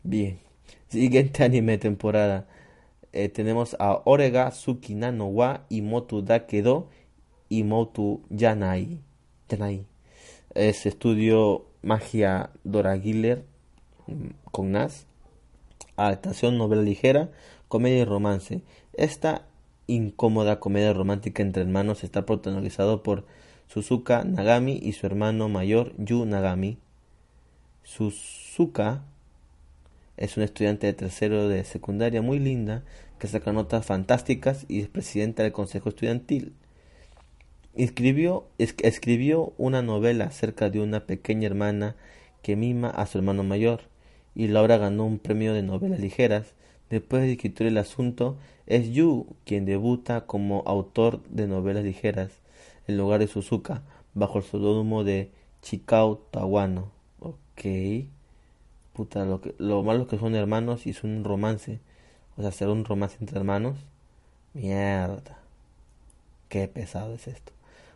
Bien. 0.03 0.39
Siguiente 0.89 1.43
anime 1.45 1.77
temporada. 1.77 2.47
Eh, 3.13 3.29
tenemos 3.29 3.75
a 3.79 4.01
Orega 4.05 4.49
Tsukinano 4.51 5.27
wa 5.27 5.65
Imotu 5.69 6.21
Dakedo 6.21 6.89
Imotu 7.49 8.21
Yanai. 8.29 8.99
Yanai. 9.49 9.85
Es 10.53 10.85
estudio 10.85 11.65
magia 11.81 12.51
Dora 12.63 12.97
Giller 12.99 13.43
mm, 14.07 14.27
con 14.51 14.71
Nas 14.71 15.07
adaptación 15.95 16.57
novela 16.57 16.81
ligera, 16.81 17.29
comedia 17.67 17.99
y 17.99 18.05
romance. 18.05 18.61
Esta 18.93 19.45
incómoda 19.87 20.59
comedia 20.59 20.93
romántica 20.93 21.41
entre 21.41 21.63
hermanos 21.63 22.03
está 22.03 22.25
protagonizado 22.25 23.03
por 23.03 23.25
Suzuka 23.67 24.23
Nagami 24.23 24.79
y 24.81 24.93
su 24.93 25.05
hermano 25.05 25.49
mayor 25.49 25.93
Yu 25.97 26.25
Nagami. 26.25 26.77
Suzuka 27.83 29.03
es 30.17 30.37
una 30.37 30.45
estudiante 30.45 30.87
de 30.87 30.93
tercero 30.93 31.47
de 31.47 31.63
secundaria 31.63 32.21
muy 32.21 32.39
linda 32.39 32.83
que 33.17 33.27
saca 33.27 33.53
notas 33.53 33.85
fantásticas 33.85 34.65
y 34.67 34.81
es 34.81 34.87
presidenta 34.87 35.43
del 35.43 35.51
consejo 35.51 35.89
estudiantil. 35.89 36.53
Escribió, 37.75 38.47
escribió 38.57 39.53
una 39.57 39.81
novela 39.81 40.25
acerca 40.25 40.69
de 40.69 40.81
una 40.81 41.05
pequeña 41.05 41.47
hermana 41.47 41.95
que 42.41 42.55
mima 42.55 42.89
a 42.89 43.05
su 43.05 43.19
hermano 43.19 43.43
mayor 43.43 43.90
y 44.35 44.47
Laura 44.47 44.77
ganó 44.77 45.05
un 45.05 45.19
premio 45.19 45.53
de 45.53 45.63
novelas 45.63 45.99
ligeras. 45.99 46.53
Después 46.89 47.23
de 47.23 47.33
escribir 47.33 47.67
el 47.67 47.77
asunto, 47.77 48.37
es 48.67 48.89
Yu 48.89 49.27
quien 49.45 49.65
debuta 49.65 50.25
como 50.25 50.63
autor 50.65 51.21
de 51.29 51.47
novelas 51.47 51.83
ligeras 51.83 52.31
en 52.87 52.97
lugar 52.97 53.19
de 53.19 53.27
Suzuka, 53.27 53.81
bajo 54.13 54.39
el 54.39 54.43
seudónimo 54.43 55.03
de 55.03 55.31
Chikao 55.61 56.17
Tawano. 56.31 56.91
Ok. 57.19 57.65
Puta, 58.93 59.25
lo, 59.25 59.41
que, 59.41 59.55
lo 59.57 59.83
malo 59.83 60.03
es 60.03 60.07
que 60.09 60.17
son 60.17 60.35
hermanos 60.35 60.85
y 60.85 60.93
son 60.93 61.11
un 61.11 61.23
romance. 61.23 61.79
O 62.37 62.41
sea, 62.41 62.49
hacer 62.49 62.67
un 62.67 62.85
romance 62.85 63.17
entre 63.21 63.37
hermanos. 63.37 63.77
Mierda. 64.53 65.39
Qué 66.49 66.67
pesado 66.67 67.13
es 67.13 67.27
esto. 67.27 67.53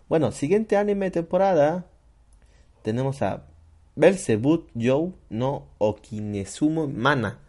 Bueno, 0.07 0.31
siguiente 0.31 0.77
anime 0.77 1.11
temporada. 1.11 1.85
Tenemos 2.83 3.21
a 3.21 3.43
Belzebut 3.97 4.69
Joe 4.75 5.13
no 5.29 5.69
Okinesumo 5.77 6.89
Mana. 6.89 7.39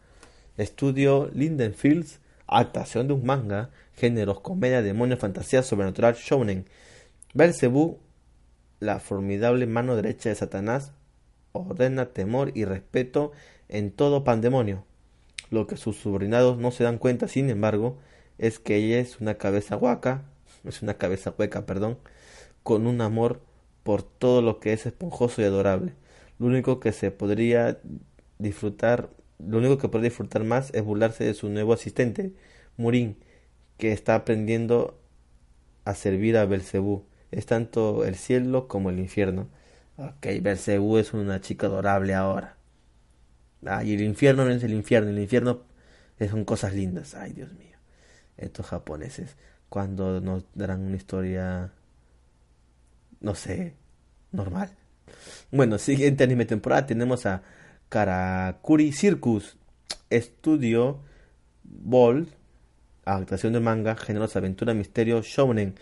Estudio 0.56 1.28
Lindenfields, 1.35 2.20
adaptación 2.47 3.09
de 3.09 3.14
un 3.14 3.27
manga, 3.27 3.70
géneros, 3.97 4.39
comedia, 4.39 4.81
demonio, 4.81 5.16
fantasía, 5.16 5.64
sobrenatural, 5.64 6.14
shounen. 6.14 6.66
Belzebú, 7.35 7.98
la 8.78 9.01
formidable 9.01 9.66
mano 9.66 9.97
derecha 9.97 10.28
de 10.28 10.36
Satanás, 10.36 10.93
ordena 11.51 12.10
temor 12.10 12.52
y 12.55 12.64
respeto 12.64 13.32
en 13.68 13.90
todo 13.90 14.23
pandemonio. 14.23 14.85
Lo 15.51 15.66
que 15.66 15.77
sus 15.77 15.97
subordinados 15.97 16.59
no 16.59 16.70
se 16.70 16.85
dan 16.85 16.98
cuenta, 16.98 17.27
sin 17.27 17.51
embargo, 17.51 17.98
es 18.39 18.60
que 18.60 18.77
ella 18.77 19.01
es 19.01 19.20
una 19.20 19.35
cabeza 19.35 19.77
hueca, 19.77 20.23
es 20.62 20.81
una 20.81 20.94
cabeza 20.94 21.35
hueca, 21.36 21.66
perdón, 21.66 21.98
con 22.62 22.86
un 22.86 23.01
amor 23.01 23.40
por 23.82 24.05
todo 24.05 24.43
lo 24.43 24.60
que 24.60 24.73
es 24.73 24.86
esponjoso 24.86 25.43
y 25.43 25.44
adorable 25.44 25.93
lo 26.38 26.46
único 26.46 26.80
que 26.80 26.92
se 26.92 27.10
podría 27.10 27.78
disfrutar, 28.38 29.10
lo 29.38 29.58
único 29.58 29.78
que 29.78 29.88
podría 29.88 30.10
disfrutar 30.10 30.44
más 30.44 30.72
es 30.74 30.82
burlarse 30.82 31.24
de 31.24 31.34
su 31.34 31.48
nuevo 31.48 31.72
asistente, 31.72 32.32
Murin, 32.76 33.16
que 33.78 33.92
está 33.92 34.14
aprendiendo 34.14 34.98
a 35.84 35.94
servir 35.94 36.36
a 36.36 36.46
Belcebú. 36.46 37.04
Es 37.30 37.46
tanto 37.46 38.04
el 38.04 38.16
cielo 38.16 38.68
como 38.68 38.90
el 38.90 38.98
infierno. 38.98 39.48
Ok, 39.96 40.26
Belcebú 40.42 40.98
es 40.98 41.14
una 41.14 41.40
chica 41.40 41.66
adorable 41.68 42.14
ahora. 42.14 42.56
Ay, 43.64 43.94
el 43.94 44.02
infierno 44.02 44.44
no 44.44 44.50
es 44.50 44.62
el 44.62 44.74
infierno, 44.74 45.10
el 45.10 45.18
infierno 45.18 45.62
son 46.30 46.44
cosas 46.44 46.74
lindas. 46.74 47.14
Ay, 47.14 47.32
Dios 47.32 47.52
mío. 47.54 47.78
Estos 48.36 48.66
japoneses, 48.66 49.36
cuando 49.68 50.20
nos 50.20 50.44
darán 50.54 50.82
una 50.82 50.96
historia, 50.96 51.72
no 53.20 53.34
sé, 53.34 53.74
normal. 54.32 54.70
Bueno, 55.50 55.78
siguiente 55.78 56.24
anime 56.24 56.44
temporada 56.44 56.86
tenemos 56.86 57.26
a 57.26 57.42
Karakuri 57.88 58.92
Circus 58.92 59.56
Studio 60.10 61.00
Ball 61.64 62.28
adaptación 63.06 63.52
de 63.52 63.60
manga, 63.60 63.96
géneros 63.96 64.36
aventura, 64.36 64.74
misterio, 64.74 65.22
shounen. 65.22 65.74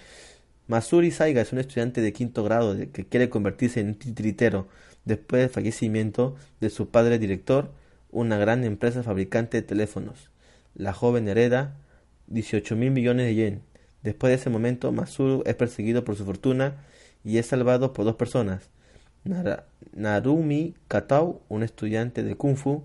Masuri 0.68 1.10
Saiga 1.10 1.42
es 1.42 1.52
un 1.52 1.58
estudiante 1.58 2.00
de 2.00 2.12
quinto 2.12 2.44
grado 2.44 2.76
que 2.92 3.06
quiere 3.06 3.28
convertirse 3.28 3.80
en 3.80 3.88
un 3.88 3.94
titiritero 3.96 4.68
después 5.04 5.42
del 5.42 5.50
fallecimiento 5.50 6.36
de 6.60 6.70
su 6.70 6.90
padre 6.90 7.18
director, 7.18 7.72
una 8.10 8.38
gran 8.38 8.64
empresa 8.64 9.02
fabricante 9.02 9.60
de 9.60 9.66
teléfonos. 9.66 10.30
La 10.74 10.92
joven 10.92 11.28
hereda 11.28 11.76
18 12.28 12.76
mil 12.76 12.90
millones 12.90 13.26
de 13.26 13.34
yen. 13.34 13.62
Después 14.02 14.30
de 14.30 14.36
ese 14.36 14.50
momento, 14.50 14.92
Masuru 14.92 15.42
es 15.46 15.54
perseguido 15.54 16.04
por 16.04 16.16
su 16.16 16.24
fortuna 16.24 16.84
y 17.24 17.38
es 17.38 17.46
salvado 17.46 17.92
por 17.92 18.04
dos 18.04 18.16
personas. 18.16 18.68
Narumi 19.24 20.74
Katao, 20.88 21.42
un 21.48 21.62
estudiante 21.62 22.22
de 22.22 22.36
Kung 22.36 22.56
Fu 22.56 22.84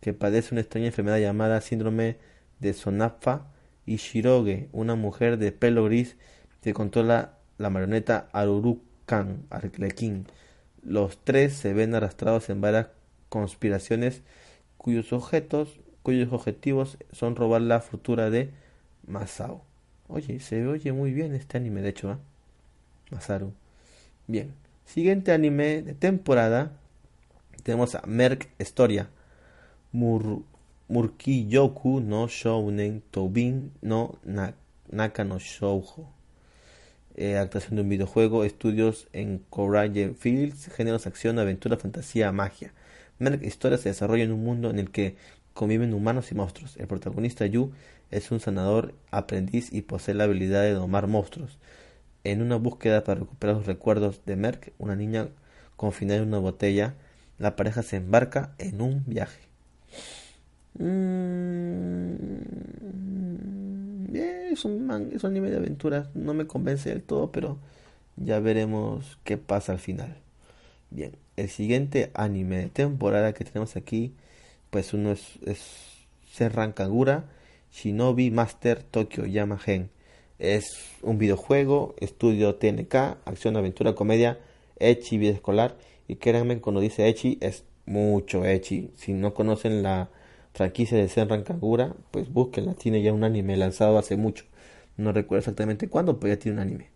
que 0.00 0.12
padece 0.12 0.54
una 0.54 0.60
extraña 0.60 0.86
enfermedad 0.86 1.18
llamada 1.18 1.60
síndrome 1.60 2.16
de 2.60 2.72
Sonafa, 2.72 3.46
y 3.88 3.96
Shiroge, 3.96 4.68
una 4.72 4.96
mujer 4.96 5.38
de 5.38 5.50
pelo 5.50 5.84
gris 5.84 6.16
que 6.62 6.74
controla 6.74 7.38
la 7.56 7.70
marioneta 7.70 8.28
Arurukan 8.32 9.46
Arlequín. 9.48 10.26
Los 10.82 11.24
tres 11.24 11.54
se 11.54 11.72
ven 11.72 11.94
arrastrados 11.94 12.50
en 12.50 12.60
varias 12.60 12.88
conspiraciones 13.30 14.22
cuyos 14.76 15.14
objetos, 15.14 15.80
cuyos 16.02 16.32
objetivos 16.32 16.98
son 17.12 17.34
robar 17.34 17.62
la 17.62 17.80
fortuna 17.80 18.28
de 18.28 18.50
Masao. 19.06 19.64
Oye, 20.06 20.38
se 20.38 20.66
oye 20.66 20.92
muy 20.92 21.12
bien 21.12 21.34
este 21.34 21.56
anime, 21.56 21.80
de 21.80 21.88
hecho, 21.88 22.12
¿eh? 22.12 22.16
Masaru. 23.10 23.52
Bien. 24.26 24.67
Siguiente 24.88 25.32
anime 25.32 25.82
de 25.82 25.92
temporada. 25.92 26.72
Tenemos 27.62 27.94
a 27.94 28.00
Merc 28.06 28.48
Historia. 28.58 29.10
Mur 29.92 30.44
Murkiyoku 30.88 32.00
no 32.00 32.26
Shounen 32.26 33.02
Tobin 33.10 33.70
no 33.82 34.18
Naka 34.90 35.24
no 35.24 35.38
Shoujo. 35.38 36.10
Eh, 37.16 37.36
actuación 37.36 37.76
de 37.76 37.82
un 37.82 37.90
videojuego, 37.90 38.44
estudios 38.44 39.08
en 39.12 39.44
Courage 39.50 40.14
Fields, 40.14 40.68
géneros 40.74 41.06
acción, 41.06 41.38
aventura, 41.38 41.76
fantasía, 41.76 42.32
magia. 42.32 42.72
Merc 43.18 43.42
Historia 43.42 43.76
se 43.76 43.90
desarrolla 43.90 44.24
en 44.24 44.32
un 44.32 44.42
mundo 44.42 44.70
en 44.70 44.78
el 44.78 44.90
que 44.90 45.16
conviven 45.52 45.92
humanos 45.92 46.32
y 46.32 46.34
monstruos. 46.34 46.78
El 46.78 46.86
protagonista 46.86 47.44
Yu 47.44 47.72
es 48.10 48.30
un 48.30 48.40
sanador 48.40 48.94
aprendiz 49.10 49.70
y 49.70 49.82
posee 49.82 50.14
la 50.14 50.24
habilidad 50.24 50.62
de 50.62 50.72
domar 50.72 51.08
monstruos. 51.08 51.58
En 52.28 52.42
una 52.42 52.56
búsqueda 52.56 53.04
para 53.04 53.20
recuperar 53.20 53.56
los 53.56 53.64
recuerdos 53.64 54.20
de 54.26 54.36
Merck, 54.36 54.74
una 54.76 54.94
niña 54.94 55.30
confinada 55.76 56.20
en 56.20 56.28
una 56.28 56.38
botella, 56.38 56.94
la 57.38 57.56
pareja 57.56 57.82
se 57.82 57.96
embarca 57.96 58.54
en 58.58 58.82
un 58.82 59.02
viaje. 59.06 59.40
Mm, 60.74 62.04
es, 64.14 64.62
un 64.66 65.10
es 65.14 65.24
un 65.24 65.30
anime 65.30 65.48
de 65.48 65.56
aventuras, 65.56 66.14
no 66.14 66.34
me 66.34 66.46
convence 66.46 66.90
del 66.90 67.02
todo, 67.02 67.32
pero 67.32 67.56
ya 68.16 68.40
veremos 68.40 69.18
qué 69.24 69.38
pasa 69.38 69.72
al 69.72 69.78
final. 69.78 70.18
Bien, 70.90 71.12
el 71.36 71.48
siguiente 71.48 72.10
anime 72.12 72.58
de 72.58 72.68
temporada 72.68 73.32
que 73.32 73.46
tenemos 73.46 73.74
aquí, 73.76 74.12
pues 74.68 74.92
uno 74.92 75.12
es, 75.12 75.38
es 75.46 76.06
Serran 76.30 76.72
Kagura 76.72 77.24
Shinobi 77.72 78.30
Master 78.30 78.82
Tokyo 78.82 79.24
Yamahen. 79.24 79.88
Es 80.38 80.78
un 81.02 81.18
videojuego, 81.18 81.94
estudio 81.98 82.54
TNK, 82.54 82.94
acción, 83.24 83.56
aventura, 83.56 83.94
comedia, 83.94 84.38
Echi, 84.78 85.18
vida 85.18 85.32
escolar. 85.32 85.76
Y 86.06 86.16
créanme, 86.16 86.60
cuando 86.60 86.80
dice 86.80 87.08
Echi, 87.08 87.38
es 87.40 87.64
mucho 87.86 88.44
Echi. 88.44 88.90
Si 88.96 89.12
no 89.12 89.34
conocen 89.34 89.82
la 89.82 90.10
franquicia 90.54 90.96
de 90.96 91.08
Senran 91.08 91.42
Kagura, 91.42 91.94
pues 92.10 92.32
búsquenla. 92.32 92.74
Tiene 92.74 93.02
ya 93.02 93.12
un 93.12 93.24
anime 93.24 93.56
lanzado 93.56 93.98
hace 93.98 94.16
mucho. 94.16 94.44
No 94.96 95.12
recuerdo 95.12 95.40
exactamente 95.40 95.88
cuándo, 95.88 96.18
pero 96.18 96.34
ya 96.34 96.38
tiene 96.38 96.56
un 96.56 96.62
anime. 96.62 96.88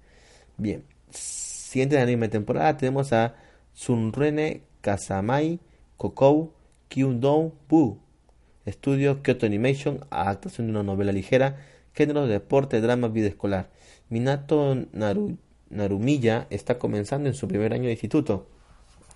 Bien. 0.57 0.85
Siguiente 1.11 1.99
anime 1.99 2.29
temporada 2.29 2.77
tenemos 2.77 3.13
a 3.13 3.35
Sunrene 3.73 4.63
Kazamai 4.83 5.59
Kokou 5.97 6.53
Kyundou 6.89 7.53
Bu. 7.69 7.99
Estudio 8.67 9.23
Kyoto 9.23 9.47
Animation, 9.47 10.05
adaptación 10.11 10.69
de 10.69 10.73
una 10.73 10.83
novela 10.85 11.11
ligera, 11.11 11.57
género 11.95 12.27
de 12.27 12.33
deporte, 12.35 12.81
drama, 12.81 13.09
vida 13.09 13.29
escolar. 13.29 13.71
Minato 14.09 14.77
Narumiya 15.71 16.47
está 16.51 16.79
comenzando 16.79 17.29
en 17.29 17.35
su 17.35 17.49
primer 17.49 17.73
año 17.73 17.85
de 17.85 17.93
instituto. 17.93 18.47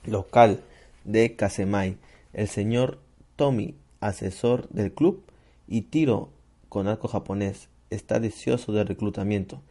Local 0.04 0.60
de 1.04 1.36
Kasemai. 1.36 1.96
El 2.32 2.48
señor 2.48 2.98
Tomi, 3.36 3.74
asesor 4.00 4.68
del 4.70 4.92
club, 4.92 5.22
y 5.68 5.82
Tiro, 5.82 6.30
con 6.68 6.88
arco 6.88 7.08
japonés, 7.08 7.68
está 7.90 8.20
deseoso 8.20 8.72
de 8.72 8.84
reclutamiento, 8.84 9.62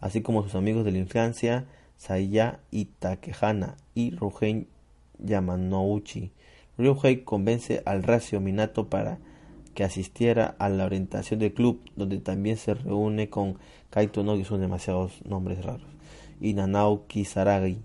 así 0.00 0.22
como 0.22 0.42
sus 0.42 0.54
amigos 0.54 0.84
de 0.84 0.92
la 0.92 0.98
infancia, 0.98 1.66
Saya 1.96 2.60
y 2.70 2.86
Takehana 2.86 3.76
y 3.94 4.10
Rugen 4.16 4.66
Yamanouchi. 5.18 6.32
Ryuhei 6.76 7.22
convence 7.24 7.82
al 7.84 8.02
Racio 8.02 8.40
Minato 8.40 8.88
para 8.88 9.18
que 9.74 9.84
asistiera 9.84 10.54
a 10.58 10.68
la 10.68 10.84
orientación 10.84 11.40
del 11.40 11.52
club, 11.52 11.80
donde 11.96 12.18
también 12.18 12.56
se 12.56 12.74
reúne 12.74 13.28
con 13.28 13.58
Kaito 13.90 14.22
no, 14.22 14.36
que 14.36 14.44
son 14.44 14.60
demasiados 14.60 15.20
nombres 15.24 15.64
raros, 15.64 15.86
y 16.40 16.54
Nanao 16.54 17.06
Kisaragi. 17.06 17.78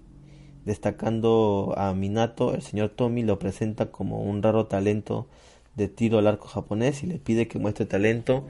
Destacando 0.65 1.73
a 1.77 1.93
Minato, 1.93 2.53
el 2.53 2.61
señor 2.61 2.89
Tommy 2.89 3.23
lo 3.23 3.39
presenta 3.39 3.91
como 3.91 4.21
un 4.21 4.43
raro 4.43 4.67
talento 4.67 5.27
de 5.75 5.87
tiro 5.87 6.19
al 6.19 6.27
arco 6.27 6.47
japonés 6.47 7.03
y 7.03 7.07
le 7.07 7.17
pide 7.17 7.47
que 7.47 7.59
muestre 7.59 7.85
talento 7.85 8.45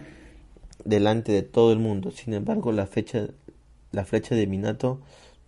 delante 0.83 1.31
de 1.31 1.43
todo 1.43 1.71
el 1.71 1.79
mundo. 1.79 2.11
Sin 2.11 2.33
embargo, 2.33 2.71
la, 2.71 2.87
fecha, 2.87 3.27
la 3.91 4.05
flecha 4.05 4.35
de 4.35 4.47
Minato 4.47 4.99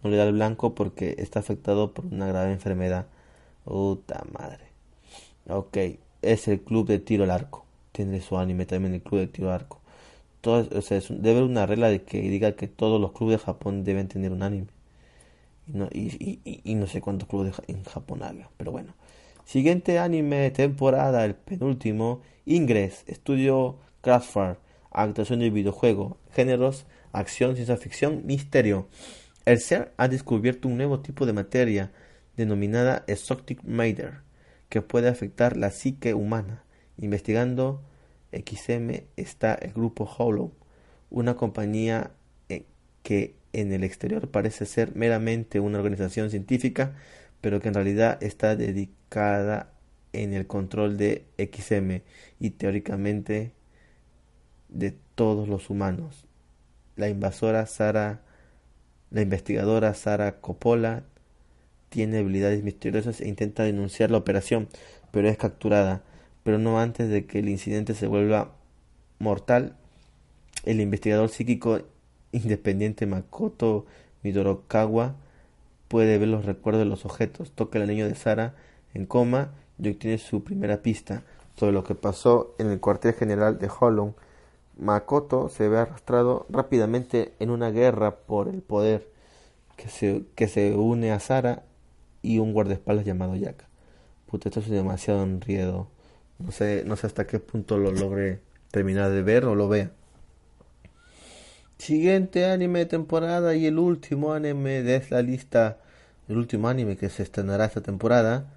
no 0.04 0.10
le 0.10 0.18
da 0.18 0.24
el 0.24 0.34
blanco 0.34 0.76
porque 0.76 1.16
está 1.18 1.40
afectado 1.40 1.94
por 1.94 2.06
una 2.06 2.28
grave 2.28 2.54
enfermedad. 2.54 3.08
Puta 3.66 4.24
madre. 4.32 4.66
Ok, 5.48 5.78
es 6.22 6.48
el 6.48 6.62
club 6.62 6.88
de 6.88 7.00
tiro 7.00 7.24
al 7.24 7.32
arco. 7.32 7.66
Tiene 7.92 8.22
su 8.22 8.38
anime 8.38 8.66
también 8.66 8.94
el 8.94 9.02
club 9.02 9.22
de 9.22 9.28
tiro 9.28 9.52
arco. 9.52 9.80
Todo, 10.42 10.68
o 10.78 10.82
sea, 10.82 11.00
debe 11.10 11.32
haber 11.32 11.44
una 11.44 11.66
regla 11.66 11.90
de 11.90 12.04
que 12.04 12.22
diga 12.22 12.54
que 12.54 12.68
todos 12.68 13.00
los 13.00 13.12
clubes 13.12 13.40
de 13.40 13.46
Japón 13.46 13.84
deben 13.84 14.08
tener 14.08 14.32
un 14.32 14.44
anime. 14.44 14.68
Y 15.68 15.72
no, 15.74 15.90
y, 15.92 16.76
no 16.76 16.88
sé 16.88 17.02
cuántos 17.02 17.28
clubes 17.28 17.62
en 17.68 17.84
Japón 17.84 18.24
haga, 18.24 18.50
pero 18.58 18.72
bueno. 18.72 18.94
Siguiente 19.46 20.00
anime 20.00 20.50
temporada, 20.52 21.26
el 21.26 21.36
penúltimo, 21.36 22.22
Ingress, 22.46 23.04
estudio 23.08 23.78
Craftfire, 24.02 24.58
actuación 24.92 25.40
de 25.40 25.50
videojuego, 25.50 26.18
géneros, 26.32 26.86
acción, 27.12 27.56
ciencia 27.56 27.78
ficción, 27.78 28.26
misterio. 28.26 28.88
El 29.46 29.60
ser 29.60 29.94
ha 29.98 30.08
descubierto 30.08 30.68
un 30.68 30.78
nuevo 30.78 31.00
tipo 31.00 31.26
de 31.26 31.34
materia 31.34 31.92
denominada 32.38 33.04
Exotic 33.08 33.64
Matter 33.64 34.22
que 34.70 34.82
puede 34.82 35.10
afectar 35.10 35.58
la 35.58 35.72
psique 35.72 36.14
humana. 36.14 36.64
Investigando 37.02 37.82
XM 38.32 39.04
está 39.18 39.56
el 39.56 39.74
grupo 39.74 40.06
Hollow, 40.06 40.54
una 41.10 41.36
compañía 41.36 42.12
eh, 42.48 42.66
que 43.04 43.36
en 43.54 43.74
el 43.74 43.84
exterior 43.84 44.30
parece 44.30 44.66
ser 44.66 44.96
meramente 44.96 45.60
una 45.60 45.80
organización 45.80 46.30
científica, 46.30 46.96
pero 47.42 47.60
que 47.60 47.68
en 47.68 47.74
realidad 47.74 48.22
está 48.24 48.56
dedicada 48.56 49.74
en 50.14 50.34
el 50.34 50.48
control 50.48 50.98
de 50.98 51.26
XM 51.38 52.02
y 52.40 52.52
teóricamente 52.52 53.52
de 54.70 54.94
todos 55.16 55.50
los 55.50 55.70
humanos. 55.70 56.28
La 56.96 57.10
invasora 57.10 57.66
Sara, 57.66 58.22
la 59.10 59.22
investigadora 59.22 59.94
Sara 59.96 60.40
Coppola 60.40 61.04
tiene 61.90 62.20
habilidades 62.20 62.64
misteriosas 62.64 63.22
e 63.22 63.28
intenta 63.28 63.64
denunciar 63.64 64.12
la 64.12 64.18
operación, 64.18 64.70
pero 65.12 65.28
es 65.28 65.38
capturada, 65.38 66.04
pero 66.44 66.58
no 66.58 66.80
antes 66.80 67.10
de 67.10 67.26
que 67.26 67.40
el 67.40 67.50
incidente 67.50 67.94
se 67.94 68.08
vuelva 68.08 68.54
mortal. 69.20 69.76
El 70.66 70.82
investigador 70.82 71.30
psíquico 71.30 71.82
independiente 72.32 73.06
Makoto 73.06 73.86
Midorokawa 74.24 75.16
puede 75.88 76.18
ver 76.18 76.30
los 76.30 76.46
recuerdos 76.46 76.84
de 76.84 76.90
los 76.90 77.06
objetos, 77.06 77.52
toca 77.52 77.80
al 77.80 77.88
niño 77.88 78.08
de 78.08 78.16
Sara 78.16 78.56
en 78.94 79.06
coma 79.06 79.52
y 79.78 79.90
obtiene 79.90 80.18
su 80.18 80.44
primera 80.44 80.82
pista 80.82 81.24
sobre 81.56 81.74
lo 81.74 81.84
que 81.84 81.96
pasó 81.96 82.56
en 82.60 82.68
el 82.68 82.80
cuartel 82.80 83.14
general 83.14 83.60
de 83.60 83.70
Hollow. 83.70 84.16
Makoto 84.78 85.50
se 85.50 85.68
ve 85.68 85.80
arrastrado 85.80 86.46
rápidamente 86.50 87.34
en 87.40 87.50
una 87.50 87.72
guerra 87.72 88.16
por 88.16 88.48
el 88.48 88.62
poder 88.62 89.08
que 89.76 89.90
se, 89.90 90.24
que 90.36 90.48
se 90.48 90.76
une 90.76 91.12
a 91.12 91.20
Sara 91.20 91.64
y 92.22 92.40
un 92.40 92.54
guardaespaldas 92.54 93.06
llamado 93.06 93.36
Jack. 93.36 93.66
Puta, 94.28 94.50
esto 94.50 94.62
es 94.62 94.70
demasiado 94.70 95.24
enriedo. 95.24 95.88
No 96.44 96.52
sé, 96.52 96.84
no 96.86 96.96
sé 96.96 97.08
hasta 97.08 97.28
qué 97.28 97.40
punto 97.40 97.78
lo 97.78 97.92
logre 97.92 98.40
terminar 98.72 99.12
de 99.12 99.22
ver 99.22 99.46
o 99.46 99.56
lo 99.56 99.70
vea. 99.70 99.92
Siguiente 101.78 102.46
anime 102.46 102.80
de 102.80 102.86
temporada 102.86 103.56
y 103.56 103.66
el 103.66 103.80
último 103.80 104.34
anime 104.34 104.84
de 104.84 104.96
esta 104.96 105.22
lista, 105.22 105.80
el 106.28 106.38
último 106.38 106.70
anime 106.70 106.96
que 106.96 107.10
se 107.10 107.24
estrenará 107.24 107.66
esta 107.66 107.82
temporada. 107.82 108.54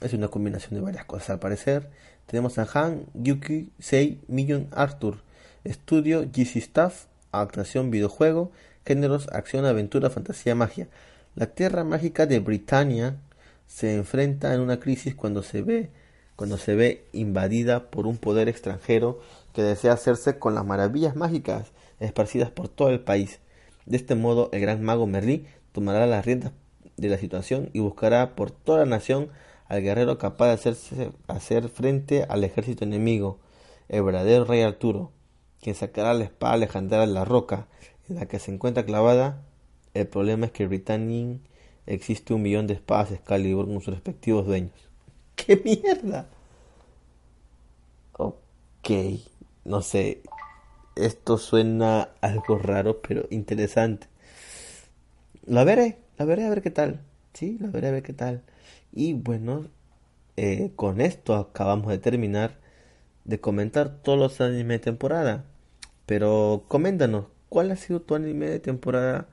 Es 0.00 0.12
una 0.12 0.28
combinación 0.28 0.74
de 0.74 0.80
varias 0.80 1.04
cosas 1.04 1.30
al 1.30 1.38
parecer. 1.40 1.90
Tenemos 2.26 2.58
a 2.58 2.68
Han, 2.72 3.06
Yuki, 3.14 3.70
Sei, 3.78 4.20
Million 4.28 4.68
Arthur. 4.72 5.18
estudio, 5.64 6.22
GC 6.32 6.56
Staff, 6.58 7.06
actuación, 7.32 7.90
videojuego, 7.90 8.52
géneros, 8.84 9.28
acción, 9.32 9.64
aventura, 9.64 10.10
fantasía, 10.10 10.54
magia. 10.54 10.88
La 11.34 11.46
tierra 11.46 11.84
mágica 11.84 12.26
de 12.26 12.38
Britania 12.38 13.16
se 13.66 13.94
enfrenta 13.96 14.54
en 14.54 14.60
una 14.60 14.78
crisis 14.78 15.14
cuando 15.14 15.42
se 15.42 15.62
ve 15.62 15.90
cuando 16.36 16.58
se 16.58 16.74
ve 16.74 17.04
invadida 17.12 17.90
por 17.90 18.06
un 18.06 18.16
poder 18.16 18.48
extranjero 18.48 19.20
que 19.52 19.62
desea 19.62 19.92
hacerse 19.92 20.38
con 20.38 20.54
las 20.54 20.64
maravillas 20.64 21.16
mágicas 21.16 21.72
esparcidas 22.00 22.50
por 22.50 22.68
todo 22.68 22.90
el 22.90 23.00
país. 23.00 23.40
De 23.86 23.96
este 23.96 24.14
modo, 24.14 24.48
el 24.52 24.60
gran 24.60 24.82
mago 24.82 25.06
Merlí 25.06 25.46
tomará 25.72 26.06
las 26.06 26.24
riendas 26.24 26.52
de 26.96 27.08
la 27.08 27.18
situación 27.18 27.70
y 27.72 27.80
buscará 27.80 28.34
por 28.34 28.50
toda 28.50 28.80
la 28.80 28.86
nación 28.86 29.28
al 29.66 29.82
guerrero 29.82 30.18
capaz 30.18 30.46
de 30.46 30.52
hacerse, 30.52 31.10
hacer 31.28 31.68
frente 31.68 32.24
al 32.28 32.44
ejército 32.44 32.84
enemigo, 32.84 33.38
el 33.88 34.02
verdadero 34.02 34.44
rey 34.44 34.62
Arturo, 34.62 35.12
quien 35.60 35.74
sacará 35.74 36.14
la 36.14 36.24
espada 36.24 36.56
legendaria 36.56 37.06
de 37.06 37.12
la 37.12 37.24
roca 37.24 37.66
en 38.08 38.16
la 38.16 38.26
que 38.26 38.38
se 38.38 38.52
encuentra 38.52 38.84
clavada. 38.84 39.42
El 39.94 40.06
problema 40.06 40.46
es 40.46 40.52
que 40.52 40.64
en 40.64 40.68
Britannia 40.68 41.38
existe 41.86 42.34
un 42.34 42.42
millón 42.42 42.66
de 42.66 42.74
espadas 42.74 43.12
Excalibur 43.12 43.66
con 43.66 43.80
sus 43.80 43.94
respectivos 43.94 44.46
dueños. 44.46 44.93
¡Qué 45.46 45.56
mierda! 45.64 46.26
Ok, 48.18 48.90
no 49.64 49.82
sé. 49.82 50.22
Esto 50.96 51.38
suena 51.38 52.10
algo 52.22 52.58
raro, 52.58 53.02
pero 53.02 53.26
interesante. 53.30 54.08
La 55.46 55.64
veré, 55.64 55.98
la 56.18 56.24
veré 56.24 56.44
a 56.44 56.50
ver 56.50 56.62
qué 56.62 56.70
tal. 56.70 57.00
Sí, 57.34 57.58
la 57.60 57.68
veré 57.68 57.88
a 57.88 57.90
ver 57.92 58.02
qué 58.02 58.12
tal. 58.12 58.42
Y 58.92 59.12
bueno, 59.14 59.66
eh, 60.36 60.72
con 60.76 61.00
esto 61.00 61.34
acabamos 61.36 61.88
de 61.90 61.98
terminar 61.98 62.58
de 63.24 63.40
comentar 63.40 64.02
todos 64.02 64.18
los 64.18 64.40
animes 64.40 64.80
de 64.80 64.84
temporada. 64.84 65.46
Pero 66.06 66.64
coméntanos, 66.68 67.26
¿cuál 67.50 67.70
ha 67.72 67.76
sido 67.76 68.02
tu 68.02 68.14
anime 68.16 68.48
de 68.50 68.60
temporada? 68.60 69.28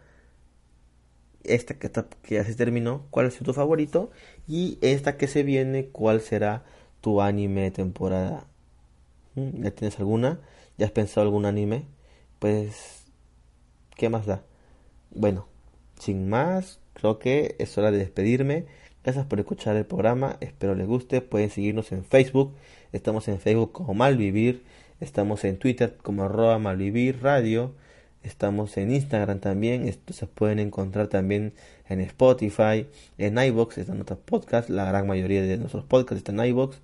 Esta 1.44 1.74
que, 1.76 1.88
está, 1.88 2.08
que 2.24 2.36
ya 2.36 2.44
se 2.46 2.56
terminó, 2.56 3.06
¿cuál 3.10 3.32
sido 3.32 3.46
tu 3.46 3.54
favorito? 3.54 4.12
Y 4.48 4.78
esta 4.82 5.18
que 5.18 5.28
se 5.28 5.44
viene, 5.44 5.88
¿cuál 5.88 6.22
será 6.22 6.64
tu 7.02 7.22
anime 7.22 7.62
de 7.62 7.72
temporada? 7.72 8.46
¿Mm? 9.36 9.64
¿Ya 9.64 9.72
tienes 9.72 10.00
alguna? 10.00 10.40
¿Ya 10.78 10.86
has 10.86 10.92
pensado 10.92 11.24
algún 11.24 11.46
anime? 11.46 11.86
Pues, 12.40 13.06
¿qué 13.96 14.10
más 14.10 14.26
da? 14.26 14.44
Bueno, 15.12 15.48
sin 16.00 16.30
más, 16.30 16.80
creo 16.94 17.20
que 17.20 17.56
es 17.60 17.78
hora 17.78 17.92
de 17.92 18.00
despedirme. 18.00 18.66
Gracias 19.04 19.26
por 19.26 19.40
escuchar 19.40 19.76
el 19.76 19.86
programa, 19.86 20.38
espero 20.42 20.76
les 20.76 20.88
guste. 20.88 21.22
Pueden 21.22 21.50
seguirnos 21.50 21.92
en 21.92 22.04
Facebook, 22.06 22.54
estamos 22.92 23.28
en 23.28 23.40
Facebook 23.40 23.72
como 23.72 23.94
Malvivir, 23.94 24.64
estamos 25.00 25.44
en 25.44 25.58
Twitter 25.58 25.98
como 26.02 26.24
arroba 26.24 26.60
Malvivir 26.60 27.22
Radio, 27.22 27.74
estamos 28.23 28.77
en 28.77 28.91
Instagram 28.91 29.39
también, 29.39 29.88
esto 29.88 30.14
se 30.14 30.27
pueden 30.27 30.60
encontrar 30.60 31.07
también 31.07 31.53
en 31.88 32.02
Spotify, 32.02 32.88
en 33.18 33.38
iBox, 33.38 33.77
están 33.77 33.98
nuestros 33.98 34.19
podcasts, 34.19 34.69
la 34.69 34.85
gran 34.85 35.07
mayoría 35.07 35.41
de 35.41 35.57
nuestros 35.57 35.84
podcasts 35.85 36.19
están 36.19 36.39
en 36.39 36.48
iBox. 36.48 36.77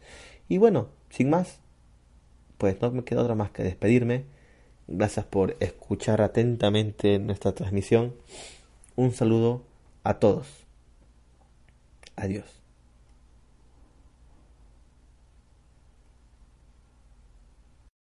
Y 0.49 0.57
bueno, 0.57 0.89
sin 1.09 1.29
más, 1.29 1.59
pues 2.57 2.81
no 2.81 2.91
me 2.91 3.03
queda 3.03 3.21
otra 3.21 3.35
más 3.35 3.51
que 3.51 3.63
despedirme. 3.63 4.25
Gracias 4.87 5.25
por 5.25 5.57
escuchar 5.59 6.21
atentamente 6.21 7.19
nuestra 7.19 7.53
transmisión. 7.53 8.13
Un 8.95 9.11
saludo 9.11 9.63
a 10.03 10.15
todos. 10.19 10.47
Adiós. 12.15 12.56